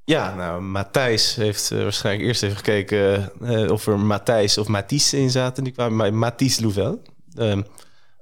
[0.04, 5.12] Ja, nou, Matthijs heeft eh, waarschijnlijk eerst even gekeken eh, of er Matthijs of Mathies
[5.12, 5.64] in zaten.
[5.64, 7.02] Die kwamen bij Mathies Louvel.
[7.34, 7.62] Ehm,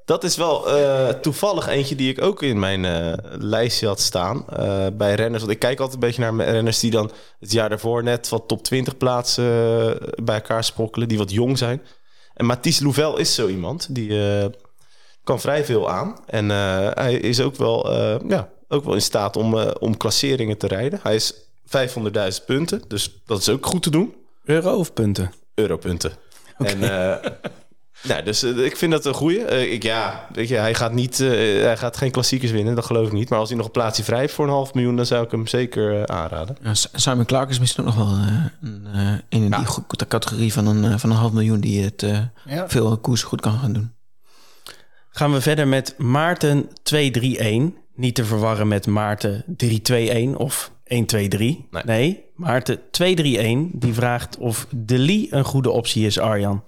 [0.05, 4.44] dat is wel eh, toevallig eentje die ik ook in mijn eh, lijstje had staan
[4.48, 5.42] eh, bij renners.
[5.42, 8.48] Want ik kijk altijd een beetje naar renners die dan het jaar daarvoor net wat
[8.48, 9.44] top 20 plaatsen
[10.24, 11.82] bij elkaar sprokkelen, die wat jong zijn.
[12.34, 14.18] En Mathies Louvel is zo iemand die
[15.24, 16.18] kan vrij veel aan.
[16.26, 16.48] En
[16.94, 17.92] hij is ook wel,
[18.28, 21.00] ja, ook wel in staat om, om klasseringen te rijden.
[21.02, 21.34] Hij is
[21.66, 24.14] 500.000 punten, dus dat is ook goed te doen.
[24.44, 25.32] Euro of punten?
[25.55, 26.12] Europunten.
[26.59, 27.30] En, eh,
[28.09, 29.44] nou, dus eh, ik vind dat een goeie.
[29.44, 31.28] Eh, ik, ja, weet je, hij gaat, niet, eh,
[31.62, 33.28] hij gaat geen klassiekers winnen, dat geloof ik niet.
[33.28, 35.30] Maar als hij nog een plaatsje vrij heeft voor een half miljoen, dan zou ik
[35.30, 36.57] hem zeker aanraden.
[36.62, 38.16] Ja, Simon Clark is misschien ook nog wel
[38.62, 41.61] een, eh, een in die categorie van een, van een half miljoen...
[41.61, 42.68] die het eh, Ja.
[42.68, 43.92] veel koers goed kan gaan doen.
[45.11, 47.82] Gaan we verder met Maarten 231.
[47.96, 51.38] Niet te verwarren met Maarten 321 of 123.
[51.70, 52.24] Nee, Nee.
[52.36, 56.62] Maarten 231 die vraagt of De Lee een goede optie is, Arjan.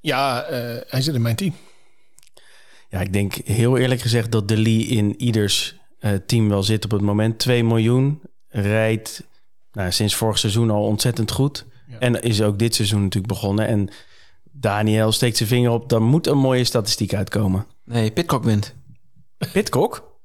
[0.00, 1.54] Ja, eh, hij zit in mijn team.
[2.88, 6.84] Ja, ik denk heel eerlijk gezegd dat De Lee in ieders eh, team wel zit
[6.84, 7.38] op het moment.
[7.38, 9.26] 2 miljoen, rijdt
[9.72, 11.66] nou, sinds vorig seizoen al ontzettend goed.
[11.88, 11.98] Ja.
[11.98, 13.66] En is ook dit seizoen natuurlijk begonnen.
[13.66, 13.88] En
[14.42, 17.66] Daniel steekt zijn vinger op, daar moet een mooie statistiek uitkomen.
[17.84, 18.74] Nee, Pitcock wint.
[19.52, 20.18] Pitcock?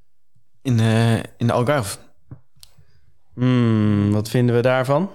[0.61, 1.97] In, eh, in de Algarve.
[3.33, 5.09] Hmm, wat vinden we daarvan?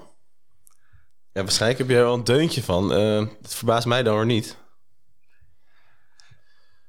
[1.39, 2.93] Ja, waarschijnlijk heb je er wel een deuntje van.
[2.93, 4.57] Eh dat verbaast mij dan weer niet.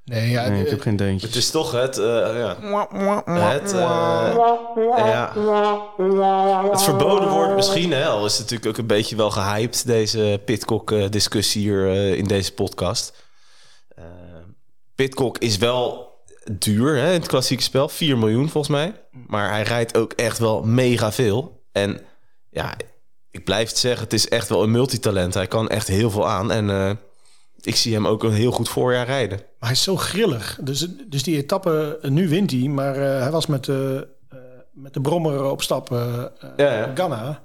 [0.05, 1.29] Nee, ja, Nee, ik eh, heb geen deuntjes.
[1.29, 2.57] Het is toch het, eh, ja,
[3.25, 4.35] het, eh,
[5.07, 5.33] ja,
[6.71, 7.91] het verboden woord misschien.
[7.91, 12.25] Hè, al is het natuurlijk ook een beetje wel gehyped, deze Pitcock-discussie hier eh, in
[12.25, 13.13] deze podcast.
[14.95, 16.13] Pitcock is wel
[16.51, 17.89] duur hè, in het klassieke spel.
[17.89, 18.93] 4 miljoen volgens mij.
[19.27, 21.63] Maar hij rijdt ook echt wel mega veel.
[21.71, 22.01] En
[22.49, 22.75] ja,
[23.31, 25.33] ik blijf het zeggen, het is echt wel een multitalent.
[25.33, 26.51] Hij kan echt heel veel aan.
[26.51, 26.91] En eh,
[27.61, 29.37] ik zie hem ook een heel goed voorjaar rijden.
[29.37, 30.59] Maar hij is zo grillig.
[30.61, 32.59] Dus, dus die etappe, eh, nu wint hij.
[32.59, 34.37] Maar eh, hij was met, de eh,
[34.73, 36.91] met de brommer op stap Ja, ja.
[36.93, 37.43] Ghana.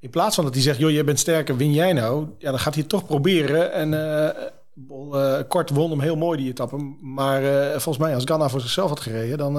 [0.00, 2.26] In plaats van dat hij zegt, joh, jij bent sterker, win jij nou?
[2.38, 3.72] Ja, dan gaat hij het toch proberen.
[3.72, 6.76] En kort won hem heel mooi die etappe.
[7.00, 9.56] Maar volgens mij, als Ghana voor zichzelf had gereden, dan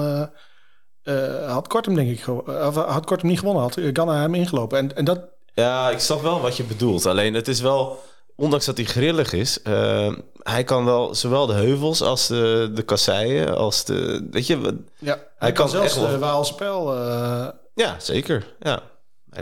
[1.46, 3.62] had Kort hem denk ik of had Kort hem niet gewonnen.
[3.62, 4.78] Had Ghana hem ingelopen.
[4.78, 5.20] En, en dat,
[5.54, 7.06] Ja, ik snap wel wat je bedoelt.
[7.06, 8.02] Alleen het is wel,
[8.36, 10.12] ondanks dat hij grillig is, eh,
[10.42, 15.18] hij kan wel zowel de heuvels als de, de kasseien, als de, weet je, ja,
[15.38, 16.96] hij, kan kan zelfs echt de Waalspel.
[16.96, 18.82] eh ja, zeker, ja.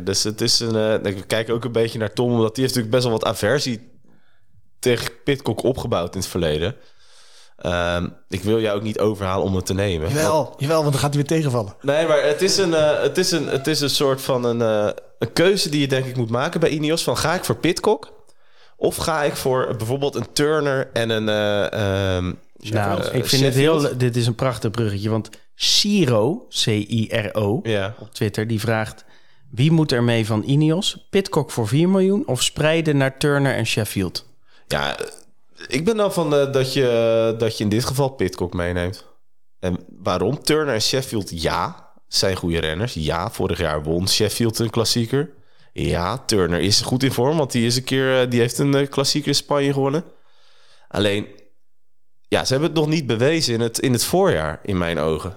[0.03, 1.03] Dus het is een.
[1.05, 3.25] eh, ik kijk ook een beetje naar Tom, omdat die heeft natuurlijk best wel wat
[3.25, 3.91] aversie
[4.79, 6.77] tegen Pitcock opgebouwd in het verleden.
[7.61, 10.09] Ehm, ik wil jou ook niet overhalen om het te nemen.
[10.09, 11.75] Jawel, jawel, want dan gaat hij weer tegenvallen.
[11.83, 14.63] Nee, maar het is een, eh, het is een, het is een soort van een,
[14.63, 14.89] eh,
[15.19, 17.03] een keuze die je denk ik moet maken bij Ineos.
[17.03, 18.13] Van ga ik voor Pitcock?
[18.77, 21.29] Of ga ik voor bijvoorbeeld een Turner en een...
[21.29, 23.97] eh, ehm, Nou, ik vind het heel...
[23.99, 27.95] Dit is een prachtig bruggetje, want Ciro, C-I-R-O, Ja.
[27.99, 29.05] op Twitter, die vraagt...
[29.51, 31.07] Wie moet er mee van Ineos?
[31.11, 34.27] Pitcock voor 4 miljoen of spreiden naar Turner en Sheffield?
[34.67, 34.97] Ja,
[35.69, 39.07] ik ben dan van eh, dat, je, dat je in dit geval Pitcock meeneemt.
[39.59, 40.43] En waarom?
[40.43, 42.95] Turner en Sheffield, ja, zijn goede renners.
[42.95, 45.31] Ja, vorig jaar won Sheffield een klassieker.
[45.73, 48.75] Ja, Turner is goed in vorm, want die, is een keer, eh, die heeft een
[48.75, 50.05] eh, klassieker in Spanje gewonnen.
[50.89, 51.27] Alleen,
[52.29, 55.37] ja, ze hebben het nog niet bewezen in het, in het voorjaar, in mijn ogen.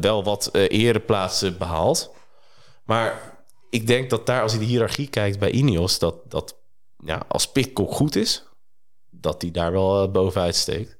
[0.00, 2.14] Wel wat eh ereplaatsen behaald.
[2.84, 3.36] Maar
[3.70, 5.98] ik denk dat daar, als je de hiërarchie kijkt bij Ineos...
[5.98, 6.56] dat, dat
[7.04, 8.47] ja, als Pitcock goed is,
[9.20, 10.98] dat die daar wel eh, bovenuit steekt.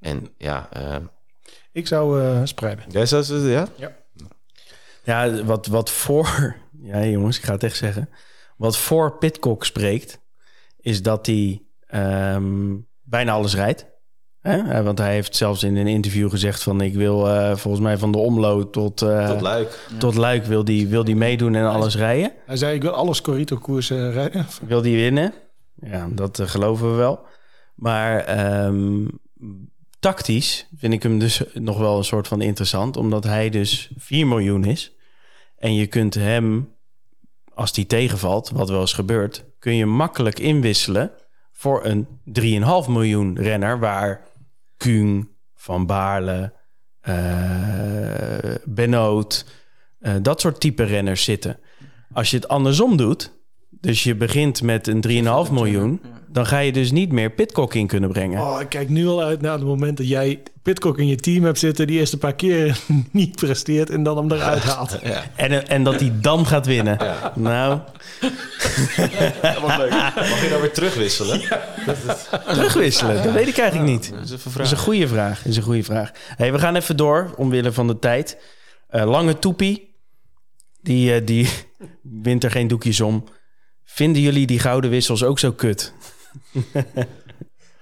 [0.00, 0.96] En ja, eh,
[1.72, 2.84] Ik zou eh, spreiden.
[2.88, 3.92] jij zou ze- ja?
[5.04, 6.54] Ja, wat, wat voor...
[6.84, 8.08] Ja, jongens, ik ga het echt zeggen.
[8.56, 10.20] Wat voor Pitcock spreekt,
[10.80, 13.86] is dat hij ehm, bijna alles rijdt.
[14.40, 14.56] Hè?
[14.70, 16.80] Eh, Want hij heeft zelfs in een interview gezegd van...
[16.80, 19.86] ik wil eh, volgens mij van de omloop tot, eh, Tot Luik.
[19.98, 22.32] tot Luik wil die, wil die meedoen en alles rijden.
[22.46, 24.46] Hij zei, ik wil alle Scorito-koersen rijden.
[24.66, 25.32] Wil die winnen?
[25.74, 27.26] Ja, dat eh, geloven we wel.
[27.74, 29.06] Maar ehm,
[30.00, 32.96] tactisch vind ik hem dus nog wel een soort van interessant.
[32.96, 34.96] Omdat hij dus 4 miljoen is.
[35.56, 36.74] En je kunt hem,
[37.54, 39.44] als die tegenvalt, wat wel eens gebeurt...
[39.58, 41.10] kun je makkelijk inwisselen
[41.52, 43.78] voor een 3,5 miljoen renner...
[43.78, 44.26] waar
[44.76, 46.52] Kuhn, Van Baarle,
[50.02, 51.58] eh, dat soort type renners zitten.
[52.12, 53.41] Als je het andersom doet,
[53.82, 55.04] dus je begint met een
[55.46, 58.40] 3,5 miljoen, dan ga je dus niet meer Pitcock in kunnen brengen.
[58.40, 61.44] Oh, ik kijk nu al uit naar het moment dat jij Pitcock in je team
[61.44, 61.86] hebt zitten...
[61.86, 62.78] die eerste paar keer
[63.10, 64.98] niet presteert en dan hem eruit haalt.
[65.36, 66.98] En, en dat hij dan gaat winnen.
[67.34, 67.80] Nou,
[69.62, 69.90] Wat leuk.
[69.90, 71.40] Mag je nou weer terugwisselen?
[72.46, 74.10] terugwisselen, dat weet ik eigenlijk niet.
[74.10, 75.36] Dat is even Dat is een goede vraag.
[75.36, 76.10] Dat is een goede vraag.
[76.36, 78.38] Hey, we gaan even door, omwille van de tijd.
[78.88, 79.94] Eh, lange Toepie,
[80.80, 81.48] die, eh, die
[82.02, 83.24] wint er geen doekjes om.
[83.92, 85.92] Vinden jullie die gouden wissels ook zo kut?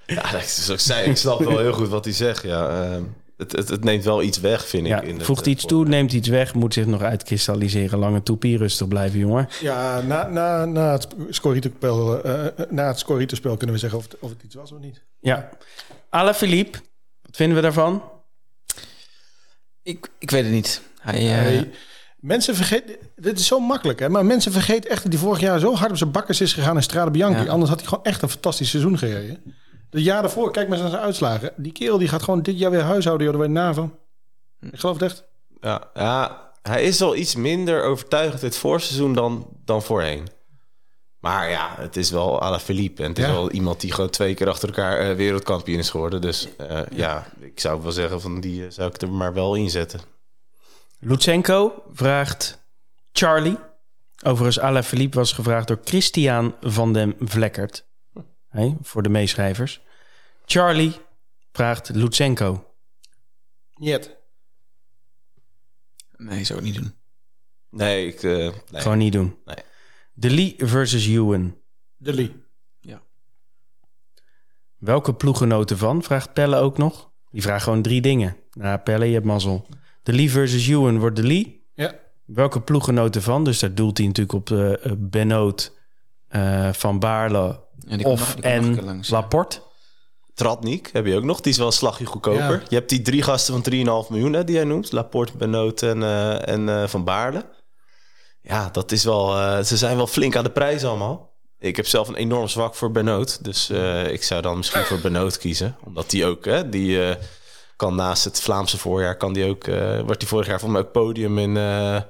[0.06, 1.04] Ja, dat is ook zij.
[1.04, 2.42] Ik snap wel heel goed wat hij zegt.
[2.42, 3.02] Ja, Ehm,
[3.36, 5.08] het, het, het neemt wel iets weg, vind Ja, ik.
[5.08, 7.98] In voegt eh, iets toe, neemt iets weg, moet zich nog uitkristalliseren.
[7.98, 9.48] Lange Toepie, rustig blijven, jongen.
[9.60, 14.18] Ja, na, na, na het Scorito-spel eh, na het Scorito-spel kunnen we zeggen of het,
[14.18, 15.04] of het iets was of niet.
[15.20, 15.48] Ja.
[16.08, 16.78] Alain Philippe,
[17.22, 18.02] wat vinden we daarvan?
[19.82, 20.82] Ik, ik weet het niet.
[21.00, 21.62] Hij, eh,
[22.20, 25.58] mensen vergeten, dit is zo makkelijk hè, maar mensen vergeten echt dat hij vorig jaar
[25.58, 27.44] zo hard op zijn bakkers is gegaan in Strade Bianchi.
[27.44, 27.50] Ja.
[27.50, 29.54] Anders had hij gewoon echt een fantastisch seizoen gereden.
[29.90, 31.52] De jaar daarvoor, kijk maar eens naar zijn uitslagen.
[31.56, 33.94] Die kerel die gaat gewoon dit jaar weer huishouden, joh, daar ben je na van.
[34.60, 35.24] Ik geloof het echt.
[35.60, 40.26] Ja, ja, hij is wel iets minder overtuigend dit voorseizoen dan, dan voorheen.
[41.18, 43.02] Maar ja, het is wel à la Philippe.
[43.02, 43.32] En het is Ja.
[43.32, 46.20] wel iemand die gewoon twee keer achter elkaar eh, wereldkampioen is geworden.
[46.20, 47.26] Dus eh, ja.
[47.40, 50.00] ik zou wel zeggen van die eh, zou ik er maar wel in zetten.
[51.00, 52.64] Lutsenko vraagt
[53.12, 53.58] Charlie.
[54.24, 57.88] Overigens, Alain Philippe was gevraagd door Christian van den Vlekkert.
[58.48, 59.80] Hey, voor de meeschrijvers.
[60.44, 60.92] Charlie
[61.52, 62.74] vraagt Lutsenko.
[63.74, 64.16] Niet.
[66.16, 66.94] nee, zou ik niet doen.
[67.70, 68.22] Nee, ik...
[68.22, 68.30] eh,
[68.70, 68.80] nee.
[68.82, 69.38] Gewoon niet doen.
[69.44, 69.56] Nee.
[70.12, 71.58] De Lee versus Ewan.
[71.96, 72.48] De Lee.
[74.80, 76.02] Welke ploeggenoten van?
[76.02, 77.10] Vraagt Pelle ook nog.
[77.30, 78.36] Die vraagt gewoon drie dingen.
[78.52, 79.66] Nou, Pelle, je hebt mazzel.
[80.02, 81.66] De Lee versus Ewan wordt de Lee.
[81.74, 81.94] Ja.
[82.24, 83.44] Welke ploeggenoten van?
[83.44, 85.72] Dus daar doelt hij natuurlijk op uh, Benoot,
[86.30, 89.14] uh, Van Baarle Ja, die komt of nog- en langs, ja.
[89.16, 89.58] Laporte.
[90.34, 91.40] Tratnik heb je ook nog.
[91.40, 92.50] Die is wel een slagje goedkoper.
[92.50, 92.62] Ja.
[92.68, 93.72] Je hebt die drie gasten van
[94.04, 94.92] 3,5 miljoen hè, die jij noemt.
[94.92, 97.44] Laporte, Benoot en, eh, en eh, Van Baarle.
[98.42, 99.36] Ja, dat is wel...
[99.38, 101.28] eh, ze zijn wel flink aan de prijs allemaal.
[101.58, 103.44] Ik heb zelf een enorm zwak voor Benoot.
[103.44, 105.76] Dus eh, ik zou dan misschien voor Benoot kiezen.
[105.84, 106.44] Omdat die ook...
[106.44, 107.16] Hè, die eh,
[107.80, 109.16] kan naast het Vlaamse voorjaar...
[109.16, 111.56] Kan die ook, eh wordt die vorig jaar van mij ook podium in...
[111.56, 112.00] eh,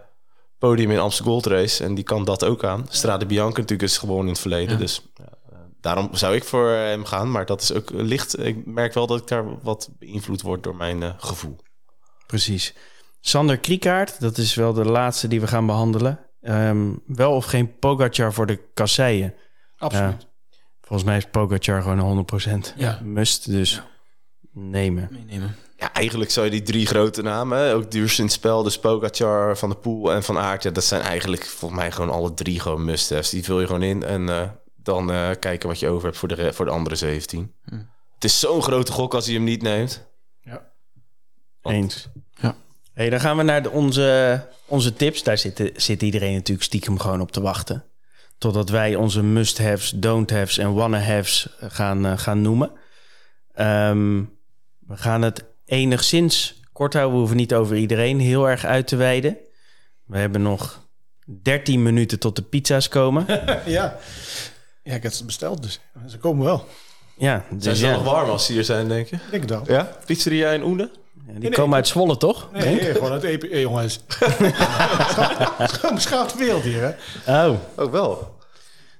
[0.58, 1.84] podium in Amsterdam Gold Race.
[1.84, 2.86] En die kan dat ook aan.
[2.88, 4.72] Strade Bianca natuurlijk is gewoon in het verleden.
[4.72, 4.76] Ja.
[4.78, 7.30] Dus ja, eh, daarom zou ik voor hem gaan.
[7.30, 8.38] Maar dat is ook licht.
[8.44, 11.56] Ik merk wel dat ik daar wat beïnvloed word door mijn eh, gevoel.
[12.26, 12.74] Precies.
[13.20, 16.18] Sander Kriekaert, dat is wel de laatste die we gaan behandelen.
[16.40, 19.34] Ehm, wel of geen Pogacar voor de kasseien?
[19.76, 20.26] Absoluut.
[20.80, 23.00] Volgens mij is Pogacar gewoon 100% Ja.
[23.02, 23.50] must.
[23.50, 23.82] Dus
[24.60, 25.08] nemen?
[25.10, 25.56] Meenemen.
[25.76, 29.56] Ja, eigenlijk zou je die drie grote namen, ook Duurs in het spel, dus Pogacar,
[29.56, 32.60] Van de Poel en Van Aert, ja, dat zijn eigenlijk volgens mij gewoon alle drie
[32.60, 33.30] gewoon must-haves.
[33.30, 36.28] Die vul je gewoon in en eh, dan eh, kijken wat je over hebt voor
[36.28, 37.54] de, voor de andere 17.
[37.64, 37.74] Hm.
[38.14, 40.08] Het is zo'n grote gok als hij hem niet neemt.
[41.62, 42.08] Eens.
[42.34, 42.56] Ja.
[42.92, 45.22] Hey, dan gaan we naar de, onze, onze tips.
[45.22, 47.84] Daar zit, zit iedereen natuurlijk stiekem gewoon op te wachten.
[48.38, 52.72] Totdat wij onze must-haves, don't-haves en wanna-haves gaan, eh, gaan noemen.
[53.52, 54.22] Ehm,
[54.90, 57.12] we gaan het enigszins kort houden.
[57.12, 59.36] We hoeven niet over iedereen heel erg uit te wijden.
[60.06, 60.88] We hebben nog
[61.42, 63.26] 13 minuten tot de pizza's komen.
[63.66, 63.96] ja.
[64.82, 66.66] ja, ik heb ze besteld, dus ze komen wel.
[67.16, 67.92] Ja, Zijn dus ze ja.
[67.92, 69.16] nog warm als ze hier zijn, denk je?
[69.16, 69.62] Ik denk het wel.
[69.66, 69.96] Ja?
[70.06, 70.90] Pizzeria in Oene?
[71.26, 72.48] Ja, die komen uit Zwolle, toch?
[72.52, 74.00] Nee, nee, gewoon het EP, eh, jongens.
[75.78, 77.46] Gewoon beschaafd wereld hier, hè?
[77.46, 78.36] Oh, Ook wel.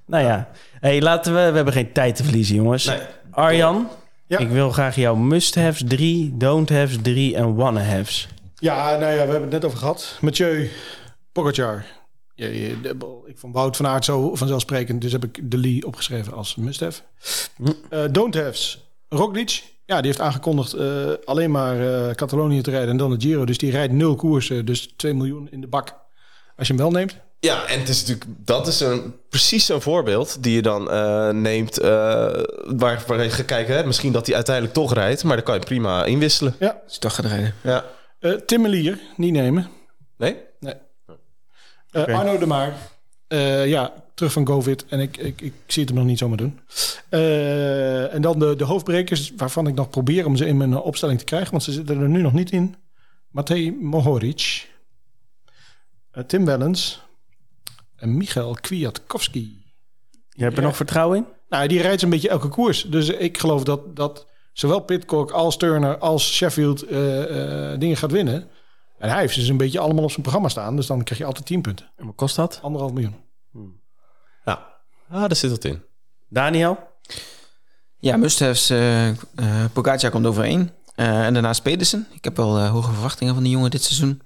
[0.07, 0.51] nou ja.
[0.81, 1.51] Hey, laten we...
[1.51, 2.85] We hebben geen tijd te verliezen, jongens.
[2.85, 3.01] Nee.
[3.31, 3.89] Arjan,
[4.31, 4.39] Ja.
[4.39, 8.29] ik wil graag jouw must-haves 3, don't-haves 3 en wanna-haves.
[8.55, 10.19] Ja, nou ja, we hebben het net over gehad.
[10.21, 10.71] Mathieu,
[11.33, 11.85] Pogacar.
[12.35, 12.47] Ja,
[13.27, 17.03] ik vond Wout van Aert zo vanzelfsprekend, dus heb ik de Lee opgeschreven als must-have.
[17.89, 18.93] Eh, don't haves.
[19.09, 23.21] Roglic, ja, die heeft aangekondigd eh, alleen maar eh, Catalonië te rijden en dan de
[23.21, 23.45] Giro.
[23.45, 25.95] Dus die rijdt nul koersen, dus 2 miljoen in de bak.
[26.57, 27.17] Als je hem wel neemt.
[27.41, 31.31] Ja, en het is natuurlijk, dat is een, precies zo'n voorbeeld die je dan eh,
[31.31, 31.79] neemt.
[31.79, 31.89] eh,
[32.67, 35.55] waar, waar je gaat kijken, hè, misschien dat hij uiteindelijk toch rijdt, maar dan kan
[35.55, 36.55] je prima inwisselen.
[36.59, 37.55] Ja, je toch gaat rijden.
[37.63, 37.85] Ja.
[38.19, 39.69] eh Tim Melier, niet nemen.
[40.17, 40.37] Nee?
[40.61, 42.13] Eh, Oké.
[42.15, 42.75] Arno de Maar.
[43.29, 44.85] Eh, ja, terug van COVID.
[44.89, 46.61] En ik, ik, ik zie het hem nog niet zomaar doen.
[47.09, 51.19] Eh, en dan de, de hoofdbrekers, waarvan ik nog probeer om ze in mijn opstelling
[51.19, 51.51] te krijgen.
[51.51, 52.75] Want ze zitten er nu nog niet in.
[53.31, 54.69] Matej Mohoric.
[56.27, 57.03] Tim Wellens.
[58.01, 59.63] En Michael Kwiatkowski.
[60.29, 61.27] Je hebt er nog vertrouwen in?
[61.49, 62.83] Nou, die rijdt een beetje elke koers.
[62.83, 68.11] Dus ik geloof dat, dat zowel Pitcock als Turner als Sheffield eh, eh, dingen gaat
[68.11, 68.49] winnen.
[68.99, 70.77] En hij heeft ze dus een beetje allemaal op zijn programma staan.
[70.77, 71.91] Dus dan krijg je altijd 10 punten.
[71.97, 72.59] En wat kost dat?
[72.63, 73.15] Anderhalf miljoen.
[74.45, 74.67] Ja.
[75.11, 75.83] Ah, daar zit het in.
[76.29, 76.79] Daniel?
[77.99, 78.71] Ja, must-haves.
[78.71, 79.15] eh eh,
[79.73, 80.71] Pogacar komt overeen.
[80.95, 82.07] Eh, en daarnaast Pedersen.
[82.13, 84.23] Ik heb wel hoge verwachtingen van die jongen dit seizoen.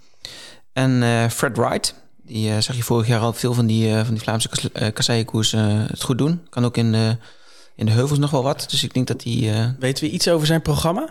[0.72, 1.94] En eh, Fred Wright.
[2.26, 4.72] Die eh, zag je vorig jaar al veel van die, eh, van die Vlaamse kas-
[4.72, 6.40] eh, kasseienkoers het goed doen.
[6.48, 7.16] Kan ook in de,
[7.76, 8.66] in de heuvels nog wel wat.
[8.70, 9.51] Dus ik denk dat die...
[9.52, 11.09] eh, Weten we iets over zijn programma?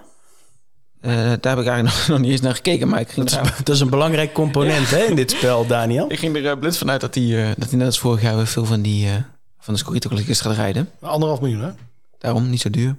[1.01, 2.87] eh, daar heb ik eigenlijk nog, nog niet eens naar gekeken.
[2.87, 6.11] Maar ik ging, Dat is, dat is een belangrijk component hè, in dit spel, Daniel.
[6.11, 8.47] ik ging er blind vanuit dat hij, eh, dat hij net als vorig jaar weer
[8.47, 9.07] veel van die...
[9.07, 9.13] eh,
[9.59, 10.89] van de Scorito Klassiekers gaat rijden.
[11.01, 11.69] Anderhalf miljoen, hè?
[12.17, 12.95] Daarom niet zo duur.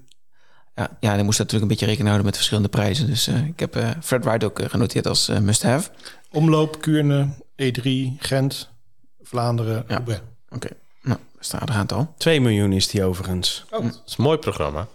[0.74, 3.07] Ja, ja dan moest natuurlijk een beetje rekening houden met verschillende prijzen.
[3.07, 5.91] Dus eh, ik heb eh, Fred Wright ook genoteerd als must-have.
[6.31, 7.28] Omloop, Kuurne,
[7.63, 8.69] E3, Gent,
[9.23, 10.03] Vlaanderen, Ja.
[10.51, 10.69] Oké,
[11.03, 12.15] nou, dat is een aardig aantal.
[12.19, 13.65] 2 miljoen is die overigens.
[13.71, 14.87] Dat is een mooi programma.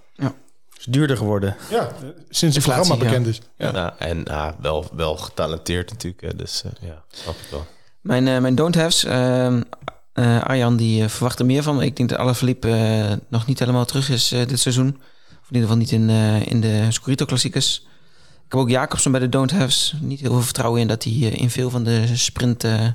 [0.77, 1.55] Is duurder geworden.
[1.69, 1.91] Ja,
[2.29, 2.99] sinds het programma ja.
[2.99, 3.41] bekend is.
[3.57, 3.71] Ja.
[3.71, 6.21] Nou, en ah, wel, wel getalenteerd natuurlijk.
[6.21, 7.65] hè, Dus eh, ja, snap ik wel.
[8.01, 9.03] Mijn, eh, mijn don't-haves.
[9.03, 9.61] ehm,
[10.13, 11.81] eh, Arjan die verwacht er meer van.
[11.81, 14.87] Ik denk dat Alaphilippe eh nog niet helemaal terug is eh, dit seizoen.
[15.41, 17.87] Of in ieder geval niet in, eh, in de Scorito Klassiekers.
[18.49, 19.93] Ik heb ook Jacobsen bij de don't-haves.
[20.01, 22.85] Niet heel veel vertrouwen in dat hij eh, in veel van de sprint, eh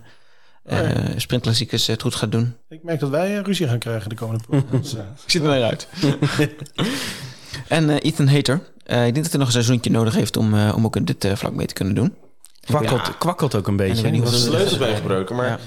[0.64, 2.54] eh, sprintklassiekers het goed gaat doen.
[2.68, 4.92] Ik merk dat wij ruzie gaan krijgen de komende podcast.
[4.94, 5.00] Ik
[5.30, 5.88] zit er naar uit.
[7.68, 8.60] en eh, Ethan Hater.
[8.84, 11.04] Eh, ik denk dat hij nog een seizoentje nodig heeft om, eh, om ook in
[11.04, 12.14] dit vlak mee te kunnen doen.
[12.60, 14.02] Kwakkelt, kwakkelt ook een En ik beetje.
[14.02, 14.30] weet niet hè?
[14.30, 15.58] wat De het- sleutelbeen gebroken, maar Ja.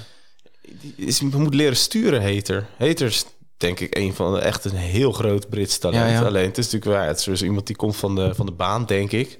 [0.96, 2.66] is, je moet leren sturen, Hater.
[2.78, 3.26] Hater is
[3.58, 6.10] denk ik een van de echt een heel groot Brits talent.
[6.12, 6.26] Ja, ja.
[6.26, 8.52] Alleen het is natuurlijk waar, het is dus iemand die komt van de, van de
[8.52, 9.40] baan, denk ik.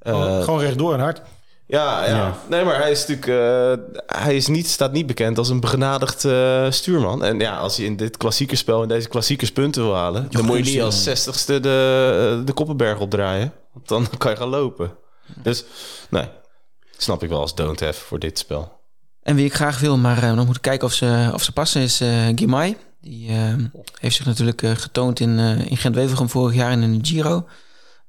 [0.00, 1.20] Eh, Gewoon, rechtdoor en hard.
[1.66, 2.36] ja, ja, Ja.
[2.48, 6.24] Nee, maar hij is natuurlijk, eh, hij is niet, staat niet bekend als een begenadigd
[6.24, 7.24] eh, stuurman.
[7.24, 10.44] En ja, als je in dit klassieke spel en deze klassiekers punten wil halen, dan
[10.44, 13.52] moet je niet als zestigste de, de Koppenberg opdraaien.
[13.72, 14.92] Want dan kan je gaan lopen.
[15.42, 15.64] Dus
[16.10, 16.28] nee,
[16.96, 18.78] snap ik wel als don't have voor dit spel.
[19.22, 21.80] En wie ik graag wil, maar uh, nog moeten kijken of ze, of ze passen,
[21.82, 21.96] is
[22.34, 22.76] Guimai.
[23.00, 23.30] Die
[23.98, 27.46] heeft zich natuurlijk getoond in, in Gent-Wevelgem vorig jaar in de Giro.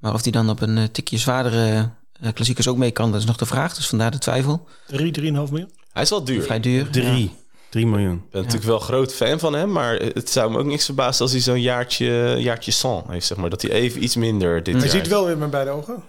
[0.02, 1.90] Maar of die dan op een uh, tikje zwaardere
[2.22, 3.76] uh, klassiekers ook mee kan, dat is nog de vraag.
[3.76, 4.68] Dus vandaar de twijfel.
[4.88, 5.72] 3, 3,5 miljoen?
[5.92, 6.44] Hij is wel duur.
[6.44, 6.90] Vrij duur.
[6.90, 7.24] Drie.
[7.24, 7.30] Ja.
[7.70, 8.16] 3 miljoen.
[8.16, 11.22] Ik ben natuurlijk wel groot fan van hem, maar het zou me ook niks verbazen
[11.22, 13.50] als hij zo'n jaartje, jaartje sans heeft, zeg maar.
[13.50, 14.92] Dat hij even iets minder dit Hij jaar...
[14.92, 16.04] ziet wel weer met beide ogen.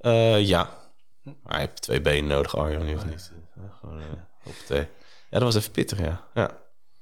[0.00, 0.70] Uh, ja.
[1.22, 3.32] Maar hij heeft twee benen nodig, Arjan, of niet?
[3.80, 3.98] Gewoon,
[4.70, 4.76] uh.
[5.30, 6.24] Ja, dat was even pittig, ja.
[6.34, 6.50] ja.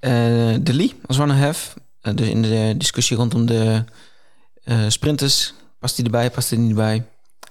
[0.00, 1.78] Uh, de Lee als one have.
[2.02, 3.84] Uh, dus in de discussie rondom de
[4.64, 5.54] uh, sprinters.
[5.86, 7.06] Past hij erbij, past hij er niet bij?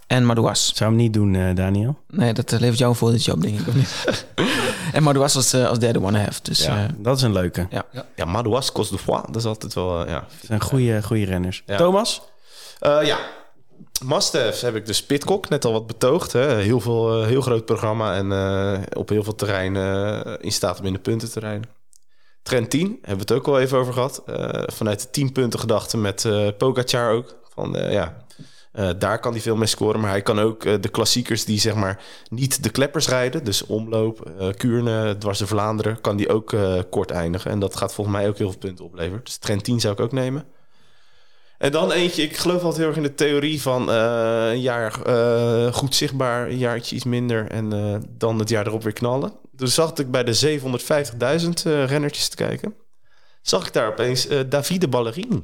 [0.07, 0.71] En Madouas.
[0.75, 1.97] Zou hem niet doen, uh, Daniel?
[2.07, 3.67] Nee, dat uh, levert jou een voordeeltje op, denk ik.
[3.67, 4.05] Of niet?
[4.93, 6.39] en Madouas als, uh, als derde one have.
[6.41, 7.67] Dus, ja, dat is een leuke.
[7.69, 8.05] Ja, ja.
[8.15, 10.07] ja Madouas, Cos de Foix, dat is altijd wel...
[10.07, 10.19] ja.
[10.19, 11.63] Dat zijn goede, goede renners.
[11.65, 11.77] Ja.
[11.77, 12.21] Thomas?
[12.81, 13.17] Uh, ja,
[14.05, 16.31] Must-haves heb ik dus Pitcock, net al wat betoogd.
[16.31, 16.55] Hè.
[16.55, 20.79] Heel, veel, eh, heel groot programma en eh, op heel veel terreinen eh, in staat
[20.79, 21.69] om in de punten te rijden.
[22.45, 24.23] Trend 10, hebben we het ook al even over gehad.
[24.25, 27.35] Eh, vanuit de 10 punten gedachte met eh Pogacar ook.
[27.53, 28.24] Van, eh, ja,
[28.75, 29.99] eh, daar kan hij veel mee scoren.
[29.99, 33.43] Maar hij kan ook eh, de klassiekers die zeg maar niet de kleppers rijden.
[33.43, 36.01] Dus omloop, eh Kuurne, dwars de Vlaanderen.
[36.01, 36.55] Kan die ook
[36.89, 37.51] kort eindigen.
[37.51, 39.23] En dat gaat volgens mij ook heel veel punten opleveren.
[39.23, 40.45] Dus trend 10 zou ik ook nemen.
[41.57, 44.91] En dan eentje, ik geloof altijd heel erg in de theorie van een jaar
[45.73, 47.69] goed zichtbaar, een jaartje iets minder en
[48.17, 49.33] dan het jaar erop weer knallen.
[49.55, 52.75] Toen zag ik bij de 750.000 eh rennertjes te kijken,
[53.41, 55.41] zag ik daar opeens Davide Ballerini.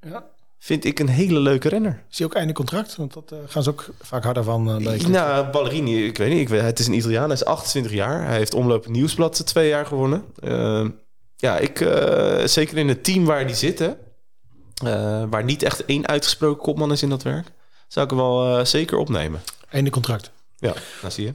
[0.00, 0.30] Ja.
[0.62, 2.02] Vind ik een hele leuke renner.
[2.10, 2.96] Is hij ook einde contract?
[2.96, 4.82] Want dat eh, gaan ze ook vaak harder van.
[4.82, 7.92] bij Nou, Ballerini, ik weet niet, ik weet, het is een Italiaan, hij is 28
[7.92, 8.26] jaar.
[8.26, 10.24] Hij heeft Omloop Nieuwsblad twee jaar gewonnen.
[10.38, 10.86] Eh,
[11.36, 13.90] ja, ik, eh, zeker in het team waar hij zit, hè,
[14.84, 17.46] eh, waar niet echt één uitgesproken kopman is in dat werk,
[17.88, 19.40] zou ik hem wel zeker opnemen.
[19.70, 20.30] Einde contract.
[20.56, 21.32] Ja, nou zie je.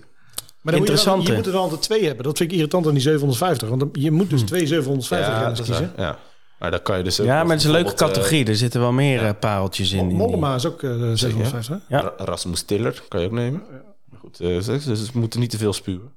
[0.61, 2.23] Maar dan moet je, je moet er wel altijd twee hebben.
[2.23, 3.67] Dat vind ik irritant aan die 750.
[3.69, 5.93] Want dan- je moet dus twee 750 ja, renners dat kiezen.
[5.95, 6.19] waar, ja.
[6.59, 8.45] Maar dan kan je dus ook Ja, maar het is een leuke bijvoorbeeld, categorie.
[8.45, 10.05] Er zitten wel meer eh, pareltjes in.
[10.07, 11.67] Mollema is ook eh, 750.
[11.87, 11.95] hè?
[11.97, 12.01] Ja.
[12.01, 13.63] Ra- Rasmus Tiller kan je ook nemen.
[14.05, 16.15] Maar goed, eh, dus, dus we moeten niet te veel spuwen.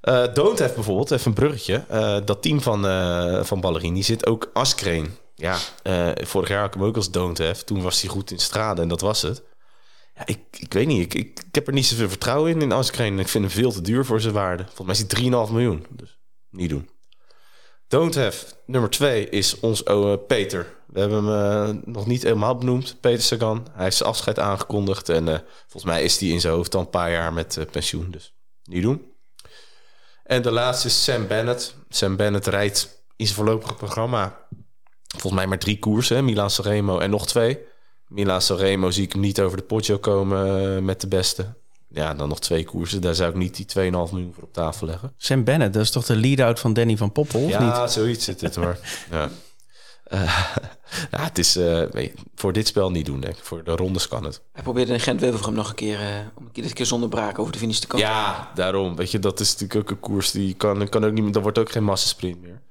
[0.00, 1.84] Eh Don't heeft bijvoorbeeld, even een bruggetje.
[1.88, 5.10] eh, dat team van, eh van Ballerini zit ook Askreen.
[5.34, 7.64] Ja, eh, vorig jaar had ik hem ook als Don't have.
[7.64, 9.42] Toen was hij goed in straden en dat was het.
[10.14, 12.72] Ja, ik, ik weet niet, ik, ik, ik heb er niet zoveel vertrouwen in, in
[12.72, 13.18] Askreen.
[13.18, 14.64] Ik vind hem veel te duur voor zijn waarde.
[14.74, 15.86] Volgens mij is hij 3,5 miljoen.
[15.90, 16.18] Dus
[16.50, 16.88] niet doen.
[17.90, 19.82] Don't have, nummer twee, is ons
[20.26, 20.66] Peter.
[20.86, 23.00] We hebben hem eh, nog niet helemaal benoemd.
[23.00, 23.66] Peter Sagan.
[23.72, 25.08] Hij heeft zijn afscheid aangekondigd.
[25.08, 27.64] En eh, volgens mij is hij in zijn hoofd al een paar jaar met eh,
[27.70, 28.10] pensioen.
[28.10, 29.12] Dus niet doen.
[30.24, 31.74] En de laatste is Sam Bennett.
[31.88, 34.46] Sam Bennett rijdt in zijn voorlopige programma...
[35.08, 36.16] volgens mij maar drie koersen.
[36.16, 36.22] hè.
[36.22, 37.58] Milan Sanremo en nog twee.
[38.06, 41.54] Milan Sanremo zie ik hem niet over de potjo komen met de beste.
[41.92, 43.00] Ja, dan nog twee koersen.
[43.00, 45.12] Daar zou ik niet die 2,5 miljoen voor op tafel leggen.
[45.16, 47.90] Sam Bennett, dat is toch de lead-out van Danny van Poppel, of ja, niet?
[47.90, 48.78] zoiets zit het hoor.
[49.10, 49.28] ja.
[50.04, 50.22] Eh,
[51.10, 53.44] ja, het is eh, weet je, voor dit spel niet doen, denk ik.
[53.44, 54.42] Voor de rondes kan het.
[54.52, 57.38] Hij probeerde in Gent-Wevelgem nog een keer, eh, om een keer, dit keer zonder braak
[57.38, 58.06] over de finish te komen.
[58.06, 58.96] Ja, daarom.
[58.96, 61.32] Weet je, dat is natuurlijk ook een koers die kan, kan ook niet meer.
[61.32, 62.62] Dat wordt ook geen massasprint meer.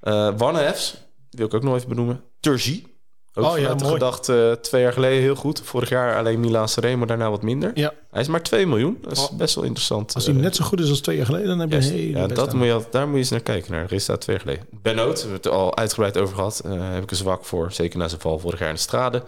[0.00, 2.24] Eh Wanne-F's, die wil ik ook nog even benoemen.
[2.40, 2.95] Turgi.
[3.38, 3.96] Ook Oh ja, vanuit de mooi.
[3.98, 5.60] gedachte eh, twee jaar geleden heel goed.
[5.64, 7.70] Vorig jaar alleen Milan Sanremo, daarna wat minder.
[7.74, 7.92] Ja.
[8.10, 8.98] Hij is maar 2 miljoen.
[9.02, 9.36] Dat is Oh.
[9.36, 10.14] best wel interessant.
[10.14, 12.18] Als hij Eh, net zo goed is als twee jaar geleden, dan heb je hele
[12.18, 12.56] ja, dat aan.
[12.56, 14.66] moet je, al- daar moet je eens naar kijken, naar resultaat twee jaar geleden.
[14.82, 16.58] Ben Oot, we hebben het er al uitgebreid over gehad.
[16.64, 19.22] eh, heb ik een zwak voor, zeker na zijn val vorig jaar in de strade.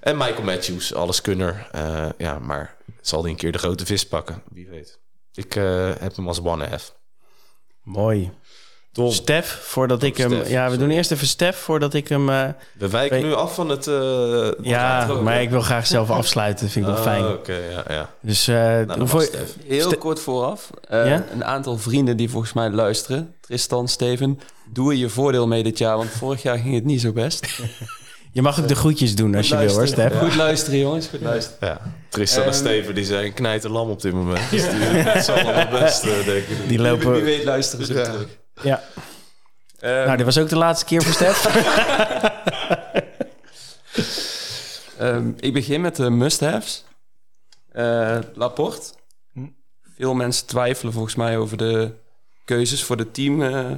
[0.00, 1.68] En Michael Matthews, alleskunner.
[1.72, 4.42] eh ja, maar zal hij een keer de grote vis pakken?
[4.52, 4.98] Wie weet.
[5.34, 6.94] Ik eh, heb hem als one-half.
[7.82, 8.30] Mooi.
[8.98, 10.30] Tom, Stef, voordat ik hem...
[10.32, 10.86] Stef, ja, we sorry.
[10.86, 12.28] doen eerst even Stef voordat ik hem...
[12.28, 12.44] eh,
[12.78, 13.86] we wijken weet- nu af van het...
[13.86, 13.94] eh,
[14.62, 16.64] ja, het maar ik wil graag zelf afsluiten.
[16.64, 17.26] Dat vind ik wel Oh, fijn.
[17.26, 18.10] Oké, ja, ja.
[18.20, 19.28] Dus eh, Nou, hoeveel-.
[19.66, 20.70] Heel Ste- kort vooraf.
[20.88, 21.24] eh, Ja?
[21.32, 23.34] Een aantal vrienden die volgens mij luisteren.
[23.40, 24.40] Tristan, Steven,
[24.72, 25.96] doe er je voordeel mee dit jaar.
[25.96, 27.46] Want vorig jaar ging het niet zo best.
[28.32, 29.86] je mag ook de groetjes doen als je wil hoor.
[29.86, 30.18] Stef.
[30.18, 31.06] Goed luisteren, jongens.
[31.06, 31.68] Goed luisteren.
[31.68, 34.50] Ja, Tristan en Ehm, Steven die zijn knijten lam op dit moment.
[34.50, 36.68] Dus die, het zal allemaal best, denk ik.
[36.68, 38.02] Die Wie weet luisteren ze Ja.
[38.04, 38.26] terug.
[38.62, 38.82] Ja.
[39.80, 41.44] Ehm, Nou, dit was ook de laatste keer voor Stef.
[44.98, 46.84] Ehm, ik begin met de must-haves.
[47.72, 48.92] Eh, Laporte.
[49.32, 49.46] Hm.
[49.96, 51.92] Veel mensen twijfelen volgens mij over de
[52.44, 53.70] keuzes voor de team eh,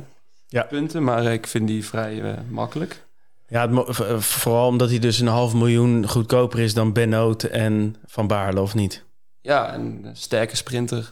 [0.48, 0.62] Ja.
[0.62, 3.02] punten, maar ik vind die vrij eh, makkelijk.
[3.48, 7.14] Ja, het mo- v- vooral omdat hij dus een half miljoen goedkoper is dan Ben
[7.14, 9.04] Oot en Van Baarle, of niet?
[9.40, 11.10] Ja, een sterke sprinter.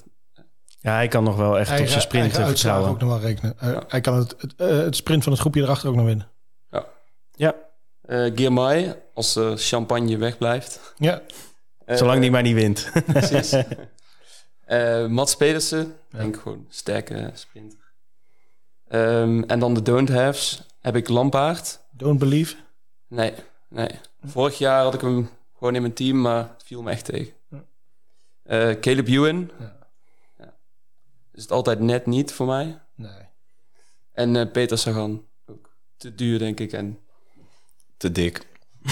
[0.81, 2.91] Ja, hij kan nog wel echt op zijn sprint eigen uitslagen vertrouwen.
[2.91, 3.55] ook nog wel rekenen.
[3.57, 3.83] Hij, Ja.
[3.89, 6.29] hij kan het, het, eh, het sprint van het groepje erachter ook nog winnen.
[7.35, 7.55] Ja,
[8.03, 10.95] Eh Girmay, als de champagne wegblijft.
[10.97, 11.23] Ja,
[11.85, 12.91] Eh, zolang die maar niet wint.
[13.07, 13.57] Precies.
[14.65, 17.79] Eh Mats Pedersen, denk ik gewoon sterke sprinter.
[18.89, 21.81] Ehm, en dan de don't haves heb ik Lampaard.
[21.91, 22.57] don't believe.
[23.09, 23.35] Nee,
[23.69, 23.91] nee.
[24.25, 27.33] Vorig jaar had ik hem gewoon in mijn team, maar het viel me echt tegen.
[27.51, 27.65] Ja.
[28.43, 29.51] Eh, Caleb Ewan.
[29.59, 29.65] Ja.
[29.65, 29.77] Ja.
[31.39, 32.79] Is het altijd net niet voor mij.
[32.95, 33.29] Nee.
[34.13, 35.25] En eh, Peter Sagan.
[35.47, 36.73] Ook te duur, denk ik.
[36.73, 36.99] En
[37.97, 38.47] Te dik.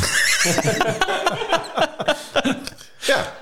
[3.11, 3.33] ja.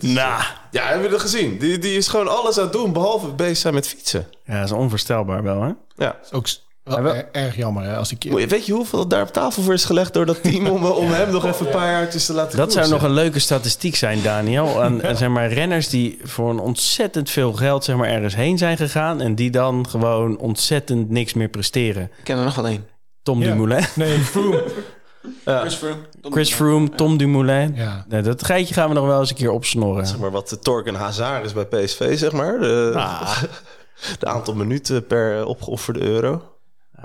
[0.00, 1.58] Nou, Ja, hebben we dat gezien?
[1.58, 4.26] Die, die is gewoon alles aan het doen, behalve bezig zijn met fietsen.
[4.44, 5.72] ja, dat is onvoorstelbaar wel, hè?
[5.96, 6.18] Ja.
[6.22, 6.46] Is ook
[6.86, 8.48] wel Ja, wel- er- erg jammer hè, als die keer...
[8.48, 11.30] Weet je hoeveel daar op tafel voor is gelegd door dat team om, om hem
[11.30, 14.82] nog even een paar jaartjes te laten Dat zou nog een leuke statistiek zijn, Daniel.
[14.82, 18.58] Aan, aan, zeg maar, renners die voor een ontzettend veel geld zeg maar, ergens heen
[18.58, 19.20] zijn gegaan...
[19.20, 22.02] en die dan gewoon ontzettend niks meer presteren.
[22.02, 22.86] Ik ken er nog wel één.
[23.22, 23.46] Tom Ja.
[23.50, 23.84] Dumoulin.
[23.94, 24.64] Nee, Froome.
[25.44, 25.96] Chris Froome.
[26.20, 26.86] Tom Chris Dumoulin.
[26.86, 27.74] Froome, Tom Dumoulin.
[27.74, 28.04] Ja.
[28.08, 30.06] Nee, dat geitje gaan we nog wel eens een keer opsnorren.
[30.06, 32.58] Zeg maar wat de Tork en Hazard is bij PSV, zeg maar.
[32.58, 33.42] De, Ah.
[34.18, 36.42] de aantal minuten per opgeofferde euro.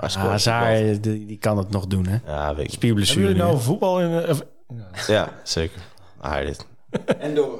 [0.00, 2.18] Maar Ah, Hazard, die, die kan het nog doen, hè?
[2.26, 2.82] Ja, weet ik.
[2.82, 4.22] Hebben jullie nou voetbal in...
[4.22, 4.42] eh, of-
[5.06, 5.80] Ja, zeker.
[6.20, 6.66] Ah, dit.
[7.18, 7.58] En door.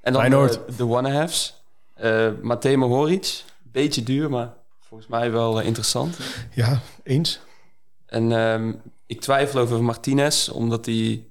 [0.00, 0.64] En dan Feyenoord.
[0.66, 1.62] eh, de one-halves.
[1.94, 3.42] Eh Matej Mohoric.
[3.62, 6.16] Beetje duur, maar volgens mij wel eh, interessant.
[6.54, 7.40] ja, eens.
[8.06, 8.72] En ehm,
[9.06, 11.24] ik twijfel over Martinez, omdat hij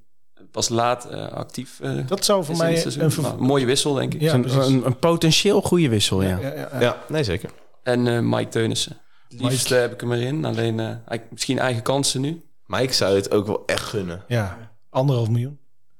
[0.51, 3.01] pas laat eh, actief eh Dat zou voor mij een...
[3.01, 4.21] een mooie wissel, denk ik.
[4.21, 4.67] Ja, een, precies.
[4.67, 6.37] een, een potentieel goede wissel, ja.
[6.39, 6.79] Ja, ja, ja.
[6.79, 7.49] Ja, nee, zeker.
[7.83, 8.97] En eh, Mike Teunissen.
[9.29, 10.45] Het liefst heb ik hem erin.
[10.45, 12.43] Alleen eh, misschien eigen kansen nu.
[12.65, 14.23] Maar ik zou het ook wel echt gunnen.
[14.27, 14.57] Ja,
[14.89, 15.59] anderhalf miljoen.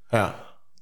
[0.10, 0.36] Ja.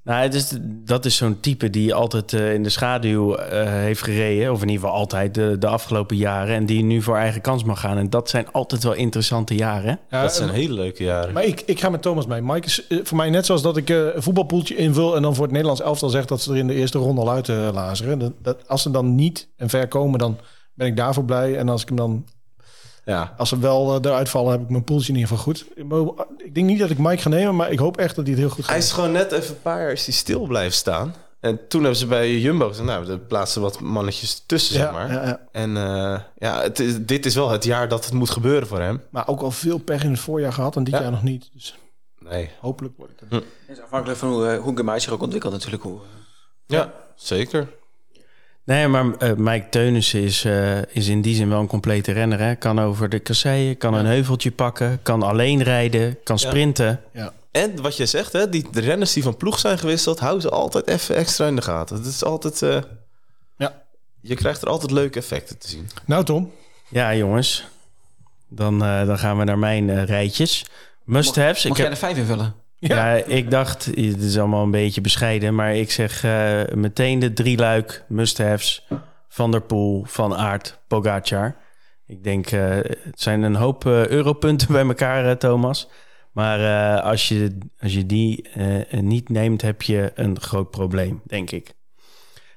[0.07, 4.01] Nou, het is, dat is zo'n type die altijd eh, in de schaduw eh, heeft
[4.01, 4.51] gereden.
[4.51, 6.55] Of in ieder geval altijd de, de afgelopen jaren.
[6.55, 7.97] En die nu voor eigen kans mag gaan.
[7.97, 9.99] En dat zijn altijd wel interessante jaren.
[10.09, 11.33] Ja, Dat zijn hele leuke jaren.
[11.33, 12.41] Maar ik, ik ga met Thomas mee.
[12.41, 15.15] Mike is voor mij net zoals dat ik eh, een voetbalpoeltje invul...
[15.15, 17.31] en dan voor het Nederlands elftal zegt dat ze er in de eerste ronde al
[17.31, 18.19] uit lazeren.
[18.19, 20.37] Dat, dat, als ze dan niet en ver komen, dan
[20.73, 21.57] ben ik daarvoor blij.
[21.57, 22.25] En als ik hem dan
[23.07, 23.33] Ja.
[23.37, 25.65] Als ze wel eh, eruit vallen, heb ik mijn poeltje in ieder geval goed.
[26.37, 28.43] Ik denk niet dat ik Mike ga nemen, maar ik hoop echt dat hij het
[28.43, 30.73] heel goed gaat Hij is gewoon net even een paar jaar is hij stil blijven
[30.73, 31.15] staan.
[31.39, 35.11] En toen hebben ze bij Jumbo gezegd, nou, er plaatsen wat mannetjes tussen, zeg maar.
[35.11, 35.39] ja, ja.
[35.51, 38.79] En eh, ja, het is, dit is wel het jaar dat het moet gebeuren voor
[38.79, 39.01] hem.
[39.09, 41.01] Maar ook al veel pech in het voorjaar gehad en dit Ja.
[41.01, 41.49] jaar nog niet.
[41.53, 41.77] Dus
[42.19, 42.49] Nee.
[42.59, 43.29] hopelijk wordt het.
[43.29, 45.83] Het is afhankelijk van hoe, eh, hoe zich ook ontwikkelt natuurlijk.
[45.83, 45.99] Hoe,
[46.65, 47.67] Ja, zeker.
[48.67, 52.39] Nee, maar eh, Mike Teunissen is, eh, is in die zin wel een complete renner.
[52.39, 52.55] Hè?
[52.55, 57.01] Kan over de kasseien, kan een heuveltje pakken, kan alleen rijden, kan sprinten.
[57.51, 60.49] En wat je zegt, hè, die de renners die van ploeg zijn gewisseld, houden ze
[60.49, 61.95] altijd even extra in de gaten.
[61.97, 62.61] Het is altijd.
[62.61, 62.77] eh,
[63.57, 63.83] Ja.
[64.21, 65.89] Je krijgt er altijd leuke effecten te zien.
[66.05, 66.51] Nou Tom,
[66.89, 67.65] Ja, jongens.
[68.49, 70.65] Dan, eh, dan gaan we naar mijn eh, rijtjes.
[71.03, 71.63] Must-haves.
[71.63, 72.53] Ik Mag heb, jij er vijf invullen?
[72.79, 77.33] Ja, ik dacht, het is allemaal een beetje bescheiden, maar ik zeg eh, meteen de
[77.33, 78.87] drie luik must-haves.
[79.27, 81.55] Van der Poel, Van Aert, Pogacar.
[82.07, 85.89] Ik denk, eh, het zijn een hoop eh, europunten bij elkaar, Thomas.
[86.31, 88.49] Maar als, je, als je die
[88.89, 91.73] niet neemt, heb je een groot probleem, denk ik.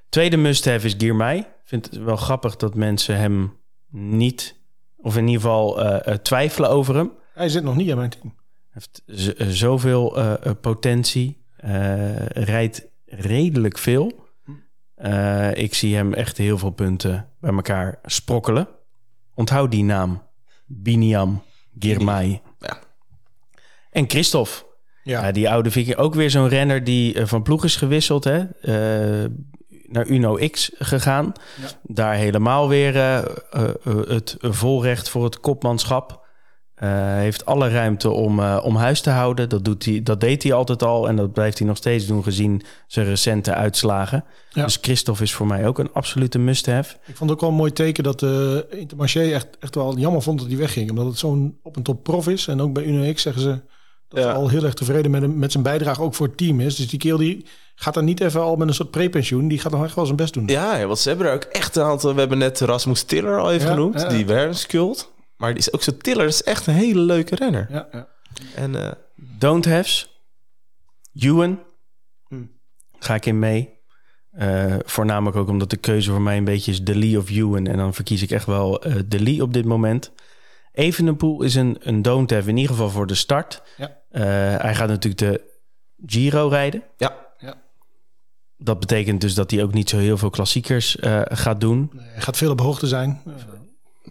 [0.09, 1.37] Tweede must-have is Girmay.
[1.37, 3.57] Ik vind het wel grappig dat mensen hem
[3.91, 4.57] niet,
[4.97, 8.35] of in ieder geval twijfelen over hem hij zit nog niet in mijn team.
[8.71, 11.39] Heeft eh, zoveel eh, eh, potentie.
[11.57, 14.29] eh, rijdt redelijk veel.
[14.95, 18.69] Eh, ik zie hem echt heel veel punten bij elkaar sprokkelen.
[19.35, 20.23] Onthoud die naam.
[20.67, 21.43] Biniam
[21.79, 22.43] Girmay.
[22.59, 22.79] Ja.
[23.91, 24.51] En Christophe.
[25.03, 25.97] Ja, die oude viking.
[25.97, 28.25] Ook weer zo'n renner die van ploeg is gewisseld.
[28.25, 28.39] Hè?
[28.61, 29.31] Eh,
[29.87, 31.33] naar Uno X gegaan.
[31.61, 31.69] Ja.
[31.83, 33.25] Daar helemaal weer eh, eh,
[33.85, 36.20] eh, het volrecht voor het kopmanschap.
[36.81, 39.49] Eh, heeft alle ruimte om, eh, om huis te houden.
[39.49, 41.09] Dat, doet hij, dat deed hij altijd al.
[41.09, 44.25] En dat blijft hij nog steeds doen gezien zijn recente uitslagen.
[44.51, 44.65] Ja.
[44.65, 46.95] Dus Christophe is voor mij ook een absolute must-have.
[47.07, 50.23] ik vond het ook wel een mooi teken dat de Intermarché echt, echt wel jammer
[50.23, 50.91] vond dat hij wegging.
[50.91, 52.47] Omdat het zo'n op een top prof is.
[52.47, 53.61] En ook bij Uno X zeggen ze
[54.09, 54.31] dat Ja.
[54.31, 56.77] ze al heel erg tevreden met, hem, met zijn bijdrage ook voor het team is.
[56.77, 59.49] Dus die kerel die gaat dan niet even al met een soort prepensioen.
[59.49, 60.47] Die gaat nog echt wel zijn best doen.
[60.47, 62.13] Ja, want ze hebben er ook echt een aantal.
[62.15, 64.01] We hebben net Rasmus Tiller al even Ja, genoemd.
[64.01, 64.09] ja.
[64.09, 65.13] Die Wernskult.
[65.41, 67.67] Maar die is ook zo Tiller is echt een hele leuke renner.
[67.71, 68.09] Ja, ja.
[68.55, 70.23] En eh, Don't haves.
[71.15, 71.59] Ewan.
[72.29, 72.51] Hmm.
[72.99, 73.79] Ga ik in mee.
[74.31, 77.67] Eh, voornamelijk ook omdat de keuze voor mij een beetje is de Lee of Ewan.
[77.67, 80.13] En dan verkies ik echt wel eh de Lee op dit moment.
[80.73, 83.63] Evenepoel is een, een don't have, in ieder geval voor de start.
[83.77, 83.99] Ja.
[84.11, 84.23] Eh,
[84.63, 85.51] hij gaat natuurlijk de
[86.07, 86.83] Giro rijden.
[86.97, 87.17] ja,
[88.57, 91.91] Dat betekent dus dat hij ook niet zo heel veel klassiekers eh, gaat doen.
[91.93, 93.23] Nee, hij gaat veel op hoogte zijn.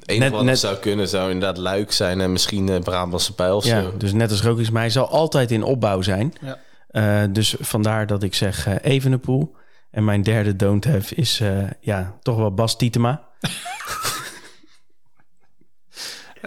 [0.10, 2.22] Enige Net- wat net- het zou kunnen zou inderdaad Luik zijn.
[2.22, 3.98] En misschien eh Brabantse Pijl of Ja, zo.
[3.98, 6.34] dus net als Roglic, maar hij zal altijd in opbouw zijn.
[6.42, 6.60] Ja.
[6.90, 9.56] Eh, dus vandaar dat ik zeg eh Evenepoel.
[9.92, 13.22] En mijn derde don't have is eh, ja, toch wel Bas Tietema.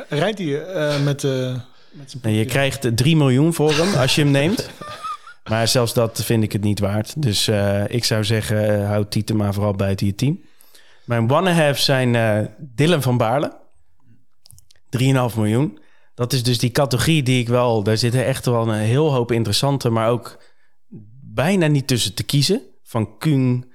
[0.09, 1.23] Rijdt hij eh, met,
[1.93, 4.71] met zijn En je krijgt eh, 3 miljoen voor hem als je hem neemt.
[5.49, 7.23] Maar zelfs dat vind ik het niet waard.
[7.23, 10.41] Dus eh, ik zou zeggen, houd Tietema vooral buiten je team.
[11.05, 13.61] Mijn one-have zijn eh Dylan van Baarle.
[15.31, 15.79] 3,5 miljoen.
[16.15, 17.83] Dat is dus die categorie die ik wel...
[17.83, 19.91] Daar zitten echt wel een heel hoop interessante...
[19.91, 20.43] maar ook
[21.21, 22.63] bijna niet tussen te kiezen.
[22.83, 23.73] Van Kung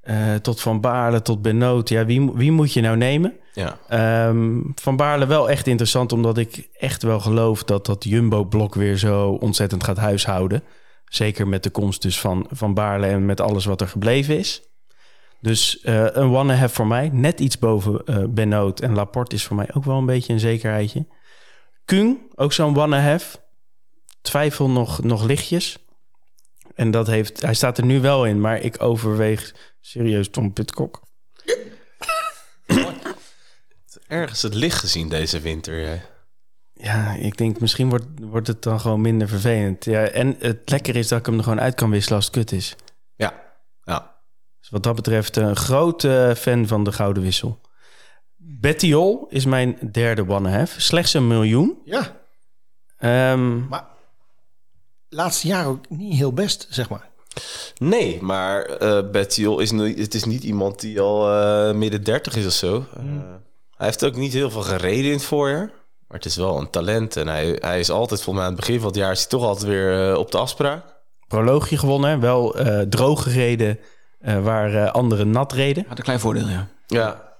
[0.00, 1.88] eh, tot Van Baarle tot Benoot.
[1.88, 3.36] Ja, wie, wie moet je nou nemen?
[3.52, 3.78] Ja.
[3.88, 8.96] Ehm, van Baarle wel echt interessant, omdat ik echt wel geloof dat dat Jumbo-blok weer
[8.96, 10.62] zo ontzettend gaat huishouden.
[11.04, 14.62] Zeker met de komst dus van, van Baarle en met alles wat er gebleven is.
[15.44, 18.04] Dus eh, een one-have voor mij, net iets boven
[18.34, 21.06] Benoot en Laporte is voor mij ook wel een beetje een zekerheidje.
[21.84, 23.38] Kung, ook zo'n one-have.
[24.20, 25.78] twijfel nog, nog lichtjes.
[26.74, 31.02] En dat heeft, hij staat er nu wel in, maar ik overweeg serieus Tom Pitcock.
[34.06, 35.80] Ergens het licht gezien deze winter.
[35.80, 35.98] ja.
[36.72, 39.84] Ja, ik denk misschien wordt, wordt het dan gewoon minder vervelend.
[39.84, 42.34] Ja, en het lekker is dat ik hem er gewoon uit kan wisselen als het
[42.34, 42.76] kut is.
[43.14, 43.42] Ja,
[43.82, 44.13] ja.
[44.64, 47.60] Dus wat dat betreft een grote fan van de Gouden Wissel.
[48.36, 50.74] Bettiol is mijn derde one-half.
[50.78, 51.78] Slechts een miljoen.
[51.84, 52.22] Ja,
[52.98, 53.84] Ehm, maar
[55.08, 57.08] laatste jaar ook niet heel best, zeg maar.
[57.78, 62.36] Nee, maar eh Bettiol is, nu- het is niet iemand die al eh, midden 30
[62.36, 62.76] is of zo.
[62.96, 63.02] Eh,
[63.76, 65.66] hij heeft ook niet heel veel gereden in het voorjaar.
[66.08, 67.16] Maar het is wel een talent.
[67.16, 69.28] En hij, hij is altijd, volgens mij aan het begin van het jaar, is hij
[69.28, 70.84] toch altijd weer eh, op de afspraak.
[71.28, 72.20] proloogje gewonnen.
[72.20, 73.84] Wel eh, droog gereden eh,
[74.24, 75.84] waar eh, anderen nat reden.
[75.88, 76.68] Had een klein voordeel, ja.
[76.86, 77.32] Ja.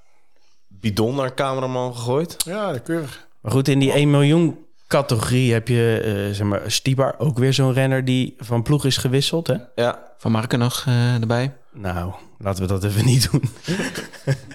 [0.69, 2.36] Bidon naar cameraman gegooid.
[2.44, 3.27] Ja, de keurig.
[3.40, 4.59] Maar goed, in die 1 miljoen
[4.89, 7.15] categorie heb je eh, zeg maar, Stibar.
[7.19, 9.47] Ook weer zo'n renner die van ploeg is gewisseld.
[9.47, 9.56] Hè?
[9.74, 10.12] Ja.
[10.19, 11.56] Van Marken nog eh, erbij.
[11.73, 13.43] Nou, laten we dat even niet doen.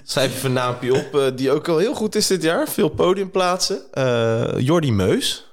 [0.04, 2.68] Schrijf even een naampje op, eh, die ook al heel goed is dit jaar.
[2.68, 3.92] Veel podiumplaatsen.
[3.92, 5.46] Eh Jordi Meus.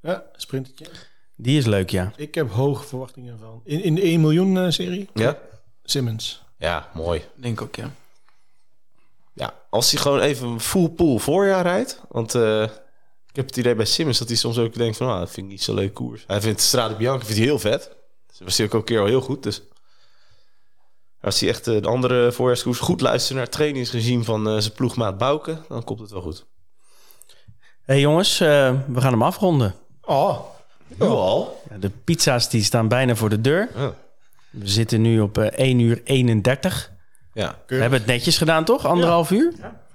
[0.00, 0.86] Ja, sprintetje.
[1.36, 2.12] Die is leuk, ja.
[2.16, 3.60] Ik heb hoge verwachtingen van.
[3.64, 5.38] In, in de 1 miljoen eh, serie, Ja.
[5.84, 6.42] Simmons.
[6.56, 7.24] Ja, mooi.
[7.34, 7.90] Denk ik ook, ja.
[9.34, 12.00] Ja, als hij gewoon even een full pool voorjaar rijdt.
[12.08, 12.62] Want eh,
[13.26, 15.08] ik heb het idee bij Simmons dat hij soms ook denkt van...
[15.08, 16.24] Ah, dat vind ik niet zo leuk koers.
[16.26, 17.82] Hij vindt Strade Bianca vindt hij heel vet.
[18.26, 19.42] Dus dat was hij ook al een keer al heel goed.
[19.42, 19.62] Dus
[21.20, 24.72] als hij echt eh, de andere voorjaarskoers goed luistert naar het trainingsregime van eh, zijn
[24.72, 25.58] ploegmaat Bouke...
[25.68, 26.46] dan komt het wel goed.
[27.82, 29.74] hey, jongens, eh, we gaan hem afronden.
[30.02, 30.40] Oh,
[30.86, 31.62] Nu al?
[31.70, 33.68] Ja, de pizza's die staan bijna voor de deur.
[33.74, 33.94] Ja.
[34.52, 36.92] We zitten nu op eh 1 uur 31.
[37.34, 37.58] Ja.
[37.66, 38.86] We hebben het netjes gedaan, toch?
[38.86, 39.52] Anderhalf uur?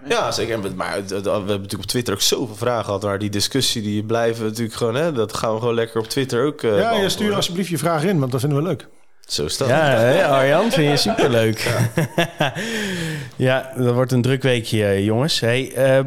[0.08, 0.66] ja, zeker.
[0.66, 3.04] En Maar we hebben natuurlijk op Twitter ook zoveel vragen gehad...
[3.04, 4.96] maar die discussie die blijven natuurlijk gewoon...
[4.96, 7.78] Hè, dat gaan we gewoon lekker op Twitter ook eh ja, je stuur alsjeblieft je
[7.78, 8.88] vraag in, want dat vinden we leuk.
[9.20, 9.68] Zo is dat.
[9.68, 11.60] Ja, hè, Arjan, vind je superleuk.
[11.60, 12.54] Ja.
[13.48, 15.40] ja, dat wordt een druk weekje, eh, jongens.
[15.40, 16.00] Hey, eh,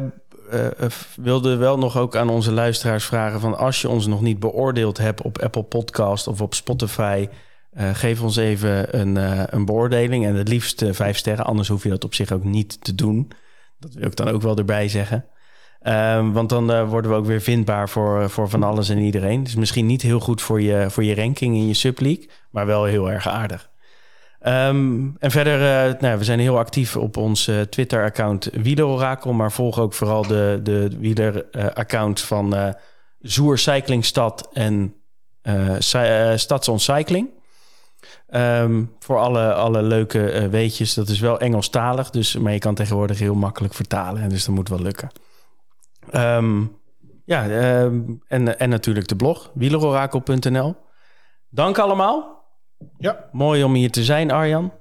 [0.51, 3.39] eh, eh, wilde wel nog ook aan onze luisteraars vragen...
[3.39, 7.27] van als je ons nog niet beoordeeld hebt op Apple Podcast of op Spotify...
[7.71, 11.45] eh, geef ons even een, eh, een beoordeling en het liefst eh, vijf sterren.
[11.45, 13.31] Anders hoef je dat op zich ook niet te doen.
[13.79, 15.25] Dat wil ik dan ook wel erbij zeggen.
[15.81, 19.43] Ehm, want dan worden we ook weer vindbaar voor, voor van alles en iedereen.
[19.43, 22.83] Dus misschien niet heel goed voor je, voor je ranking in je subleague, maar wel
[22.83, 23.69] heel erg aardig.
[24.39, 25.59] Ehm, en verder,
[25.99, 30.89] nou, we zijn heel actief op ons Twitter-account Wielerorakel, maar volg ook vooral de, de
[30.99, 32.75] wieler-accounts van
[33.19, 34.95] Zoer Cyclingstad en
[35.41, 36.37] eh Cy-
[38.27, 38.61] eh.
[38.61, 40.93] Ehm, voor alle, alle leuke eh, weetjes.
[40.93, 44.29] Dat is wel Engelstalig, dus, maar je kan tegenwoordig heel makkelijk vertalen.
[44.29, 45.11] Dus dat moet wel lukken.
[46.11, 46.61] Ehm,
[47.25, 50.75] ja, ehm, en, en natuurlijk de blog, wielerorakel.nl.
[51.49, 52.45] Dank allemaal.
[52.97, 54.73] Ja, Mooi om hier te zijn, Arjan.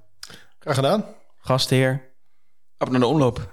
[0.59, 1.05] graag gedaan.
[1.38, 2.09] Gastheer.
[2.78, 3.48] Op naar de omloop.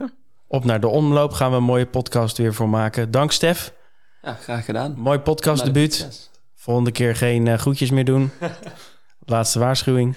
[0.47, 3.11] Op naar de omloop gaan we een mooie podcast weer voor maken.
[3.11, 3.73] Dank, Stef.
[4.21, 4.93] Ja, graag gedaan.
[4.97, 5.93] Mooi podcastdebuut.
[5.93, 6.29] Succes.
[6.55, 8.31] Volgende keer geen eh, groetjes meer doen.
[9.29, 10.15] Laatste waarschuwing.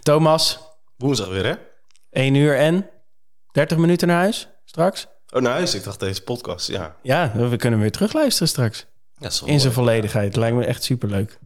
[0.00, 0.60] Thomas,
[0.96, 1.54] Woensdag weer, hè?
[2.10, 2.90] 1 uur en
[3.52, 5.06] 30 minuten naar huis straks.
[5.32, 5.74] Oh, naar huis.
[5.74, 6.96] Ik dacht deze podcast, ja.
[7.02, 8.86] Ja, we kunnen weer terugluisteren straks.
[9.18, 10.36] ja is wel In zijn volledigheid.
[10.36, 11.38] Lijkt me echt superleuk.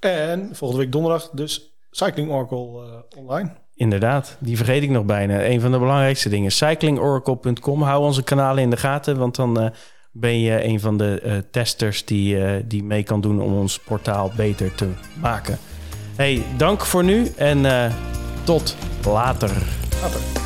[0.00, 3.52] En volgende week donderdag dus Cycling Oracle eh, online.
[3.74, 5.44] Inderdaad, die vergeet ik nog bijna.
[5.44, 6.50] Een van de belangrijkste dingen.
[6.50, 7.82] Cyclingoracle.com.
[7.82, 9.70] Hou onze kanalen in de gaten, want dan eh,
[10.12, 13.78] ben je een van de eh, testers die, eh, die mee kan doen om ons
[13.78, 14.88] portaal beter te
[15.20, 15.58] maken.
[16.16, 17.92] Hey, dank voor nu en eh,
[18.44, 19.50] tot later.
[20.02, 20.39] Later.